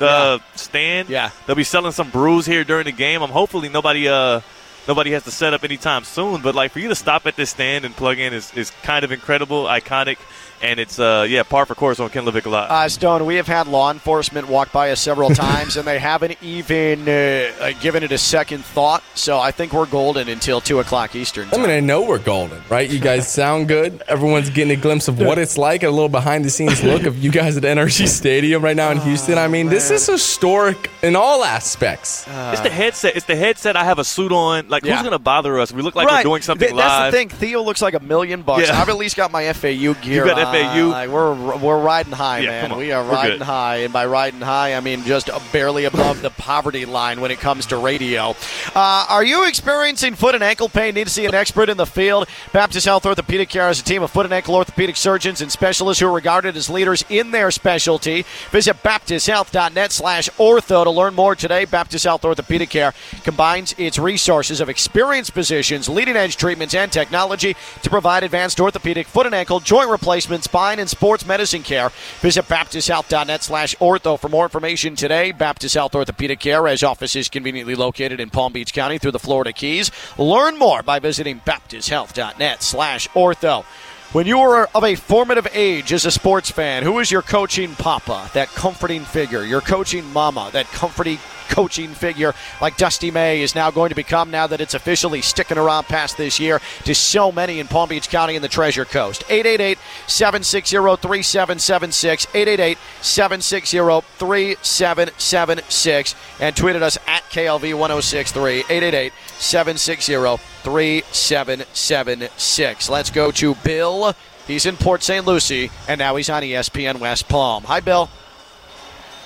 Lite 0.00 0.08
uh, 0.08 0.38
stand. 0.54 1.08
Yeah. 1.08 1.30
they'll 1.46 1.56
be 1.56 1.64
selling 1.64 1.92
some 1.92 2.10
brews 2.10 2.46
here 2.46 2.64
during 2.64 2.84
the 2.86 2.92
game. 2.92 3.22
I'm 3.22 3.30
hopefully 3.30 3.68
nobody. 3.68 4.08
Uh, 4.08 4.40
Nobody 4.86 5.10
has 5.10 5.24
to 5.24 5.30
set 5.30 5.52
up 5.52 5.64
anytime 5.64 6.02
soon, 6.02 6.40
but 6.40 6.54
like 6.54 6.72
for 6.72 6.78
you 6.78 6.88
to 6.88 6.94
stop 6.94 7.26
at 7.26 7.36
this 7.36 7.50
stand 7.50 7.84
and 7.84 7.94
plug 7.94 8.18
in 8.18 8.32
is, 8.32 8.50
is 8.54 8.70
kind 8.82 9.04
of 9.04 9.12
incredible, 9.12 9.64
iconic, 9.64 10.16
and 10.62 10.78
it's 10.80 10.98
uh 10.98 11.26
yeah 11.28 11.42
par 11.42 11.66
for 11.66 11.74
course 11.74 12.00
on 12.00 12.08
Ken 12.10 12.24
Levick 12.24 12.46
Live. 12.46 12.70
Uh, 12.70 12.88
Stone, 12.88 13.24
we 13.26 13.36
have 13.36 13.46
had 13.46 13.66
law 13.66 13.90
enforcement 13.90 14.48
walk 14.48 14.72
by 14.72 14.90
us 14.90 15.00
several 15.00 15.30
times, 15.34 15.76
and 15.76 15.86
they 15.86 15.98
haven't 15.98 16.36
even 16.42 17.08
uh, 17.08 17.52
uh, 17.60 17.72
given 17.80 18.02
it 18.02 18.12
a 18.12 18.18
second 18.18 18.64
thought. 18.64 19.02
So 19.14 19.38
I 19.38 19.50
think 19.50 19.72
we're 19.72 19.86
golden 19.86 20.28
until 20.28 20.60
two 20.60 20.80
o'clock 20.80 21.14
Eastern. 21.16 21.48
I 21.52 21.56
mean, 21.58 21.70
I 21.70 21.80
know 21.80 22.02
we're 22.02 22.18
golden, 22.18 22.62
right? 22.68 22.88
You 22.88 22.98
guys 23.00 23.30
sound 23.32 23.68
good. 23.68 24.02
Everyone's 24.08 24.50
getting 24.50 24.76
a 24.76 24.80
glimpse 24.80 25.08
of 25.08 25.18
what 25.18 25.38
it's 25.38 25.58
like, 25.58 25.82
a 25.82 25.90
little 25.90 26.08
behind 26.08 26.44
the 26.44 26.50
scenes 26.50 26.82
look 26.82 27.04
of 27.04 27.22
you 27.22 27.30
guys 27.30 27.56
at 27.56 27.62
NRG 27.62 28.06
Stadium 28.08 28.62
right 28.62 28.76
now 28.76 28.90
in 28.90 28.98
Houston. 29.00 29.38
I 29.38 29.48
mean, 29.48 29.68
this 29.68 29.90
is 29.90 30.06
historic 30.06 30.90
in 31.02 31.16
all 31.16 31.44
aspects. 31.44 32.24
it's 32.28 32.60
the 32.60 32.70
headset. 32.70 33.16
It's 33.16 33.26
the 33.26 33.36
headset. 33.36 33.76
I 33.76 33.84
have 33.84 33.98
a 33.98 34.04
suit 34.04 34.32
on. 34.32 34.68
Like 34.68 34.84
Yeah. 34.84 34.94
who's 34.96 35.02
gonna 35.04 35.18
bother 35.18 35.58
us? 35.60 35.72
We 35.72 35.82
look 35.82 35.94
like 35.94 36.06
right. 36.08 36.24
we're 36.24 36.30
doing 36.30 36.42
something 36.42 36.68
Th- 36.68 36.76
That's 36.78 36.88
live. 36.88 37.12
the 37.12 37.18
thing. 37.18 37.28
Theo 37.28 37.62
looks 37.62 37.82
like 37.82 37.94
a 37.94 38.00
million 38.00 38.42
bucks. 38.42 38.68
Yeah. 38.68 38.80
I've 38.80 38.88
at 38.88 38.96
least 38.96 39.16
got 39.16 39.30
my 39.30 39.52
FAU 39.52 39.94
gear. 40.02 40.24
FAU? 40.52 40.88
Like, 40.88 41.08
we're 41.10 41.56
we're 41.56 41.80
riding 41.80 42.12
high, 42.12 42.40
Yeah, 42.40 42.68
man. 42.68 42.76
We 42.78 42.92
are 42.92 43.02
We're 43.04 43.12
riding 43.12 43.38
good. 43.38 43.44
high, 43.46 43.76
and 43.78 43.92
by 43.92 44.06
riding 44.06 44.40
high, 44.40 44.74
I 44.74 44.80
mean 44.80 45.04
just 45.04 45.30
barely 45.52 45.84
above 45.84 46.22
the 46.22 46.30
poverty 46.30 46.84
line 46.84 47.20
when 47.20 47.30
it 47.30 47.40
comes 47.40 47.66
to 47.66 47.76
radio. 47.78 48.34
Uh, 48.74 49.06
are 49.08 49.24
you 49.24 49.46
experiencing 49.46 50.14
foot 50.14 50.34
and 50.34 50.44
ankle 50.44 50.68
pain? 50.68 50.94
Need 50.94 51.06
to 51.06 51.12
see 51.12 51.26
an 51.26 51.34
expert 51.34 51.68
in 51.68 51.76
the 51.76 51.86
field? 51.86 52.28
Baptist 52.52 52.86
Health 52.86 53.06
Orthopedic 53.06 53.48
Care 53.48 53.68
is 53.70 53.80
a 53.80 53.84
team 53.84 54.02
of 54.02 54.10
foot 54.10 54.26
and 54.26 54.32
ankle 54.32 54.54
orthopedic 54.56 54.96
surgeons 54.96 55.40
and 55.40 55.50
specialists 55.50 56.00
who 56.00 56.06
are 56.08 56.12
regarded 56.12 56.56
as 56.56 56.68
leaders 56.70 57.04
in 57.08 57.30
their 57.30 57.50
specialty. 57.50 58.24
Visit 58.50 58.82
BaptistHealth.net/ortho 58.82 60.84
to 60.84 60.90
learn 60.90 61.14
more 61.14 61.34
today. 61.34 61.64
Baptist 61.64 62.04
Health 62.04 62.24
Orthopedic 62.24 62.70
Care 62.70 62.94
combines 63.24 63.74
its 63.78 63.98
resources 63.98 64.60
of 64.60 64.68
experienced 64.68 65.32
physicians, 65.32 65.88
leading 65.88 66.16
edge 66.16 66.36
treatments, 66.36 66.74
and 66.74 66.90
technology 66.92 67.56
to 67.82 67.90
provide 67.90 68.22
advanced 68.22 68.60
orthopedic, 68.60 69.06
foot 69.06 69.26
and 69.26 69.34
ankle, 69.34 69.60
joint 69.60 69.88
replacement, 69.90 70.37
spine, 70.42 70.78
and 70.78 70.88
sports 70.88 71.26
medicine 71.26 71.62
care. 71.62 71.90
Visit 72.20 72.46
BaptistHealth.net 72.46 73.42
slash 73.42 73.74
ortho 73.76 74.18
for 74.18 74.28
more 74.28 74.44
information 74.44 74.96
today. 74.96 75.32
Baptist 75.32 75.74
Health 75.74 75.94
Orthopedic 75.94 76.40
Care 76.40 76.66
has 76.66 76.82
offices 76.82 77.28
conveniently 77.28 77.74
located 77.74 78.20
in 78.20 78.30
Palm 78.30 78.52
Beach 78.52 78.72
County 78.72 78.98
through 78.98 79.12
the 79.12 79.18
Florida 79.18 79.52
Keys. 79.52 79.90
Learn 80.16 80.58
more 80.58 80.82
by 80.82 80.98
visiting 80.98 81.40
BaptistHealth.net 81.40 82.62
slash 82.62 83.08
ortho. 83.08 83.64
When 84.12 84.26
you 84.26 84.38
were 84.38 84.66
of 84.74 84.84
a 84.84 84.94
formative 84.94 85.46
age 85.52 85.92
as 85.92 86.06
a 86.06 86.10
sports 86.10 86.50
fan, 86.50 86.82
who 86.82 86.92
was 86.92 87.10
your 87.10 87.20
coaching 87.20 87.74
papa, 87.74 88.30
that 88.32 88.48
comforting 88.48 89.04
figure? 89.04 89.44
Your 89.44 89.60
coaching 89.60 90.10
mama, 90.14 90.48
that 90.54 90.64
comforting 90.68 91.18
coaching 91.50 91.90
figure 91.90 92.34
like 92.62 92.78
Dusty 92.78 93.10
May 93.10 93.42
is 93.42 93.54
now 93.54 93.70
going 93.70 93.90
to 93.90 93.94
become 93.94 94.30
now 94.30 94.46
that 94.46 94.62
it's 94.62 94.72
officially 94.72 95.20
sticking 95.20 95.58
around 95.58 95.84
past 95.84 96.16
this 96.16 96.40
year 96.40 96.58
to 96.84 96.94
so 96.94 97.30
many 97.30 97.60
in 97.60 97.68
Palm 97.68 97.90
Beach 97.90 98.08
County 98.08 98.34
and 98.34 98.42
the 98.42 98.48
Treasure 98.48 98.86
Coast. 98.86 99.24
888 99.28 99.76
760 100.06 100.76
3776. 100.76 102.26
888 102.34 102.78
760 103.02 103.76
3776. 104.18 106.14
And 106.40 106.56
tweeted 106.56 106.80
us 106.80 106.96
at 107.06 107.24
KLV 107.24 107.74
1063. 107.74 108.60
888 108.60 109.12
760 109.38 110.36
3776. 110.62 112.90
Let's 112.90 113.10
go 113.10 113.30
to 113.30 113.54
Bill. 113.56 114.14
He's 114.46 114.64
in 114.66 114.76
Port 114.76 115.02
St. 115.02 115.26
Lucie, 115.26 115.70
and 115.86 115.98
now 115.98 116.16
he's 116.16 116.30
on 116.30 116.42
ESPN 116.42 117.00
West 117.00 117.28
Palm. 117.28 117.64
Hi, 117.64 117.80
Bill. 117.80 118.08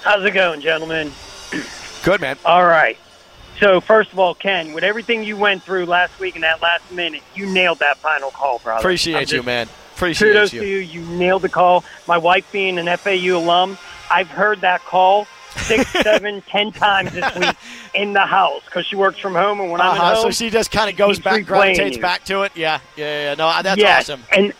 How's 0.02 0.24
it 0.24 0.32
going, 0.32 0.60
gentlemen? 0.60 1.12
Good, 2.04 2.20
man. 2.20 2.36
All 2.44 2.64
right. 2.64 2.98
So, 3.60 3.80
first 3.80 4.12
of 4.12 4.18
all, 4.18 4.34
Ken, 4.34 4.72
with 4.72 4.82
everything 4.82 5.22
you 5.22 5.36
went 5.36 5.62
through 5.62 5.86
last 5.86 6.18
week 6.18 6.34
and 6.34 6.42
that 6.42 6.60
last 6.60 6.90
minute, 6.90 7.22
you 7.36 7.46
nailed 7.46 7.78
that 7.78 7.98
final 7.98 8.32
call, 8.32 8.58
brother. 8.58 8.80
Appreciate 8.80 9.30
you, 9.30 9.44
man. 9.44 9.68
Appreciate 9.94 10.32
Kudos 10.32 10.52
you. 10.52 10.60
to 10.60 10.66
you. 10.66 10.78
You 10.78 11.02
nailed 11.16 11.42
the 11.42 11.48
call. 11.48 11.84
My 12.08 12.18
wife 12.18 12.50
being 12.50 12.78
an 12.78 12.96
FAU 12.96 13.36
alum, 13.36 13.78
I've 14.10 14.28
heard 14.28 14.62
that 14.62 14.80
call 14.80 15.28
six, 15.56 15.88
seven, 16.02 16.42
ten 16.42 16.72
times 16.72 17.12
this 17.12 17.32
week 17.36 17.56
in 17.94 18.12
the 18.12 18.20
house 18.26 18.62
because 18.64 18.86
she 18.86 18.96
works 18.96 19.18
from 19.18 19.34
home, 19.34 19.60
and 19.60 19.70
when 19.70 19.80
I'm 19.80 19.90
Uh-huh, 19.92 20.14
so 20.16 20.22
home, 20.22 20.30
she 20.32 20.50
just 20.50 20.70
kind 20.70 20.88
of 20.90 20.96
goes 20.96 21.18
back, 21.20 21.44
gravitates 21.44 21.96
you. 21.96 22.02
back 22.02 22.24
to 22.26 22.42
it. 22.42 22.52
Yeah, 22.54 22.80
yeah, 22.96 23.22
yeah. 23.30 23.34
No, 23.34 23.62
that's 23.62 23.80
yes, 23.80 24.08
awesome. 24.08 24.22
And 24.32 24.52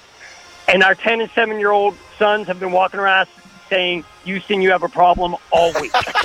and 0.69 0.83
our 0.83 0.95
ten 0.95 1.21
and 1.21 1.31
seven 1.33 1.59
year 1.59 1.71
old 1.71 1.97
sons 2.19 2.47
have 2.47 2.61
been 2.61 2.73
walking 2.73 3.01
around 3.01 3.29
saying, 3.69 4.05
"Houston, 4.25 4.61
you 4.63 4.71
have 4.71 4.83
a 4.83 4.89
problem 4.89 5.35
all 5.51 5.73
week." 5.81 5.93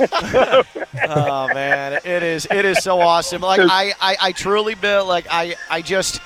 oh 1.08 1.48
man, 1.54 1.94
it 2.04 2.22
is 2.22 2.46
it 2.50 2.64
is 2.64 2.78
so 2.82 3.00
awesome. 3.00 3.42
Like 3.42 3.60
I, 3.62 3.92
I, 4.00 4.16
I 4.20 4.32
truly, 4.32 4.74
Bill, 4.74 5.04
like 5.06 5.26
I, 5.30 5.56
I 5.70 5.82
just 5.82 6.20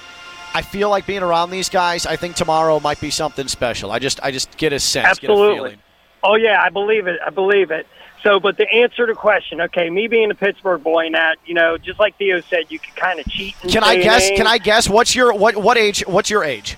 I 0.55 0.63
feel 0.63 0.91
like 0.91 1.07
being 1.07 1.23
around 1.23 1.51
these 1.51 1.69
guys. 1.69 2.07
I 2.07 2.17
think 2.17 2.37
tomorrow 2.37 2.81
might 2.81 3.01
be 3.01 3.11
something 3.11 3.49
special. 3.49 3.91
I 3.93 3.99
just 3.99 4.21
I 4.23 4.31
just 4.31 4.57
get 4.57 4.73
a 4.73 4.81
sense, 4.81 5.19
get 5.19 5.31
a 5.31 5.33
Absolutely. 5.33 5.57
feeling. 5.57 5.79
Oh 6.25 6.37
yeah, 6.37 6.63
I 6.63 6.69
believe 6.71 7.07
it. 7.07 7.19
I 7.25 7.31
believe 7.31 7.71
it. 7.71 7.87
So, 8.23 8.39
but 8.39 8.57
the 8.57 8.71
answer 8.71 9.07
to 9.07 9.13
the 9.13 9.19
question, 9.19 9.61
okay, 9.63 9.91
me 9.91 10.07
being 10.07 10.31
a 10.31 10.35
Pittsburgh 10.35 10.83
boy, 10.83 11.07
and 11.07 11.15
that 11.15 11.39
you 11.45 11.55
know, 11.55 11.77
just 11.77 11.99
like 11.99 12.17
Theo 12.17 12.41
said, 12.43 12.71
you 12.71 12.79
can 12.79 12.95
kind 12.95 13.19
of 13.19 13.27
cheat. 13.27 13.57
And 13.63 13.73
Can 13.73 13.83
I 13.83 13.97
guess? 13.97 14.29
Can 14.31 14.47
I 14.47 14.59
guess? 14.59 14.89
What's 14.89 15.15
your 15.17 15.35
what 15.35 15.57
what 15.57 15.77
age? 15.77 16.05
What's 16.07 16.31
your 16.31 16.45
age? 16.45 16.77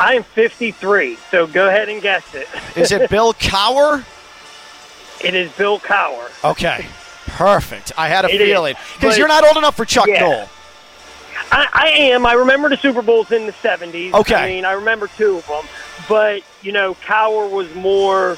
I 0.00 0.14
am 0.14 0.24
53, 0.24 1.16
so 1.30 1.46
go 1.46 1.68
ahead 1.68 1.88
and 1.88 2.02
guess 2.02 2.34
it. 2.34 2.48
Is 2.76 2.90
it 2.90 3.08
Bill 3.10 3.32
Cowher? 3.34 4.04
It 5.24 5.34
is 5.34 5.52
Bill 5.52 5.78
Cowher. 5.78 6.28
Okay, 6.50 6.84
perfect. 7.26 7.92
I 7.96 8.08
had 8.08 8.24
a 8.24 8.28
It 8.34 8.38
feeling 8.38 8.74
because 8.98 9.16
you're 9.16 9.28
not 9.28 9.44
old 9.46 9.56
enough 9.56 9.76
for 9.76 9.84
Chuck 9.84 10.08
Yeah. 10.08 10.20
Noll. 10.20 10.48
I, 11.52 11.68
I 11.72 11.88
am. 11.90 12.26
I 12.26 12.32
remember 12.32 12.68
the 12.68 12.76
Super 12.76 13.02
Bowls 13.02 13.30
in 13.30 13.46
the 13.46 13.52
70s. 13.52 14.12
Okay. 14.12 14.34
I 14.34 14.46
mean, 14.48 14.64
I 14.64 14.72
remember 14.72 15.08
two 15.16 15.36
of 15.36 15.46
them. 15.46 15.64
But, 16.08 16.42
you 16.62 16.72
know, 16.72 16.94
Cowher 16.94 17.48
was 17.50 17.72
more 17.74 18.36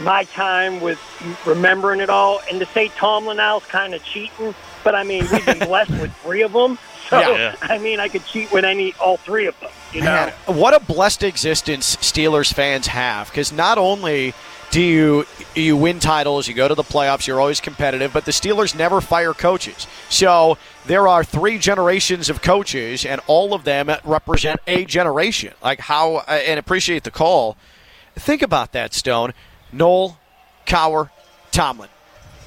my 0.00 0.24
time 0.24 0.80
with 0.80 0.98
remembering 1.46 2.00
it 2.00 2.10
all. 2.10 2.40
And 2.50 2.60
to 2.60 2.66
say 2.66 2.88
Tomlin 2.88 3.36
now 3.38 3.58
is 3.58 3.64
kind 3.66 3.94
of 3.94 4.02
cheating, 4.04 4.54
but 4.84 4.94
I 4.94 5.02
mean, 5.02 5.26
we've 5.30 5.44
been 5.46 5.58
blessed 5.58 5.90
with 5.90 6.14
three 6.18 6.42
of 6.42 6.52
them. 6.52 6.78
So, 7.08 7.18
Yeah. 7.18 7.56
I 7.62 7.78
mean, 7.78 8.00
I 8.00 8.08
could 8.08 8.26
cheat 8.26 8.52
with 8.52 8.66
any 8.66 8.92
all 9.00 9.16
three 9.16 9.46
of 9.46 9.58
them, 9.60 9.70
you 9.94 10.02
know? 10.02 10.12
Man, 10.12 10.32
what 10.44 10.74
a 10.74 10.80
blessed 10.80 11.22
existence 11.22 11.96
Steelers 11.96 12.52
fans 12.52 12.86
have 12.88 13.28
because 13.28 13.50
not 13.50 13.78
only 13.78 14.34
do 14.70 14.82
you 14.82 15.24
you 15.54 15.74
win 15.74 16.00
titles, 16.00 16.46
you 16.48 16.52
go 16.52 16.68
to 16.68 16.74
the 16.74 16.82
playoffs, 16.82 17.26
you're 17.26 17.40
always 17.40 17.60
competitive, 17.60 18.12
but 18.12 18.26
the 18.26 18.30
Steelers 18.30 18.76
never 18.76 19.00
fire 19.00 19.32
coaches. 19.32 19.86
So 20.10 20.58
there 20.84 21.08
are 21.08 21.24
three 21.24 21.56
generations 21.56 22.28
of 22.28 22.42
coaches, 22.42 23.06
and 23.06 23.22
all 23.26 23.54
of 23.54 23.64
them 23.64 23.90
represent 24.04 24.60
a 24.66 24.84
generation. 24.84 25.54
Like 25.62 25.80
how 25.80 26.18
and 26.28 26.58
appreciate 26.58 27.04
the 27.04 27.10
call. 27.10 27.56
Think 28.16 28.42
about 28.42 28.72
that, 28.72 28.92
Stone. 28.92 29.32
Noll, 29.72 30.16
Cowher, 30.66 31.10
Tomlin. 31.50 31.88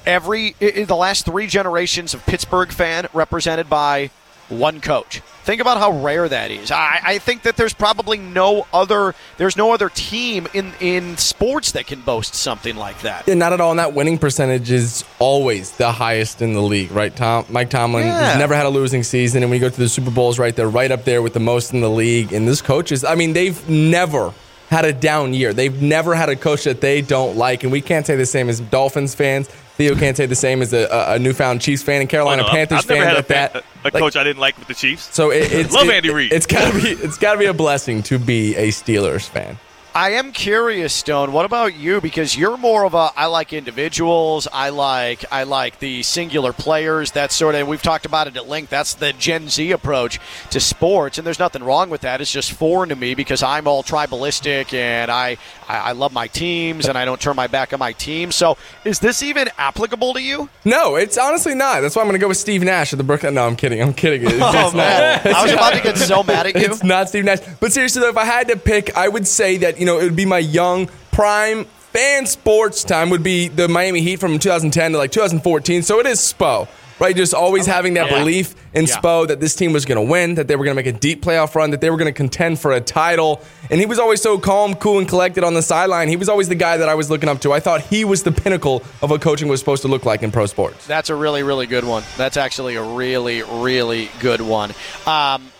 Every 0.04 0.56
the 0.58 0.96
last 0.96 1.24
three 1.26 1.46
generations 1.46 2.12
of 2.14 2.24
Pittsburgh 2.26 2.70
fan 2.72 3.06
represented 3.12 3.70
by 3.70 4.10
one 4.48 4.80
coach. 4.80 5.20
Think 5.44 5.60
about 5.60 5.78
how 5.78 5.92
rare 6.02 6.28
that 6.28 6.50
is. 6.50 6.70
I, 6.70 7.00
I 7.02 7.18
think 7.18 7.42
that 7.42 7.56
there's 7.56 7.72
probably 7.72 8.18
no 8.18 8.66
other 8.72 9.14
there's 9.38 9.56
no 9.56 9.72
other 9.72 9.88
team 9.88 10.48
in 10.54 10.72
in 10.80 11.16
sports 11.16 11.72
that 11.72 11.86
can 11.86 12.00
boast 12.00 12.34
something 12.34 12.74
like 12.76 13.00
that. 13.02 13.26
Yeah, 13.28 13.34
not 13.34 13.52
at 13.52 13.60
all. 13.60 13.70
And 13.70 13.78
that 13.78 13.94
winning 13.94 14.18
percentage 14.18 14.70
is 14.72 15.04
always 15.20 15.70
the 15.72 15.92
highest 15.92 16.42
in 16.42 16.52
the 16.52 16.60
league, 16.60 16.90
right? 16.90 17.14
Tom, 17.14 17.46
Mike 17.48 17.70
Tomlin 17.70 18.04
Yeah. 18.06 18.18
has 18.30 18.38
never 18.38 18.54
had 18.56 18.66
a 18.66 18.70
losing 18.70 19.04
season, 19.04 19.42
and 19.44 19.50
when 19.50 19.60
you 19.60 19.66
go 19.68 19.72
to 19.72 19.80
the 19.80 19.88
Super 19.88 20.10
Bowls, 20.10 20.38
right, 20.38 20.54
they're 20.54 20.68
right 20.68 20.90
up 20.90 21.04
there 21.04 21.22
with 21.22 21.32
the 21.32 21.40
most 21.40 21.72
in 21.72 21.80
the 21.80 21.90
league. 21.90 22.32
And 22.32 22.46
this 22.46 22.60
coach 22.60 22.90
is, 22.92 23.04
I 23.04 23.14
mean, 23.14 23.32
they've 23.32 23.68
never 23.68 24.34
had 24.72 24.84
a 24.84 24.92
down 24.92 25.34
year. 25.34 25.52
They've 25.52 25.80
never 25.80 26.14
had 26.14 26.28
a 26.30 26.34
coach 26.36 26.64
that 26.64 26.80
they 26.80 27.00
don't 27.02 27.36
like, 27.36 27.62
and 27.62 27.70
we 27.70 27.80
can't 27.80 28.04
say 28.06 28.16
the 28.16 28.26
same 28.26 28.48
as 28.48 28.58
Dolphins 28.60 29.14
fans. 29.14 29.46
Theo 29.76 29.94
can't 29.94 30.16
say 30.16 30.26
the 30.26 30.34
same 30.34 30.60
as 30.62 30.72
a, 30.72 30.86
a, 31.14 31.18
newfound 31.18 31.60
Chiefs 31.60 31.82
fan 31.82 32.00
and 32.00 32.08
Carolina 32.10 32.42
Oh, 32.42 32.46
no, 32.46 32.48
I've- 32.50 32.56
Panthers 32.56 32.78
I've 32.80 32.88
never 32.88 33.00
fan 33.00 33.08
had 33.08 33.14
like 33.16 33.24
a, 33.24 33.28
fan- 33.28 33.50
that. 33.82 33.94
a 33.94 33.98
coach 33.98 34.16
I 34.16 34.24
didn't 34.24 34.40
like 34.40 34.58
with 34.58 34.68
the 34.68 34.74
Chiefs. 34.74 35.14
So 35.14 35.30
it, 35.30 35.50
it's 35.52 35.72
love 35.74 35.88
it- 35.88 35.94
Andy 35.94 36.10
Reid. 36.10 36.32
It's 36.32 36.46
gotta 36.46 36.72
be 36.78 36.88
it's 36.90 37.16
gotta 37.18 37.38
be 37.38 37.46
a 37.46 37.54
blessing 37.54 38.02
to 38.04 38.18
be 38.18 38.54
a 38.56 38.68
Steelers 38.68 39.28
fan. 39.28 39.58
I 39.94 40.12
am 40.12 40.32
curious, 40.32 40.94
Stone. 40.94 41.32
What 41.32 41.44
about 41.44 41.74
you? 41.74 42.00
Because 42.00 42.34
you're 42.34 42.56
more 42.56 42.86
of 42.86 42.94
a 42.94 43.10
I 43.14 43.26
like 43.26 43.52
individuals. 43.52 44.48
I 44.50 44.70
like 44.70 45.22
I 45.30 45.42
like 45.42 45.80
the 45.80 46.02
singular 46.02 46.54
players. 46.54 47.10
That 47.12 47.30
sort 47.30 47.54
of 47.56 47.68
we've 47.68 47.82
talked 47.82 48.06
about 48.06 48.26
it 48.26 48.34
at 48.38 48.48
length. 48.48 48.70
That's 48.70 48.94
the 48.94 49.12
Gen 49.12 49.50
Z 49.50 49.70
approach 49.70 50.18
to 50.48 50.60
sports, 50.60 51.18
and 51.18 51.26
there's 51.26 51.38
nothing 51.38 51.62
wrong 51.62 51.90
with 51.90 52.00
that. 52.02 52.22
It's 52.22 52.32
just 52.32 52.52
foreign 52.52 52.88
to 52.88 52.96
me 52.96 53.14
because 53.14 53.42
I'm 53.42 53.66
all 53.68 53.82
tribalistic 53.82 54.72
and 54.72 55.10
I 55.10 55.36
I, 55.68 55.76
I 55.76 55.92
love 55.92 56.12
my 56.14 56.26
teams 56.26 56.86
and 56.88 56.96
I 56.96 57.04
don't 57.04 57.20
turn 57.20 57.36
my 57.36 57.46
back 57.46 57.74
on 57.74 57.78
my 57.78 57.92
team. 57.92 58.32
So 58.32 58.56
is 58.86 58.98
this 58.98 59.22
even 59.22 59.50
applicable 59.58 60.14
to 60.14 60.22
you? 60.22 60.48
No, 60.64 60.96
it's 60.96 61.18
honestly 61.18 61.54
not. 61.54 61.82
That's 61.82 61.96
why 61.96 62.00
I'm 62.00 62.08
going 62.08 62.18
to 62.18 62.24
go 62.24 62.28
with 62.28 62.38
Steve 62.38 62.62
Nash 62.62 62.92
of 62.92 62.98
the 62.98 63.04
Brooklyn. 63.04 63.34
No, 63.34 63.46
I'm 63.46 63.56
kidding. 63.56 63.82
I'm 63.82 63.92
kidding. 63.92 64.22
It's, 64.24 64.32
Oh, 64.40 64.66
it's 64.68 64.74
man. 64.74 65.20
not. 65.24 65.34
I 65.34 65.42
was 65.42 65.52
about 65.52 65.74
to 65.74 65.82
get 65.82 65.98
so 65.98 66.22
mad 66.22 66.46
at 66.46 66.54
you. 66.60 66.62
It's 66.62 66.82
not 66.82 67.10
Steve 67.10 67.24
Nash. 67.26 67.40
But 67.60 67.72
seriously, 67.74 68.00
though, 68.00 68.08
if 68.08 68.16
I 68.16 68.24
had 68.24 68.48
to 68.48 68.56
pick, 68.56 68.96
I 68.96 69.08
would 69.08 69.26
say 69.26 69.58
that 69.58 69.78
you 69.82 69.86
know 69.86 69.98
it 69.98 70.04
would 70.04 70.14
be 70.16 70.24
my 70.26 70.38
young 70.38 70.88
prime 71.10 71.64
fan 71.92 72.24
sports 72.24 72.84
time 72.84 73.10
would 73.10 73.24
be 73.24 73.48
the 73.48 73.66
Miami 73.66 74.00
Heat 74.00 74.20
from 74.20 74.38
2010 74.38 74.92
to 74.92 74.98
like 74.98 75.10
2014. 75.10 75.82
So 75.82 75.98
it 75.98 76.06
is 76.06 76.20
Spo. 76.20 76.68
Right, 77.00 77.16
just 77.16 77.34
always 77.34 77.66
having 77.66 77.94
that 77.94 78.10
Yeah. 78.12 78.18
belief 78.20 78.54
in 78.74 78.86
Yeah. 78.86 78.96
Spo 78.96 79.26
that 79.26 79.40
this 79.40 79.56
team 79.56 79.72
was 79.72 79.84
going 79.84 79.96
to 79.96 80.08
win, 80.08 80.36
that 80.36 80.46
they 80.46 80.54
were 80.54 80.64
going 80.64 80.76
to 80.76 80.80
make 80.80 80.86
a 80.94 80.96
deep 80.96 81.20
playoff 81.24 81.56
run, 81.56 81.70
that 81.72 81.80
they 81.80 81.90
were 81.90 81.96
going 81.96 82.06
to 82.12 82.16
contend 82.16 82.60
for 82.60 82.70
a 82.70 82.80
title. 82.80 83.40
And 83.70 83.80
he 83.80 83.86
was 83.86 83.98
always 83.98 84.22
so 84.22 84.38
calm, 84.38 84.74
cool, 84.76 84.98
and 85.00 85.08
collected 85.08 85.42
on 85.42 85.54
the 85.54 85.62
sideline. 85.62 86.06
He 86.06 86.14
was 86.16 86.28
always 86.28 86.48
the 86.48 86.54
guy 86.54 86.76
that 86.76 86.88
I 86.88 86.94
was 86.94 87.10
looking 87.10 87.28
up 87.28 87.40
to. 87.40 87.52
I 87.52 87.58
thought 87.58 87.80
he 87.80 88.04
was 88.04 88.22
the 88.22 88.30
pinnacle 88.30 88.84
of 89.02 89.10
what 89.10 89.20
coaching 89.20 89.48
was 89.48 89.58
supposed 89.58 89.82
to 89.82 89.88
look 89.88 90.04
like 90.04 90.22
in 90.22 90.30
pro 90.30 90.46
sports. 90.46 90.86
That's 90.86 91.10
a 91.10 91.16
really, 91.16 91.42
really 91.42 91.66
good 91.66 91.84
one. 91.84 92.04
That's 92.16 92.36
actually 92.36 92.76
a 92.76 92.82
really, 92.84 93.42
really 93.42 94.08
good 94.20 94.40
one. 94.40 94.72
Um, 95.04 95.50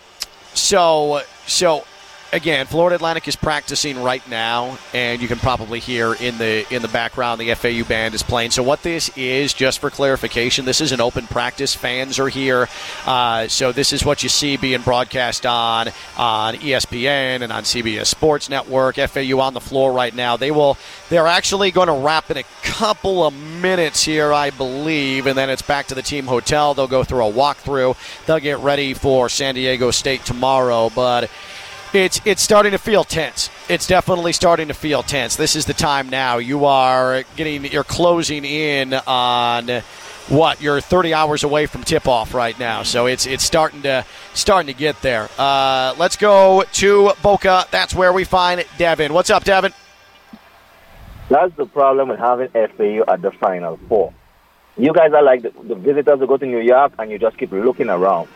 so, 0.53 1.23
so 1.45 1.83
again, 2.33 2.65
Florida 2.65 2.95
Atlantic 2.95 3.27
is 3.27 3.35
practicing 3.35 4.01
right 4.01 4.27
now, 4.27 4.77
and 4.93 5.21
you 5.21 5.27
can 5.27 5.37
probably 5.37 5.79
hear 5.79 6.13
in 6.15 6.37
the 6.37 6.65
in 6.73 6.81
the 6.81 6.87
background 6.89 7.39
the 7.39 7.53
FAU 7.53 7.83
band 7.83 8.13
is 8.13 8.23
playing. 8.23 8.51
So, 8.51 8.63
what 8.63 8.81
this 8.83 9.15
is, 9.15 9.53
just 9.53 9.79
for 9.79 9.89
clarification, 9.89 10.65
this 10.65 10.81
is 10.81 10.91
an 10.91 10.99
open 10.99 11.27
practice. 11.27 11.73
Fans 11.73 12.19
are 12.19 12.27
here, 12.27 12.67
uh, 13.05 13.47
so 13.47 13.71
this 13.71 13.93
is 13.93 14.03
what 14.03 14.23
you 14.23 14.29
see 14.29 14.57
being 14.57 14.81
broadcast 14.81 15.45
on 15.45 15.89
on 16.17 16.55
ESPN 16.55 17.41
and 17.41 17.53
on 17.53 17.63
CBS 17.63 18.07
Sports 18.07 18.49
Network. 18.49 18.95
FAU 18.95 19.39
on 19.39 19.53
the 19.53 19.61
floor 19.61 19.93
right 19.93 20.13
now. 20.13 20.35
They 20.35 20.51
will. 20.51 20.77
They're 21.09 21.27
actually 21.27 21.71
going 21.71 21.87
to 21.87 21.93
wrap 21.93 22.31
in 22.31 22.37
a 22.37 22.43
couple 22.63 23.25
of 23.25 23.33
minutes 23.33 24.03
here, 24.03 24.33
I 24.33 24.49
believe, 24.49 25.27
and 25.27 25.37
then 25.37 25.49
it's 25.49 25.61
back 25.61 25.87
to 25.87 25.95
the 25.95 26.01
team 26.01 26.25
hotel. 26.25 26.73
They'll 26.73 26.87
go 26.87 27.03
through 27.03 27.25
a 27.25 27.31
walkthrough. 27.31 28.25
They'll 28.25 28.39
get 28.39 28.59
ready 28.59 28.93
for 28.93 29.29
San 29.29 29.55
Diego 29.55 29.91
State 29.91 30.25
tomorrow, 30.25 30.89
but 30.89 31.29
it's 31.93 32.21
it's 32.25 32.41
starting 32.41 32.71
to 32.71 32.77
feel 32.77 33.03
tense. 33.03 33.49
It's 33.69 33.87
definitely 33.87 34.33
starting 34.33 34.67
to 34.67 34.73
feel 34.73 35.03
tense. 35.03 35.35
This 35.35 35.55
is 35.55 35.65
the 35.65 35.73
time 35.73 36.09
now. 36.09 36.37
You 36.37 36.65
are 36.65 37.23
getting 37.35 37.65
you're 37.65 37.83
closing 37.83 38.45
in 38.45 38.93
on 38.93 39.83
what 40.29 40.61
you're 40.61 40.79
30 40.79 41.13
hours 41.13 41.43
away 41.43 41.65
from 41.65 41.83
tip 41.83 42.07
off 42.07 42.33
right 42.33 42.57
now. 42.57 42.83
So 42.83 43.05
it's 43.05 43.25
it's 43.25 43.43
starting 43.43 43.81
to 43.83 44.05
starting 44.33 44.73
to 44.73 44.77
get 44.77 45.01
there. 45.01 45.29
Uh, 45.37 45.95
let's 45.97 46.15
go 46.15 46.63
to 46.73 47.11
Boca. 47.21 47.65
That's 47.71 47.93
where 47.93 48.13
we 48.13 48.23
find 48.23 48.63
Devin. 48.77 49.13
What's 49.13 49.29
up, 49.29 49.43
Devin? 49.43 49.73
That's 51.29 51.55
the 51.55 51.65
problem 51.65 52.09
with 52.09 52.19
having 52.19 52.49
FAU 52.49 53.03
at 53.07 53.21
the 53.21 53.31
Final 53.31 53.79
Four. 53.87 54.13
You 54.75 54.91
guys 54.93 55.13
are 55.13 55.21
like 55.23 55.43
the, 55.43 55.51
the 55.63 55.75
visitors 55.75 56.19
who 56.19 56.27
go 56.27 56.37
to 56.37 56.45
New 56.45 56.59
York 56.59 56.93
and 56.97 57.11
you 57.11 57.19
just 57.19 57.37
keep 57.37 57.51
looking 57.51 57.89
around. 57.89 58.27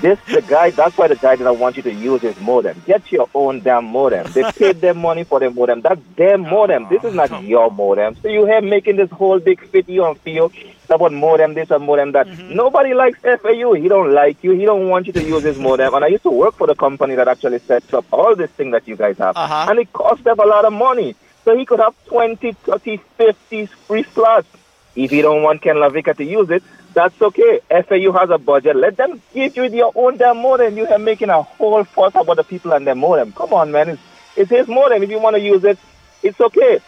This 0.00 0.18
the 0.32 0.42
guy. 0.42 0.70
That's 0.70 0.96
why 0.98 1.06
the 1.08 1.16
guy 1.16 1.36
didn't 1.36 1.58
want 1.60 1.76
you 1.76 1.82
to 1.84 1.92
use 1.92 2.22
his 2.22 2.38
modem. 2.40 2.82
Get 2.86 3.10
your 3.12 3.28
own 3.34 3.60
damn 3.60 3.84
modem. 3.86 4.30
They 4.32 4.42
paid 4.56 4.80
their 4.80 4.94
money 4.94 5.22
for 5.24 5.38
their 5.40 5.50
modem. 5.50 5.80
That's 5.80 6.00
their 6.16 6.38
modem. 6.38 6.88
This 6.88 7.04
is 7.04 7.14
not 7.14 7.42
your 7.44 7.70
modem. 7.70 8.16
So 8.16 8.28
you 8.28 8.44
have 8.46 8.64
making 8.64 8.96
this 8.96 9.10
whole 9.10 9.38
big 9.38 9.60
fit 9.68 9.88
you 9.88 10.04
on 10.04 10.16
feel 10.16 10.50
about 10.88 11.12
modem 11.12 11.54
this 11.54 11.70
and 11.70 11.84
modem 11.86 12.12
that. 12.12 12.26
Nobody 12.38 12.94
likes 12.94 13.18
FAU. 13.20 13.74
He 13.74 13.88
don't 13.88 14.12
like 14.12 14.42
you. 14.42 14.52
He 14.52 14.64
don't 14.64 14.88
want 14.88 15.06
you 15.06 15.12
to 15.14 15.22
use 15.22 15.42
his 15.44 15.58
modem. 15.58 15.94
And 15.94 16.04
I 16.04 16.08
used 16.08 16.24
to 16.24 16.30
work 16.30 16.54
for 16.56 16.66
the 16.66 16.74
company 16.74 17.14
that 17.14 17.28
actually 17.28 17.60
sets 17.60 17.92
up 17.94 18.04
all 18.12 18.34
this 18.36 18.50
thing 18.50 18.72
that 18.72 18.86
you 18.88 18.96
guys 18.96 19.18
have, 19.18 19.36
Uh-huh. 19.36 19.66
and 19.70 19.78
it 19.78 19.92
cost 19.92 20.22
them 20.24 20.38
a 20.38 20.46
lot 20.46 20.64
of 20.64 20.72
money. 20.72 21.14
So 21.44 21.56
he 21.56 21.64
could 21.64 21.80
have 21.80 21.94
20, 22.06 22.52
30, 22.52 22.96
50 23.18 23.66
free 23.66 24.02
slots. 24.14 24.48
If 24.94 25.12
you 25.12 25.22
don't 25.22 25.42
want 25.42 25.62
Ken 25.62 25.76
LaVica 25.76 26.16
to 26.16 26.24
use 26.24 26.50
it, 26.50 26.62
that's 26.94 27.20
okay. 27.20 27.60
FAU 27.70 28.12
has 28.12 28.30
a 28.30 28.38
budget. 28.38 28.76
Let 28.76 28.96
them 28.96 29.22
give 29.32 29.56
you 29.56 29.64
your 29.64 29.92
own 29.94 30.18
damn 30.18 30.38
modem. 30.42 30.76
You 30.76 30.86
have 30.86 31.00
making 31.00 31.30
a 31.30 31.42
whole 31.42 31.84
fuss 31.84 32.14
about 32.14 32.36
the 32.36 32.44
people 32.44 32.72
and 32.72 32.86
their 32.86 32.94
modem. 32.94 33.32
Come 33.32 33.52
on, 33.54 33.72
man. 33.72 33.90
It's, 33.90 34.02
it's 34.36 34.50
his 34.50 34.68
modem. 34.68 35.02
If 35.02 35.10
you 35.10 35.18
want 35.18 35.36
to 35.36 35.40
use 35.40 35.64
it, 35.64 35.78
it's 36.22 36.40
okay. 36.40 36.80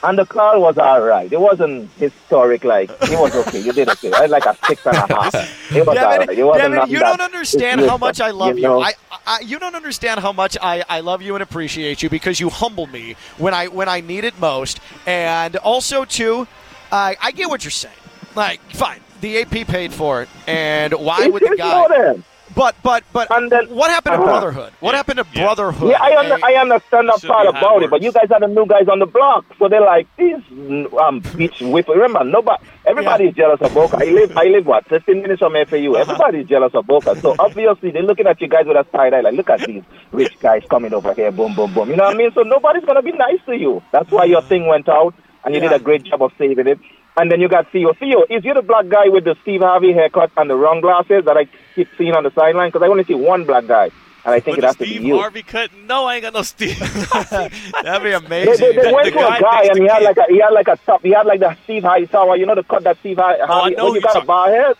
And 0.00 0.16
the 0.16 0.24
call 0.24 0.60
was 0.60 0.78
all 0.78 1.00
right. 1.02 1.30
It 1.30 1.40
wasn't 1.40 1.90
historic. 1.94 2.62
Like 2.62 2.88
it 2.88 3.18
was 3.18 3.34
okay. 3.34 3.60
You 3.60 3.72
did 3.72 3.88
okay. 3.88 4.12
I 4.12 4.26
like 4.26 4.46
a 4.46 4.56
six 4.66 4.86
and 4.86 4.96
a 4.96 5.00
half. 5.14 5.34
It 5.74 5.84
was 5.84 5.96
all 5.98 6.18
right. 6.18 6.28
It 6.30 6.44
wasn't 6.44 6.74
Devin 6.74 6.90
you 6.90 7.00
don't 7.00 7.20
understand 7.20 7.80
how 7.80 7.98
much 7.98 8.20
I 8.20 8.30
love 8.30 8.56
you. 8.56 8.62
know? 8.62 8.80
I, 8.80 8.92
I, 9.26 9.40
you 9.40 9.58
don't 9.58 9.74
understand 9.74 10.20
how 10.20 10.32
much 10.32 10.56
I, 10.62 10.84
I 10.88 11.00
love 11.00 11.20
you 11.20 11.34
and 11.34 11.42
appreciate 11.42 12.00
you 12.00 12.08
because 12.08 12.38
you 12.38 12.48
humble 12.48 12.86
me 12.86 13.16
when 13.38 13.54
I 13.54 13.66
when 13.66 13.88
I 13.88 14.00
need 14.00 14.22
it 14.22 14.38
most, 14.38 14.78
and 15.04 15.56
also 15.56 16.04
too, 16.04 16.46
uh, 16.92 17.14
I 17.20 17.30
get 17.32 17.48
what 17.48 17.64
you're 17.64 17.70
saying. 17.70 17.94
Like, 18.34 18.60
fine, 18.72 19.00
the 19.20 19.40
AP 19.40 19.66
paid 19.66 19.92
for 19.92 20.22
it, 20.22 20.28
and 20.46 20.92
why 20.94 21.22
It's 21.22 21.32
would 21.32 21.42
the 21.42 21.56
guy? 21.56 21.72
modem. 21.88 22.24
But 22.54 22.74
but 22.82 23.04
but 23.12 23.30
And 23.30 23.52
then- 23.52 23.66
what 23.66 23.90
happened 23.90 24.14
to 24.16 24.20
Uh-huh. 24.22 24.26
brotherhood? 24.32 24.72
What 24.80 24.94
happened 24.94 25.18
to 25.18 25.24
brotherhood? 25.24 25.90
Yeah, 25.90 26.02
I, 26.02 26.16
under, 26.16 26.34
And- 26.34 26.44
I 26.44 26.54
understand 26.54 27.08
that 27.08 27.20
should 27.20 27.28
part 27.30 27.46
be 27.46 27.52
how 27.52 27.58
it 27.58 27.62
about 27.62 27.82
it, 27.84 27.90
but 27.90 28.02
you 28.02 28.10
guys 28.10 28.30
are 28.32 28.40
the 28.40 28.48
new 28.48 28.64
guys 28.66 28.88
on 28.88 28.98
the 29.00 29.06
block, 29.06 29.44
so 29.58 29.68
they're 29.68 29.82
like 29.82 30.06
these 30.16 30.40
um 30.98 31.20
beach 31.36 31.60
whip. 31.60 31.86
Remember, 31.88 32.24
nobody, 32.24 32.62
everybody's 32.86 33.34
jealous 33.34 33.60
of 33.60 33.74
Boca. 33.74 33.98
I 34.00 34.06
live, 34.10 34.36
I 34.36 34.44
live 34.44 34.66
what, 34.66 34.86
15 34.88 35.20
minutes 35.22 35.40
from 35.40 35.52
FAU. 35.54 35.92
Uh-huh. 35.92 36.00
Everybody's 36.00 36.48
jealous 36.48 36.74
of 36.74 36.86
Boca, 36.86 37.14
so 37.20 37.36
obviously 37.38 37.90
they're 37.90 38.02
looking 38.02 38.26
at 38.26 38.40
you 38.40 38.48
guys 38.48 38.64
with 38.66 38.76
a 38.78 38.86
side 38.90 39.12
eye, 39.14 39.20
like 39.20 39.34
look 39.34 39.50
at 39.50 39.60
these 39.66 39.82
rich 40.12 40.38
guys 40.40 40.62
coming 40.70 40.94
over 40.94 41.12
here, 41.14 41.30
boom, 41.30 41.54
boom, 41.54 41.72
boom. 41.74 41.90
You 41.90 41.96
know 41.96 42.04
what 42.04 42.14
I 42.14 42.18
mean? 42.18 42.32
So 42.32 42.42
nobody's 42.42 42.84
gonna 42.84 43.02
be 43.02 43.12
nice 43.12 43.40
to 43.46 43.56
you. 43.56 43.82
That's 43.92 44.10
why 44.10 44.24
your 44.24 44.42
thing 44.42 44.66
went 44.66 44.88
out, 44.88 45.14
and 45.44 45.54
you 45.54 45.60
did 45.60 45.72
a 45.72 45.78
great 45.78 46.04
job 46.04 46.22
of 46.22 46.32
saving 46.38 46.66
it. 46.66 46.78
And 47.16 47.32
then 47.32 47.40
you 47.40 47.48
got 47.48 47.70
Theo. 47.72 47.92
Theo, 47.94 48.22
is 48.30 48.44
you 48.44 48.54
the 48.54 48.62
black 48.62 48.88
guy 48.88 49.08
with 49.08 49.24
the 49.24 49.34
Steve 49.42 49.60
Harvey 49.60 49.92
haircut 49.92 50.30
and 50.36 50.48
the 50.48 50.54
wrong 50.54 50.80
glasses 50.80 51.24
that 51.24 51.36
I 51.36 51.46
keep 51.74 51.88
seeing 51.98 52.14
on 52.14 52.22
the 52.22 52.30
sideline? 52.30 52.68
Because 52.70 52.82
I 52.82 52.88
only 52.88 53.02
see 53.04 53.14
one 53.14 53.44
black 53.44 53.66
guy, 53.66 53.86
and 54.24 54.34
I 54.34 54.38
think 54.38 54.56
With 54.56 54.58
it 54.58 54.60
the 54.60 54.66
has 54.68 54.76
to 54.76 54.84
be 54.84 54.90
Steve 54.90 55.02
you. 55.02 55.18
Harvey 55.18 55.42
cut? 55.42 55.70
No, 55.86 56.04
I 56.04 56.14
ain't 56.16 56.22
got 56.22 56.32
no 56.34 56.42
Steve. 56.42 56.78
That'd 57.32 57.50
be 58.04 58.10
They, 58.10 58.14
amazing. 58.14 58.66
they, 58.76 58.82
they 58.82 58.92
went 58.92 59.06
The 59.06 59.10
to 59.12 59.18
a 59.18 59.30
guy 59.30 59.40
guy 59.40 59.62
and 59.64 59.78
he 59.78 59.86
had 59.88 59.98
Kid. 59.98 60.04
like 60.04 60.16
a 60.18 60.24
he 60.32 60.38
had 60.40 60.50
like 60.50 60.68
a 60.68 60.76
top 60.86 61.02
he 61.02 61.10
had 61.10 61.26
like 61.26 61.40
the 61.40 61.56
Steve 61.64 61.82
Hightower, 61.82 62.36
you 62.36 62.46
know 62.46 62.54
the 62.54 62.62
cut 62.62 62.84
that 62.84 62.98
Steve 62.98 63.16
Harvey. 63.18 63.42
Oh, 63.48 63.62
I 63.62 63.70
know 63.70 63.86
when 63.86 63.94
you 63.96 64.00
got 64.00 64.14
you're 64.14 64.22
a 64.22 64.26
bar 64.26 64.50
head. 64.50 64.76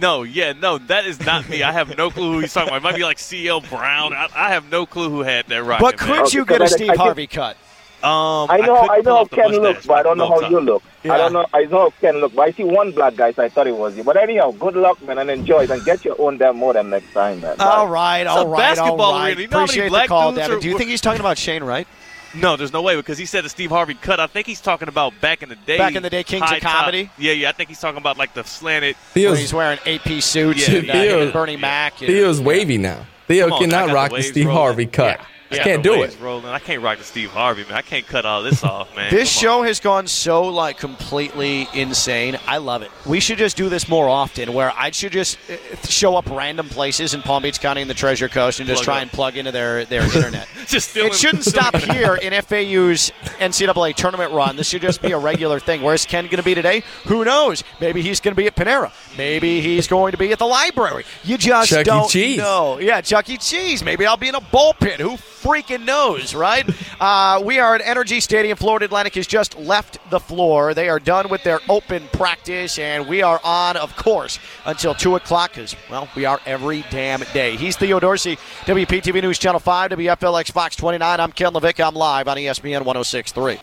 no, 0.00 0.22
yeah, 0.22 0.52
no, 0.54 0.78
that 0.78 1.04
is 1.06 1.20
not 1.24 1.46
me. 1.50 1.62
I 1.62 1.70
have 1.72 1.96
no 1.98 2.10
clue 2.10 2.32
who 2.32 2.38
he's 2.40 2.52
talking 2.54 2.68
about. 2.68 2.78
It 2.78 2.82
might 2.82 2.96
be 2.96 3.04
like 3.04 3.18
CL 3.18 3.60
Brown. 3.62 4.12
I, 4.14 4.28
I 4.34 4.48
have 4.54 4.70
no 4.70 4.86
clue 4.86 5.10
who 5.10 5.20
had 5.20 5.46
that 5.48 5.62
right. 5.64 5.80
But 5.80 5.98
could 5.98 6.32
you 6.32 6.44
get 6.46 6.62
a 6.62 6.68
Steve 6.68 6.96
Harvey 6.96 7.26
cut? 7.26 7.56
Um, 8.04 8.50
I 8.50 8.58
know 8.58 8.80
couldn't 8.82 8.90
I, 8.90 8.98
know 9.00 9.16
how 9.16 9.24
Ken 9.24 9.50
looks, 9.52 9.86
but 9.86 9.94
I 9.94 10.02
don't 10.02 10.18
know 10.18 10.28
how 10.28 10.40
no, 10.40 10.48
you 10.50 10.60
look. 10.60 10.82
Yeah. 11.02 11.14
I 11.14 11.18
don't 11.18 11.32
know 11.32 11.46
I 11.54 11.64
know 11.64 11.78
how 11.78 11.90
Ken 12.00 12.16
look, 12.18 12.34
but 12.34 12.42
I 12.42 12.50
see 12.52 12.64
one 12.64 12.92
black 12.92 13.16
guy, 13.16 13.32
so 13.32 13.42
I 13.42 13.48
thought 13.48 13.66
it 13.66 13.76
was 13.76 13.96
you. 13.96 14.04
But 14.04 14.16
anyhow, 14.18 14.50
good 14.52 14.76
luck, 14.76 15.00
man, 15.02 15.18
and 15.18 15.30
enjoy 15.30 15.64
it, 15.64 15.70
and 15.70 15.82
get 15.84 16.04
your 16.04 16.20
own 16.20 16.36
damn 16.36 16.58
modem 16.58 16.90
next 16.90 17.12
time, 17.14 17.40
man. 17.40 17.56
All 17.60 17.88
right, 17.88 18.20
It's 18.20 18.30
all 18.30 18.42
a 18.42 18.48
right, 18.48 18.58
basketball 18.58 19.12
right. 19.14 19.28
arena. 19.30 19.40
You 19.40 19.48
know 19.48 19.64
Appreciate 19.64 19.90
the 19.90 20.04
call, 20.06 20.30
dudes 20.32 20.42
Devin. 20.42 20.56
are- 20.58 20.60
Do 20.60 20.68
you 20.68 20.76
think 20.78 20.90
he's 20.90 21.00
talking 21.00 21.20
about 21.20 21.38
Shane 21.38 21.64
Wright? 21.64 21.88
No, 22.36 22.56
there's 22.56 22.72
no 22.72 22.82
way 22.82 22.96
because 22.96 23.16
he 23.16 23.26
said 23.26 23.44
the 23.44 23.48
Steve 23.48 23.70
Harvey 23.70 23.94
cut. 23.94 24.18
I 24.18 24.26
think 24.26 24.46
he's 24.48 24.60
talking 24.60 24.88
about 24.88 25.12
back 25.20 25.42
in 25.44 25.48
the 25.48 25.54
day. 25.54 25.78
Back 25.78 25.94
in 25.94 26.02
the 26.02 26.10
day, 26.10 26.24
Kings 26.24 26.42
of 26.42 26.48
high 26.48 26.58
top- 26.58 26.80
Comedy? 26.80 27.08
Yeah, 27.16 27.30
yeah. 27.32 27.48
I 27.48 27.52
think 27.52 27.68
he's 27.68 27.78
talking 27.78 27.98
about 27.98 28.18
like 28.18 28.34
the 28.34 28.42
slanted. 28.42 28.96
Where 28.96 29.12
Theo's, 29.14 29.38
he's 29.38 29.54
wearing 29.54 29.78
eight-piece 29.86 30.26
suits 30.26 30.68
Yeah, 30.68 30.78
and, 30.78 30.90
uh, 30.90 30.92
Theo- 30.94 31.22
and 31.22 31.32
Bernie 31.32 31.56
Mac. 31.56 32.00
and- 32.00 32.08
Theo's 32.08 32.40
wavy 32.40 32.76
now. 32.76 33.06
Theo 33.28 33.50
on, 33.52 33.60
cannot 33.60 33.90
rock 33.92 34.10
the 34.10 34.16
the 34.16 34.22
Steve 34.24 34.46
rolling. 34.46 34.60
Harvey 34.62 34.86
cut. 34.86 35.20
I 35.60 35.64
can't 35.64 35.82
do 35.82 36.00
waves 36.00 36.14
it. 36.14 36.20
Rolling. 36.20 36.46
I 36.46 36.58
can't 36.58 36.82
rock 36.82 36.98
to 36.98 37.04
Steve 37.04 37.30
Harvey, 37.30 37.64
man. 37.64 37.74
I 37.74 37.82
can't 37.82 38.06
cut 38.06 38.24
all 38.26 38.42
this 38.42 38.62
off, 38.64 38.94
man. 38.96 39.10
This 39.10 39.32
Come 39.34 39.42
show 39.42 39.62
has 39.62 39.80
gone 39.80 40.06
so 40.06 40.44
like 40.44 40.78
completely 40.78 41.68
insane. 41.74 42.38
I 42.46 42.58
love 42.58 42.82
it. 42.82 42.90
We 43.06 43.20
should 43.20 43.38
just 43.38 43.56
do 43.56 43.68
this 43.68 43.88
more 43.88 44.08
often, 44.08 44.52
where 44.52 44.72
I 44.76 44.90
should 44.90 45.12
just 45.12 45.38
uh, 45.50 45.56
show 45.86 46.16
up 46.16 46.28
random 46.30 46.68
places 46.68 47.14
in 47.14 47.22
Palm 47.22 47.42
Beach 47.42 47.60
County 47.60 47.80
and 47.80 47.90
the 47.90 47.94
Treasure 47.94 48.28
Coast 48.28 48.60
and 48.60 48.66
just 48.68 48.82
Plug 48.82 48.84
try 48.84 48.96
up. 48.96 49.02
and 49.02 49.10
plug 49.12 49.36
into 49.36 49.52
their 49.52 49.84
their 49.84 50.02
internet. 50.02 50.48
Just 50.66 50.96
it 50.96 51.12
shouldn't 51.14 51.44
stop 51.44 51.76
here 51.76 52.14
in 52.14 52.32
FAU's 52.42 53.12
NCAA 53.38 53.94
tournament 53.94 54.32
run. 54.32 54.56
This 54.56 54.66
should 54.70 54.80
just 54.80 55.02
be 55.02 55.12
a 55.12 55.18
regular 55.18 55.60
thing. 55.60 55.82
Where's 55.82 56.06
Ken 56.06 56.24
going 56.24 56.38
to 56.38 56.42
be 56.42 56.54
today? 56.54 56.82
Who 57.04 57.22
knows? 57.22 57.62
Maybe 57.82 58.00
he's 58.00 58.18
going 58.18 58.34
to 58.34 58.40
be 58.40 58.46
at 58.46 58.56
Panera. 58.56 58.90
Maybe 59.16 59.60
he's 59.60 59.86
going 59.86 60.12
to 60.12 60.18
be 60.18 60.32
at 60.32 60.38
the 60.38 60.46
library. 60.46 61.04
You 61.22 61.38
just 61.38 61.70
Chuck 61.70 61.84
don't 61.84 62.08
Cheese. 62.10 62.38
know. 62.38 62.78
Yeah, 62.78 63.00
Chuck 63.00 63.28
E. 63.28 63.36
Cheese. 63.36 63.84
Maybe 63.84 64.06
I'll 64.06 64.16
be 64.16 64.28
in 64.28 64.34
a 64.34 64.40
bullpen. 64.40 64.96
Who 64.98 65.10
freaking 65.16 65.84
knows, 65.84 66.34
right? 66.34 66.68
uh, 67.00 67.40
we 67.44 67.58
are 67.58 67.74
at 67.76 67.82
NRG 67.82 68.22
Stadium. 68.22 68.56
Florida 68.56 68.86
Atlantic 68.86 69.14
has 69.14 69.26
just 69.26 69.56
left 69.58 69.98
the 70.10 70.18
floor. 70.18 70.74
They 70.74 70.88
are 70.88 70.98
done 70.98 71.28
with 71.28 71.42
their 71.44 71.60
open 71.68 72.08
practice, 72.12 72.78
and 72.78 73.06
we 73.06 73.22
are 73.22 73.40
on, 73.44 73.76
of 73.76 73.94
course, 73.96 74.38
until 74.64 74.94
2 74.94 75.16
o'clock 75.16 75.52
because, 75.54 75.76
well, 75.90 76.08
we 76.16 76.24
are 76.24 76.40
every 76.46 76.84
damn 76.90 77.20
day. 77.32 77.56
He's 77.56 77.76
Theo 77.76 78.00
Dorsey, 78.00 78.36
WPTV 78.64 79.22
News 79.22 79.38
Channel 79.38 79.60
5, 79.60 79.90
WFLX 79.92 80.50
Fox 80.50 80.74
29. 80.76 81.20
I'm 81.20 81.32
Ken 81.32 81.52
Levick. 81.52 81.84
I'm 81.84 81.94
live 81.94 82.26
on 82.28 82.36
ESPN 82.36 82.82
1063. 82.84 83.60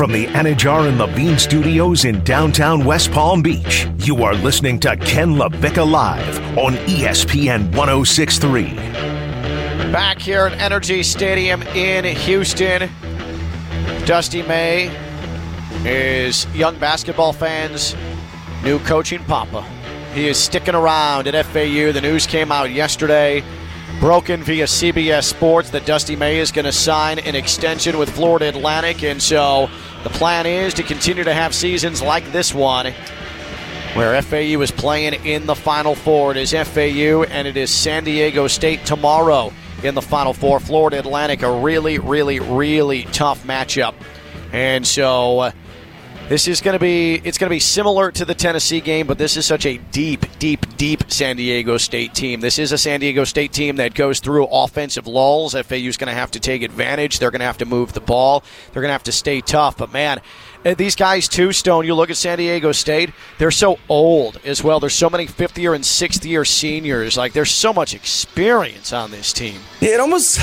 From 0.00 0.12
the 0.12 0.28
Anidjar 0.28 0.88
and 0.88 0.96
Levine 0.96 1.38
Studios 1.38 2.06
in 2.06 2.24
downtown 2.24 2.86
West 2.86 3.12
Palm 3.12 3.42
Beach, 3.42 3.86
you 3.98 4.24
are 4.24 4.32
listening 4.32 4.80
to 4.80 4.96
Ken 4.96 5.34
LaVicka 5.34 5.86
Live 5.86 6.38
on 6.56 6.72
ESPN 6.86 7.64
1063. 7.76 8.76
Back 9.92 10.18
here 10.18 10.46
at 10.46 10.58
NRG 10.72 11.04
Stadium 11.04 11.62
in 11.74 12.06
Houston, 12.16 12.88
Dusty 14.06 14.40
May 14.40 14.90
is 15.84 16.46
young 16.54 16.78
basketball 16.78 17.34
fans' 17.34 17.94
new 18.64 18.78
coaching 18.78 19.22
papa. 19.24 19.60
He 20.14 20.28
is 20.28 20.42
sticking 20.42 20.74
around 20.74 21.26
at 21.26 21.44
FAU. 21.44 21.92
The 21.92 22.00
news 22.00 22.26
came 22.26 22.50
out 22.50 22.70
yesterday, 22.70 23.44
broken 24.00 24.42
via 24.42 24.64
CBS 24.64 25.24
Sports, 25.24 25.70
that 25.70 25.84
Dusty 25.84 26.16
May 26.16 26.38
is 26.38 26.50
going 26.50 26.64
to 26.64 26.72
sign 26.72 27.18
an 27.18 27.34
extension 27.34 27.98
with 27.98 28.08
Florida 28.08 28.48
Atlantic. 28.48 29.04
And 29.04 29.22
so 29.22 29.68
the 30.04 30.08
plan 30.08 30.46
is 30.46 30.72
to 30.74 30.82
continue 30.82 31.22
to 31.22 31.34
have 31.34 31.54
seasons 31.54 32.00
like 32.00 32.32
this 32.32 32.54
one 32.54 32.94
where 33.94 34.20
FAU 34.22 34.60
is 34.62 34.70
playing 34.70 35.14
in 35.26 35.44
the 35.44 35.54
Final 35.54 35.94
Four. 35.94 36.30
It 36.30 36.38
is 36.38 36.52
FAU 36.52 37.24
and 37.24 37.46
it 37.46 37.58
is 37.58 37.70
San 37.70 38.04
Diego 38.04 38.46
State 38.46 38.86
tomorrow 38.86 39.52
in 39.82 39.94
the 39.94 40.02
Final 40.02 40.32
Four. 40.32 40.60
Florida 40.60 40.98
Atlantic, 40.98 41.42
a 41.42 41.60
really, 41.60 41.98
really, 41.98 42.40
really 42.40 43.02
tough 43.12 43.44
matchup. 43.44 43.94
And 44.50 44.86
so 44.86 45.40
uh, 45.40 45.50
this 46.30 46.46
is 46.46 46.60
going 46.60 46.74
to 46.74 46.78
be 46.78 47.16
it's 47.24 47.38
going 47.38 47.48
to 47.48 47.54
be 47.54 47.58
similar 47.58 48.12
to 48.12 48.24
the 48.24 48.36
Tennessee 48.36 48.80
game, 48.80 49.08
but 49.08 49.18
this 49.18 49.36
is 49.36 49.44
such 49.44 49.66
a 49.66 49.78
deep, 49.78 50.24
deep, 50.38 50.64
deep 50.76 51.10
San 51.10 51.34
Diego 51.34 51.76
State 51.76 52.14
team. 52.14 52.38
This 52.38 52.56
is 52.56 52.70
a 52.70 52.78
San 52.78 53.00
Diego 53.00 53.24
State 53.24 53.52
team 53.52 53.74
that 53.76 53.94
goes 53.94 54.20
through 54.20 54.46
offensive 54.46 55.08
lulls. 55.08 55.54
FAU 55.54 55.74
is 55.74 55.96
going 55.96 56.06
to 56.06 56.14
have 56.14 56.30
to 56.30 56.38
take 56.38 56.62
advantage. 56.62 57.18
They're 57.18 57.32
going 57.32 57.40
to 57.40 57.46
have 57.46 57.58
to 57.58 57.66
move 57.66 57.94
the 57.94 58.00
ball. 58.00 58.44
They're 58.72 58.80
going 58.80 58.90
to 58.90 58.92
have 58.92 59.02
to 59.02 59.12
stay 59.12 59.40
tough. 59.40 59.78
But 59.78 59.92
man, 59.92 60.20
uh, 60.64 60.74
these 60.74 60.94
guys 60.94 61.28
too, 61.28 61.52
Stone. 61.52 61.86
You 61.86 61.94
look 61.94 62.10
at 62.10 62.16
San 62.16 62.38
Diego 62.38 62.72
State; 62.72 63.10
they're 63.38 63.50
so 63.50 63.78
old 63.88 64.38
as 64.44 64.62
well. 64.62 64.80
There's 64.80 64.94
so 64.94 65.08
many 65.08 65.26
fifth 65.26 65.58
year 65.58 65.74
and 65.74 65.84
sixth 65.84 66.24
year 66.24 66.44
seniors. 66.44 67.16
Like 67.16 67.32
there's 67.32 67.50
so 67.50 67.72
much 67.72 67.94
experience 67.94 68.92
on 68.92 69.10
this 69.10 69.32
team. 69.32 69.60
It 69.80 69.98
almost 70.00 70.38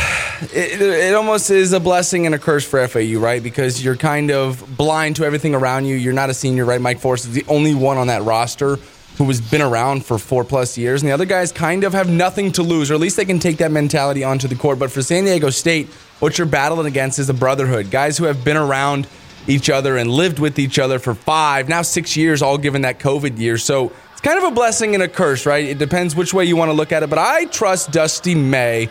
it, 0.53 0.81
it 0.81 1.13
almost 1.13 1.51
is 1.51 1.73
a 1.73 1.79
blessing 1.79 2.25
and 2.25 2.33
a 2.33 2.39
curse 2.39 2.67
for 2.67 2.85
FAU, 2.87 3.19
right? 3.19 3.41
Because 3.41 3.83
you're 3.83 3.95
kind 3.95 4.31
of 4.31 4.77
blind 4.77 5.17
to 5.17 5.23
everything 5.25 5.53
around 5.53 5.85
you. 5.85 5.95
You're 5.95 6.13
not 6.13 6.29
a 6.29 6.33
senior, 6.33 6.65
right? 6.65 6.81
Mike 6.81 6.99
Forrest 6.99 7.25
is 7.25 7.33
the 7.33 7.45
only 7.47 7.75
one 7.75 7.97
on 7.97 8.07
that 8.07 8.23
roster 8.23 8.77
who 9.17 9.25
has 9.25 9.41
been 9.41 9.63
around 9.63 10.05
for 10.05 10.19
four 10.19 10.43
plus 10.43 10.77
years, 10.77 11.01
and 11.01 11.09
the 11.09 11.13
other 11.13 11.25
guys 11.25 11.51
kind 11.51 11.83
of 11.83 11.93
have 11.93 12.07
nothing 12.07 12.51
to 12.51 12.61
lose, 12.61 12.91
or 12.91 12.93
at 12.93 12.99
least 12.99 13.17
they 13.17 13.25
can 13.25 13.39
take 13.39 13.57
that 13.57 13.71
mentality 13.71 14.23
onto 14.23 14.47
the 14.47 14.55
court. 14.55 14.77
But 14.77 14.91
for 14.91 15.01
San 15.01 15.23
Diego 15.23 15.49
State, 15.49 15.87
what 16.19 16.37
you're 16.37 16.45
battling 16.45 16.85
against 16.85 17.17
is 17.17 17.27
a 17.27 17.33
brotherhood. 17.33 17.89
Guys 17.89 18.17
who 18.17 18.25
have 18.25 18.43
been 18.43 18.57
around 18.57 19.07
each 19.47 19.69
other 19.69 19.97
and 19.97 20.09
lived 20.11 20.39
with 20.39 20.59
each 20.59 20.77
other 20.79 20.99
for 20.99 21.13
five, 21.13 21.69
now 21.69 21.81
six 21.81 22.15
years, 22.15 22.41
all 22.41 22.57
given 22.57 22.81
that 22.83 22.99
COVID 22.99 23.39
year. 23.39 23.57
So 23.57 23.91
it's 24.11 24.21
kind 24.21 24.37
of 24.37 24.43
a 24.43 24.51
blessing 24.51 24.93
and 24.93 25.03
a 25.03 25.07
curse, 25.07 25.45
right? 25.45 25.65
It 25.65 25.77
depends 25.77 26.15
which 26.15 26.33
way 26.33 26.45
you 26.45 26.55
want 26.55 26.69
to 26.69 26.73
look 26.73 26.91
at 26.91 27.03
it. 27.03 27.09
But 27.09 27.19
I 27.19 27.45
trust 27.45 27.91
Dusty 27.91 28.35
May 28.35 28.89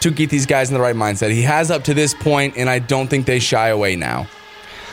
to 0.00 0.10
get 0.10 0.30
these 0.30 0.46
guys 0.46 0.68
in 0.68 0.74
the 0.74 0.80
right 0.80 0.96
mindset. 0.96 1.30
He 1.30 1.42
has 1.42 1.70
up 1.70 1.84
to 1.84 1.94
this 1.94 2.14
point, 2.14 2.56
and 2.56 2.68
I 2.68 2.80
don't 2.80 3.08
think 3.08 3.26
they 3.26 3.38
shy 3.38 3.68
away 3.68 3.96
now. 3.96 4.26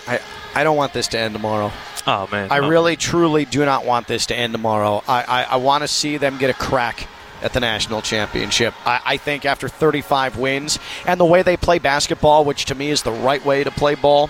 I 0.08 0.20
I 0.56 0.64
don't 0.64 0.78
want 0.78 0.94
this 0.94 1.08
to 1.10 1.20
end 1.20 1.34
tomorrow. 1.34 1.72
Oh 2.08 2.28
man, 2.32 2.52
I 2.52 2.60
no. 2.60 2.70
really, 2.70 2.96
truly 2.96 3.46
do 3.46 3.66
not 3.66 3.86
want 3.86 4.08
this 4.08 4.26
to 4.28 4.36
end 4.36 4.54
tomorrow. 4.54 5.04
I, 5.08 5.24
I, 5.24 5.44
I 5.44 5.56
want 5.58 5.84
to 5.84 5.88
see 5.88 6.18
them 6.18 6.38
get 6.38 6.50
a 6.50 6.54
crack 6.54 7.08
at 7.42 7.54
the 7.54 7.60
national 7.60 8.02
championship. 8.02 8.74
I, 8.86 9.02
I 9.06 9.18
think 9.18 9.46
after 9.46 9.70
35 9.70 10.38
wins 10.38 10.80
and 11.06 11.20
the 11.20 11.26
way 11.26 11.42
they 11.42 11.58
play 11.58 11.80
basketball, 11.80 12.46
which 12.46 12.66
to 12.66 12.76
me 12.76 12.90
is 12.90 13.04
the 13.04 13.12
right 13.12 13.44
way 13.46 13.64
to 13.64 13.72
play 13.72 13.96
ball, 13.96 14.30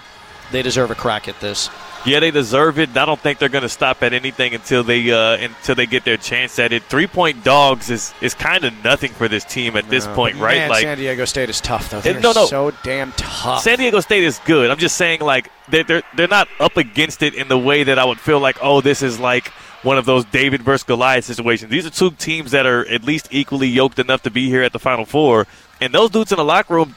they 0.51 0.61
deserve 0.61 0.91
a 0.91 0.95
crack 0.95 1.27
at 1.27 1.39
this. 1.39 1.69
Yeah, 2.05 2.21
they 2.21 2.31
deserve 2.31 2.79
it. 2.79 2.95
I 2.95 3.05
don't 3.05 3.19
think 3.19 3.39
they're 3.39 3.49
going 3.49 3.63
to 3.63 3.69
stop 3.69 4.01
at 4.03 4.13
anything 4.13 4.53
until 4.53 4.83
they 4.83 5.11
uh, 5.11 5.35
until 5.37 5.75
they 5.75 5.85
get 5.85 6.05
their 6.05 6.15
chance 6.17 6.57
at 6.57 6.71
it. 6.71 6.83
Three 6.83 7.07
point 7.07 7.43
dogs 7.43 7.89
is 7.89 8.13
is 8.21 8.33
kind 8.33 8.63
of 8.63 8.73
nothing 8.83 9.11
for 9.11 9.27
this 9.27 9.43
team 9.43 9.75
at 9.75 9.89
this 9.89 10.07
point, 10.07 10.37
right? 10.37 10.69
Like 10.69 10.83
San 10.83 10.97
Diego 10.97 11.25
State 11.25 11.49
is 11.49 11.59
tough 11.59 11.89
though. 11.89 11.99
They're 11.99 12.19
no, 12.19 12.31
no. 12.31 12.45
so 12.45 12.71
damn 12.83 13.11
tough. 13.13 13.63
San 13.63 13.77
Diego 13.77 13.99
State 13.99 14.23
is 14.23 14.39
good. 14.45 14.71
I'm 14.71 14.77
just 14.77 14.95
saying, 14.95 15.19
like 15.19 15.51
they're, 15.69 15.83
they're 15.83 16.03
they're 16.15 16.27
not 16.29 16.47
up 16.59 16.77
against 16.77 17.21
it 17.21 17.35
in 17.35 17.49
the 17.49 17.59
way 17.59 17.83
that 17.83 17.99
I 17.99 18.05
would 18.05 18.19
feel 18.19 18.39
like, 18.39 18.57
oh, 18.61 18.79
this 18.79 19.01
is 19.01 19.19
like 19.19 19.49
one 19.83 19.97
of 19.97 20.05
those 20.05 20.23
David 20.25 20.61
versus 20.61 20.83
Goliath 20.83 21.25
situations. 21.25 21.69
These 21.69 21.85
are 21.85 21.89
two 21.89 22.11
teams 22.11 22.51
that 22.51 22.65
are 22.65 22.87
at 22.87 23.03
least 23.03 23.27
equally 23.31 23.67
yoked 23.67 23.99
enough 23.99 24.23
to 24.23 24.31
be 24.31 24.49
here 24.49 24.63
at 24.63 24.71
the 24.71 24.79
Final 24.79 25.05
Four, 25.05 25.47
and 25.81 25.93
those 25.93 26.11
dudes 26.11 26.31
in 26.31 26.37
the 26.37 26.45
locker 26.45 26.75
room, 26.75 26.95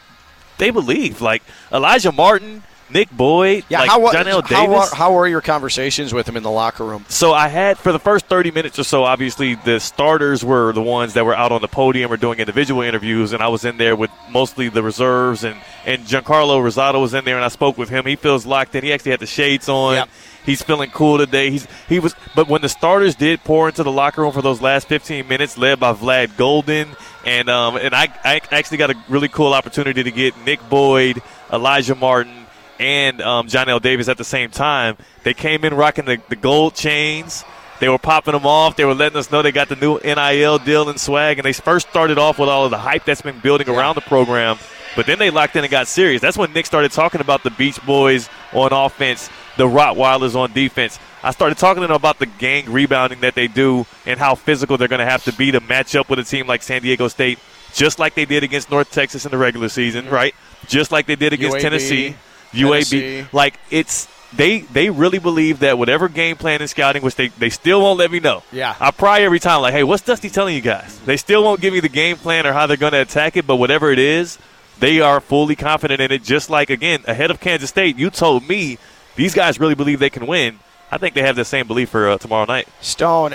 they 0.59 0.71
believe. 0.71 1.21
Like 1.21 1.43
Alijah 1.73 2.15
Martin, 2.15 2.63
Nick 2.93 3.11
Boyd, 3.11 3.65
Yeah, 3.69 3.81
like 3.81 3.91
how, 3.91 4.07
how, 4.07 4.41
Davis. 4.41 4.93
are, 4.93 4.97
how 4.97 5.13
were 5.15 5.27
your 5.27 5.41
conversations 5.41 6.13
with 6.13 6.29
him 6.29 6.37
in 6.37 6.43
the 6.43 6.51
locker 6.51 6.85
room? 6.85 7.05
So 7.09 7.33
I 7.33 7.49
had 7.49 7.79
for 7.79 7.93
the 7.93 7.99
first 7.99 8.27
30 8.27 8.51
minutes 8.51 8.79
or 8.79 8.85
so, 8.85 9.05
obviously 9.05 9.55
the 9.55 9.81
starters 9.81 10.45
were 10.45 10.73
the 10.73 10.83
ones 10.83 11.15
that 11.15 11.25
were 11.25 11.35
out 11.35 11.53
on 11.53 11.61
the 11.61 11.69
podium 11.69 12.13
or 12.13 12.17
doing 12.17 12.39
individual 12.39 12.83
interviews, 12.83 13.33
and 13.33 13.43
I 13.43 13.49
was 13.49 13.65
in 13.65 13.77
there 13.77 13.97
with 13.97 14.11
mostly 14.31 14.69
the 14.69 14.83
reserves, 14.83 15.45
and 15.45 15.57
and 15.85 16.03
Giancarlo 16.03 16.63
Rosado 16.63 17.01
was 17.01 17.15
in 17.15 17.25
there, 17.25 17.37
and 17.37 17.45
I 17.45 17.49
spoke 17.49 17.77
with 17.79 17.89
him. 17.89 18.07
He 18.07 18.17
feels 18.17 18.47
locked 18.47 18.75
in. 18.75 18.85
He 18.85 18.93
actually 18.93 19.13
had 19.13 19.21
the 19.21 19.27
shades 19.27 19.69
on. 19.69 20.07
He's 20.45 20.61
feeling 20.63 20.91
cool 20.91 21.19
today. 21.19 21.51
He's 21.51 21.67
he 21.89 22.01
was, 22.01 22.15
but 22.35 22.49
when 22.49 22.63
the 22.63 22.69
starters 22.69 23.15
did 23.15 23.43
pour 23.45 23.69
into 23.69 23.83
the 23.85 23.93
locker 23.93 24.23
room 24.23 24.33
for 24.33 24.43
those 24.43 24.61
last 24.61 24.89
15 24.89 25.29
minutes, 25.29 25.57
led 25.57 25.79
by 25.79 25.93
Vlad 25.93 26.29
Goldin, 26.37 26.89
and 27.25 27.49
um 27.49 27.77
and 27.77 27.95
I 27.95 28.09
I 28.25 28.41
actually 28.51 28.79
got 28.79 28.91
a 28.91 28.97
really 29.09 29.29
cool 29.29 29.55
opportunity 29.55 30.03
to 30.03 30.11
get 30.11 30.37
Nick 30.45 30.69
Boyd, 30.69 31.23
Alijah 31.49 31.99
Martin 31.99 32.42
and 32.83 33.23
um, 33.23 33.47
Johnell 33.47 33.81
Davis 33.81 34.09
at 34.09 34.19
the 34.19 34.25
same 34.25 34.51
time. 34.51 34.97
They 35.23 35.35
came 35.35 35.65
in 35.65 35.75
rocking 35.75 36.05
the, 36.05 36.21
the 36.29 36.37
gold 36.37 36.75
chains. 36.75 37.45
They 37.79 37.89
were 37.89 37.99
popping 37.99 38.33
them 38.33 38.47
off. 38.47 38.77
They 38.77 38.85
were 38.85 38.95
letting 38.95 39.19
us 39.19 39.31
know 39.31 39.41
they 39.43 39.53
got 39.53 39.69
the 39.69 39.77
new 39.77 39.99
NIL 39.99 40.59
deal 40.59 40.89
and 40.89 41.01
swag. 41.01 41.39
And 41.39 41.45
they 41.45 41.53
first 41.53 41.89
started 41.89 42.19
off 42.19 42.39
with 42.39 42.49
all 42.49 42.65
of 42.65 42.71
the 42.71 42.79
hype 42.79 43.05
that's 43.05 43.23
been 43.23 43.39
building 43.41 43.69
around 43.69 43.95
the 43.95 44.03
program. 44.03 44.59
But 44.95 45.07
then 45.07 45.19
they 45.19 45.31
locked 45.31 45.57
in 45.57 45.65
and 45.65 45.71
got 45.71 45.87
serious. 45.89 46.21
That's 46.21 46.37
when 46.37 46.53
Nick 46.53 46.67
started 46.67 46.93
talking 46.93 47.21
about 47.21 47.43
the 47.43 47.51
Beach 47.51 47.85
Boys 47.87 48.29
on 48.53 48.73
offense, 48.73 49.31
the 49.57 49.65
Rottweilers 49.65 50.35
on 50.35 50.53
defense. 50.53 50.99
I 51.23 51.31
started 51.31 51.57
talking 51.57 51.83
to 51.83 51.87
them 51.87 51.97
about 51.97 52.19
the 52.19 52.27
gang 52.27 52.71
rebounding 52.71 53.21
that 53.21 53.35
they 53.35 53.47
do 53.47 53.87
and 54.07 54.19
how 54.19 54.35
physical 54.35 54.77
they're 54.77 54.89
going 54.89 54.99
to 54.99 55.07
have 55.07 55.25
to 55.25 55.33
be 55.33 55.53
to 55.53 55.61
match 55.61 55.95
up 55.95 56.11
with 56.11 56.19
a 56.19 56.25
team 56.25 56.47
like 56.47 56.63
San 56.63 56.83
Diego 56.83 57.09
State, 57.09 57.39
just 57.73 57.99
like 57.99 58.15
they 58.15 58.25
did 58.25 58.43
against 58.43 58.71
North 58.71 58.91
Texas 58.91 59.25
in 59.25 59.31
the 59.31 59.39
regular 59.39 59.69
season, 59.69 60.09
right? 60.11 60.35
Just 60.67 60.93
like 60.93 61.07
they 61.07 61.17
did 61.17 61.33
against 61.33 61.57
UAB, 61.57 61.61
Tennessee. 61.61 62.17
Tennessee. 62.53 63.25
UAB. 63.25 63.33
Like 63.33 63.59
it's 63.71 64.09
they 64.35 64.61
they 64.61 64.91
really 64.91 65.19
believe 65.19 65.61
that 65.61 65.79
whatever 65.79 66.09
game 66.09 66.37
plan 66.37 66.61
and 66.61 66.71
scouting, 66.71 67.03
which 67.03 67.17
they, 67.17 67.29
they 67.29 67.51
still 67.51 67.83
won't 67.83 67.99
let 67.99 68.11
me 68.11 68.21
know. 68.21 68.43
Yeah. 68.53 68.75
I 68.81 68.91
pry 68.91 69.21
every 69.23 69.41
time, 69.41 69.63
like, 69.63 69.75
hey, 69.75 69.85
what's 69.85 70.03
Dusty 70.03 70.31
telling 70.31 70.55
you 70.55 70.63
guys? 70.63 70.99
They 71.01 71.17
still 71.17 71.43
won't 71.43 71.61
give 71.61 71.75
me 71.75 71.81
the 71.81 71.89
game 71.89 72.17
plan 72.17 72.47
or 72.47 72.53
how 72.53 72.67
they're 72.67 72.77
going 72.77 72.93
to 72.93 73.01
attack 73.01 73.37
it, 73.37 73.47
but 73.47 73.57
whatever 73.57 73.93
it 73.93 73.99
is, 73.99 74.39
they 74.79 75.01
are 75.01 75.21
fully 75.21 75.57
confident 75.57 76.01
in 76.01 76.11
it. 76.11 76.23
Just 76.23 76.51
like 76.51 76.71
again, 76.71 77.05
ahead 77.07 77.31
of 77.31 77.41
Kansas 77.41 77.71
State, 77.71 77.97
you 77.97 78.11
told 78.11 78.49
me 78.49 78.79
these 79.17 79.35
guys 79.35 79.61
really 79.61 79.75
believe 79.75 79.99
they 79.99 80.11
can 80.11 80.27
win. 80.27 80.59
I 80.91 80.99
think 80.99 81.15
they 81.15 81.23
have 81.23 81.37
the 81.37 81.45
same 81.45 81.67
belief 81.67 81.91
for 81.91 82.09
uh, 82.09 82.19
tomorrow 82.19 82.45
night. 82.45 82.69
Stone, 82.81 83.35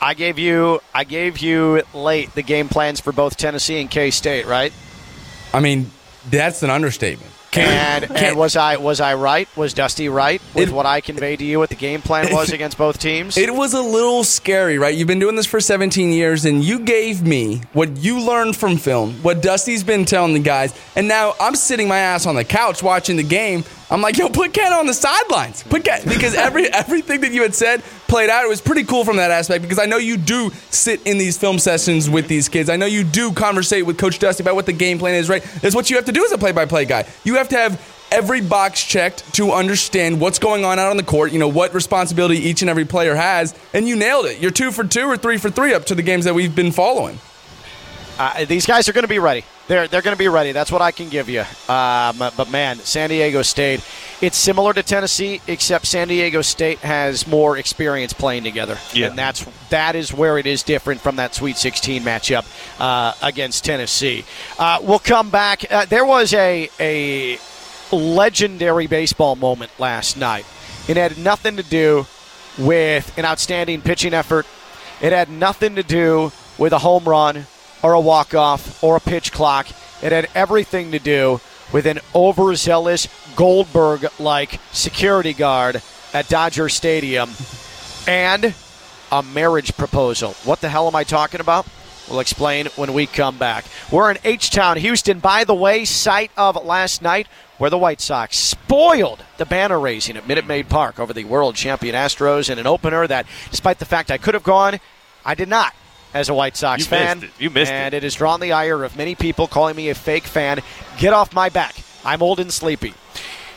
I 0.00 0.14
gave 0.14 0.38
you 0.38 0.80
I 0.94 1.04
gave 1.04 1.38
you 1.38 1.82
late 1.94 2.34
the 2.34 2.42
game 2.42 2.68
plans 2.68 3.00
for 3.00 3.12
both 3.12 3.36
Tennessee 3.36 3.80
and 3.80 3.90
K 3.90 4.10
State, 4.10 4.46
right? 4.46 4.72
I 5.52 5.60
mean, 5.60 5.90
that's 6.28 6.62
an 6.62 6.70
understatement. 6.70 7.32
And, 7.58 8.10
and 8.16 8.36
was 8.36 8.56
I 8.56 8.76
was 8.76 9.00
I 9.00 9.14
right? 9.14 9.48
Was 9.56 9.74
Dusty 9.74 10.08
right 10.08 10.40
with 10.54 10.70
what 10.70 10.86
I 10.86 11.00
conveyed 11.00 11.40
to 11.40 11.44
you? 11.44 11.58
What 11.58 11.68
the 11.70 11.74
game 11.76 12.02
plan 12.02 12.32
was 12.32 12.52
against 12.52 12.78
both 12.78 12.98
teams? 12.98 13.36
It 13.36 13.54
was 13.54 13.74
a 13.74 13.82
little 13.82 14.24
scary, 14.24 14.78
right? 14.78 14.94
You've 14.94 15.08
been 15.08 15.18
doing 15.18 15.36
this 15.36 15.46
for 15.46 15.60
17 15.60 16.12
years, 16.12 16.44
and 16.44 16.62
you 16.62 16.80
gave 16.80 17.22
me 17.22 17.62
what 17.72 17.96
you 17.96 18.20
learned 18.20 18.56
from 18.56 18.76
film, 18.76 19.14
what 19.22 19.42
Dusty's 19.42 19.82
been 19.84 20.04
telling 20.04 20.32
the 20.34 20.40
guys, 20.40 20.74
and 20.96 21.08
now 21.08 21.34
I'm 21.40 21.54
sitting 21.54 21.88
my 21.88 21.98
ass 21.98 22.26
on 22.26 22.34
the 22.34 22.44
couch 22.44 22.82
watching 22.82 23.16
the 23.16 23.22
game. 23.22 23.64
I'm 23.90 24.02
like, 24.02 24.18
yo, 24.18 24.28
put 24.28 24.52
Ken 24.52 24.72
on 24.72 24.86
the 24.86 24.92
sidelines. 24.92 25.62
Put 25.62 25.84
Ken 25.84 26.02
because 26.04 26.34
every 26.34 26.68
everything 26.72 27.22
that 27.22 27.32
you 27.32 27.42
had 27.42 27.54
said 27.54 27.82
played 28.06 28.30
out. 28.30 28.44
It 28.44 28.48
was 28.48 28.60
pretty 28.60 28.84
cool 28.84 29.04
from 29.04 29.16
that 29.16 29.30
aspect 29.30 29.62
because 29.62 29.78
I 29.78 29.86
know 29.86 29.96
you 29.96 30.16
do 30.16 30.50
sit 30.70 31.06
in 31.06 31.18
these 31.18 31.38
film 31.38 31.58
sessions 31.58 32.08
with 32.10 32.28
these 32.28 32.48
kids. 32.48 32.68
I 32.68 32.76
know 32.76 32.86
you 32.86 33.04
do 33.04 33.32
conversate 33.32 33.86
with 33.86 33.98
Coach 33.98 34.18
Dusty 34.18 34.42
about 34.42 34.54
what 34.54 34.66
the 34.66 34.72
game 34.72 34.98
plan 34.98 35.14
is. 35.14 35.28
Right? 35.28 35.42
That's 35.62 35.74
what 35.74 35.90
you 35.90 35.96
have 35.96 36.04
to 36.06 36.12
do 36.12 36.24
as 36.24 36.32
a 36.32 36.38
play-by-play 36.38 36.84
guy. 36.84 37.06
You 37.24 37.36
have 37.36 37.48
to 37.50 37.56
have 37.56 37.96
every 38.10 38.40
box 38.40 38.82
checked 38.82 39.34
to 39.34 39.52
understand 39.52 40.20
what's 40.20 40.38
going 40.38 40.64
on 40.64 40.78
out 40.78 40.90
on 40.90 40.96
the 40.96 41.02
court, 41.02 41.32
you 41.32 41.38
know, 41.38 41.48
what 41.48 41.74
responsibility 41.74 42.36
each 42.36 42.62
and 42.62 42.70
every 42.70 42.84
player 42.84 43.14
has, 43.14 43.54
and 43.74 43.86
you 43.86 43.96
nailed 43.96 44.26
it. 44.26 44.40
You're 44.40 44.50
two 44.50 44.70
for 44.70 44.84
two 44.84 45.06
or 45.06 45.16
three 45.16 45.36
for 45.36 45.50
three 45.50 45.74
up 45.74 45.84
to 45.86 45.94
the 45.94 46.02
games 46.02 46.24
that 46.24 46.34
we've 46.34 46.54
been 46.54 46.72
following. 46.72 47.18
Uh, 48.18 48.44
these 48.46 48.66
guys 48.66 48.88
are 48.88 48.92
going 48.92 49.04
to 49.04 49.08
be 49.08 49.18
ready. 49.18 49.44
They're 49.68 49.86
they're 49.86 50.02
going 50.02 50.16
to 50.16 50.18
be 50.18 50.28
ready. 50.28 50.52
That's 50.52 50.72
what 50.72 50.80
I 50.80 50.90
can 50.92 51.10
give 51.10 51.28
you. 51.28 51.40
Um, 51.68 52.18
but 52.36 52.50
man, 52.50 52.78
San 52.78 53.10
Diego 53.10 53.42
State, 53.42 53.84
it's 54.22 54.36
similar 54.38 54.72
to 54.72 54.82
Tennessee, 54.82 55.42
except 55.46 55.86
San 55.86 56.08
Diego 56.08 56.40
State 56.40 56.78
has 56.78 57.26
more 57.26 57.58
experience 57.58 58.14
playing 58.14 58.44
together, 58.44 58.78
Yeah. 58.94 59.08
and 59.08 59.18
that's 59.18 59.44
that 59.68 59.94
is 59.94 60.12
where 60.12 60.38
it 60.38 60.46
is 60.46 60.62
different 60.62 61.02
from 61.02 61.16
that 61.16 61.34
Sweet 61.34 61.58
16 61.58 62.02
matchup 62.02 62.46
uh, 62.80 63.12
against 63.22 63.64
Tennessee. 63.64 64.24
Uh, 64.58 64.78
we'll 64.82 64.98
come 64.98 65.28
back. 65.28 65.70
Uh, 65.70 65.84
there 65.84 66.06
was 66.06 66.32
a 66.32 66.70
a 66.80 67.38
legendary 67.92 68.86
baseball 68.86 69.36
moment 69.36 69.70
last 69.78 70.16
night. 70.16 70.46
It 70.88 70.96
had 70.96 71.18
nothing 71.18 71.56
to 71.58 71.62
do 71.62 72.06
with 72.56 73.16
an 73.18 73.26
outstanding 73.26 73.82
pitching 73.82 74.14
effort. 74.14 74.46
It 75.02 75.12
had 75.12 75.30
nothing 75.30 75.74
to 75.76 75.82
do 75.82 76.32
with 76.56 76.72
a 76.72 76.78
home 76.78 77.04
run 77.04 77.46
or 77.82 77.92
a 77.92 78.00
walk 78.00 78.34
off 78.34 78.82
or 78.82 78.96
a 78.96 79.00
pitch 79.00 79.32
clock. 79.32 79.68
It 80.02 80.12
had 80.12 80.28
everything 80.34 80.92
to 80.92 80.98
do 80.98 81.40
with 81.72 81.86
an 81.86 82.00
overzealous 82.14 83.08
Goldberg 83.36 84.06
like 84.18 84.60
security 84.72 85.32
guard 85.32 85.82
at 86.12 86.28
Dodger 86.28 86.68
Stadium 86.68 87.30
and 88.06 88.54
a 89.12 89.22
marriage 89.22 89.76
proposal. 89.76 90.32
What 90.44 90.60
the 90.60 90.68
hell 90.68 90.86
am 90.86 90.96
I 90.96 91.04
talking 91.04 91.40
about? 91.40 91.66
We'll 92.08 92.20
explain 92.20 92.66
when 92.76 92.94
we 92.94 93.06
come 93.06 93.36
back. 93.36 93.66
We're 93.92 94.10
in 94.10 94.18
H 94.24 94.50
Town, 94.50 94.78
Houston. 94.78 95.18
By 95.18 95.44
the 95.44 95.54
way, 95.54 95.84
site 95.84 96.30
of 96.38 96.64
last 96.64 97.02
night 97.02 97.28
where 97.58 97.68
the 97.68 97.76
White 97.76 98.00
Sox 98.00 98.36
spoiled 98.36 99.24
the 99.36 99.44
banner 99.44 99.78
raising 99.78 100.16
at 100.16 100.26
Minute 100.26 100.46
Maid 100.46 100.68
Park 100.70 100.98
over 100.98 101.12
the 101.12 101.24
world 101.24 101.54
champion 101.54 101.94
Astros 101.94 102.48
in 102.48 102.58
an 102.58 102.66
opener 102.66 103.06
that, 103.06 103.26
despite 103.50 103.78
the 103.78 103.84
fact 103.84 104.10
I 104.10 104.16
could 104.16 104.34
have 104.34 104.42
gone, 104.42 104.80
I 105.24 105.34
did 105.34 105.48
not 105.48 105.74
as 106.14 106.28
a 106.28 106.34
White 106.34 106.56
Sox 106.56 106.80
You 106.82 106.86
fan. 106.86 107.20
missed 107.20 107.32
it. 107.38 107.42
You 107.42 107.50
missed 107.50 107.70
it. 107.72 107.74
and 107.74 107.94
it 107.94 108.02
has 108.02 108.14
drawn 108.14 108.40
the 108.40 108.52
ire 108.52 108.82
of 108.84 108.96
many 108.96 109.14
people 109.14 109.46
calling 109.46 109.76
me 109.76 109.88
a 109.90 109.94
fake 109.94 110.24
fan. 110.24 110.60
Get 110.98 111.12
off 111.12 111.32
my 111.32 111.48
back. 111.48 111.74
I'm 112.04 112.22
old 112.22 112.40
and 112.40 112.52
sleepy. 112.52 112.94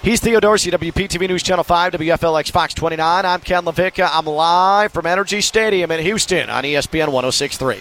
He's 0.04 0.20
Theo 0.20 0.40
Dorsey, 0.40 0.72
WPTV 0.72 1.28
News 1.28 1.44
Channel 1.44 1.64
5, 1.64 1.94
WFLX 1.94 2.50
Fox 2.52 2.74
29. 2.74 3.24
I'm 3.26 3.40
Ken 3.42 3.64
LaVicka. 3.64 4.10
I'm 4.12 4.26
live 4.26 4.92
from 4.92 5.06
NRG 5.06 5.44
Stadium 5.44 5.92
in 5.92 6.00
Houston 6.04 6.50
on 6.50 6.64
ESPN 6.64 7.10
1063. 7.10 7.80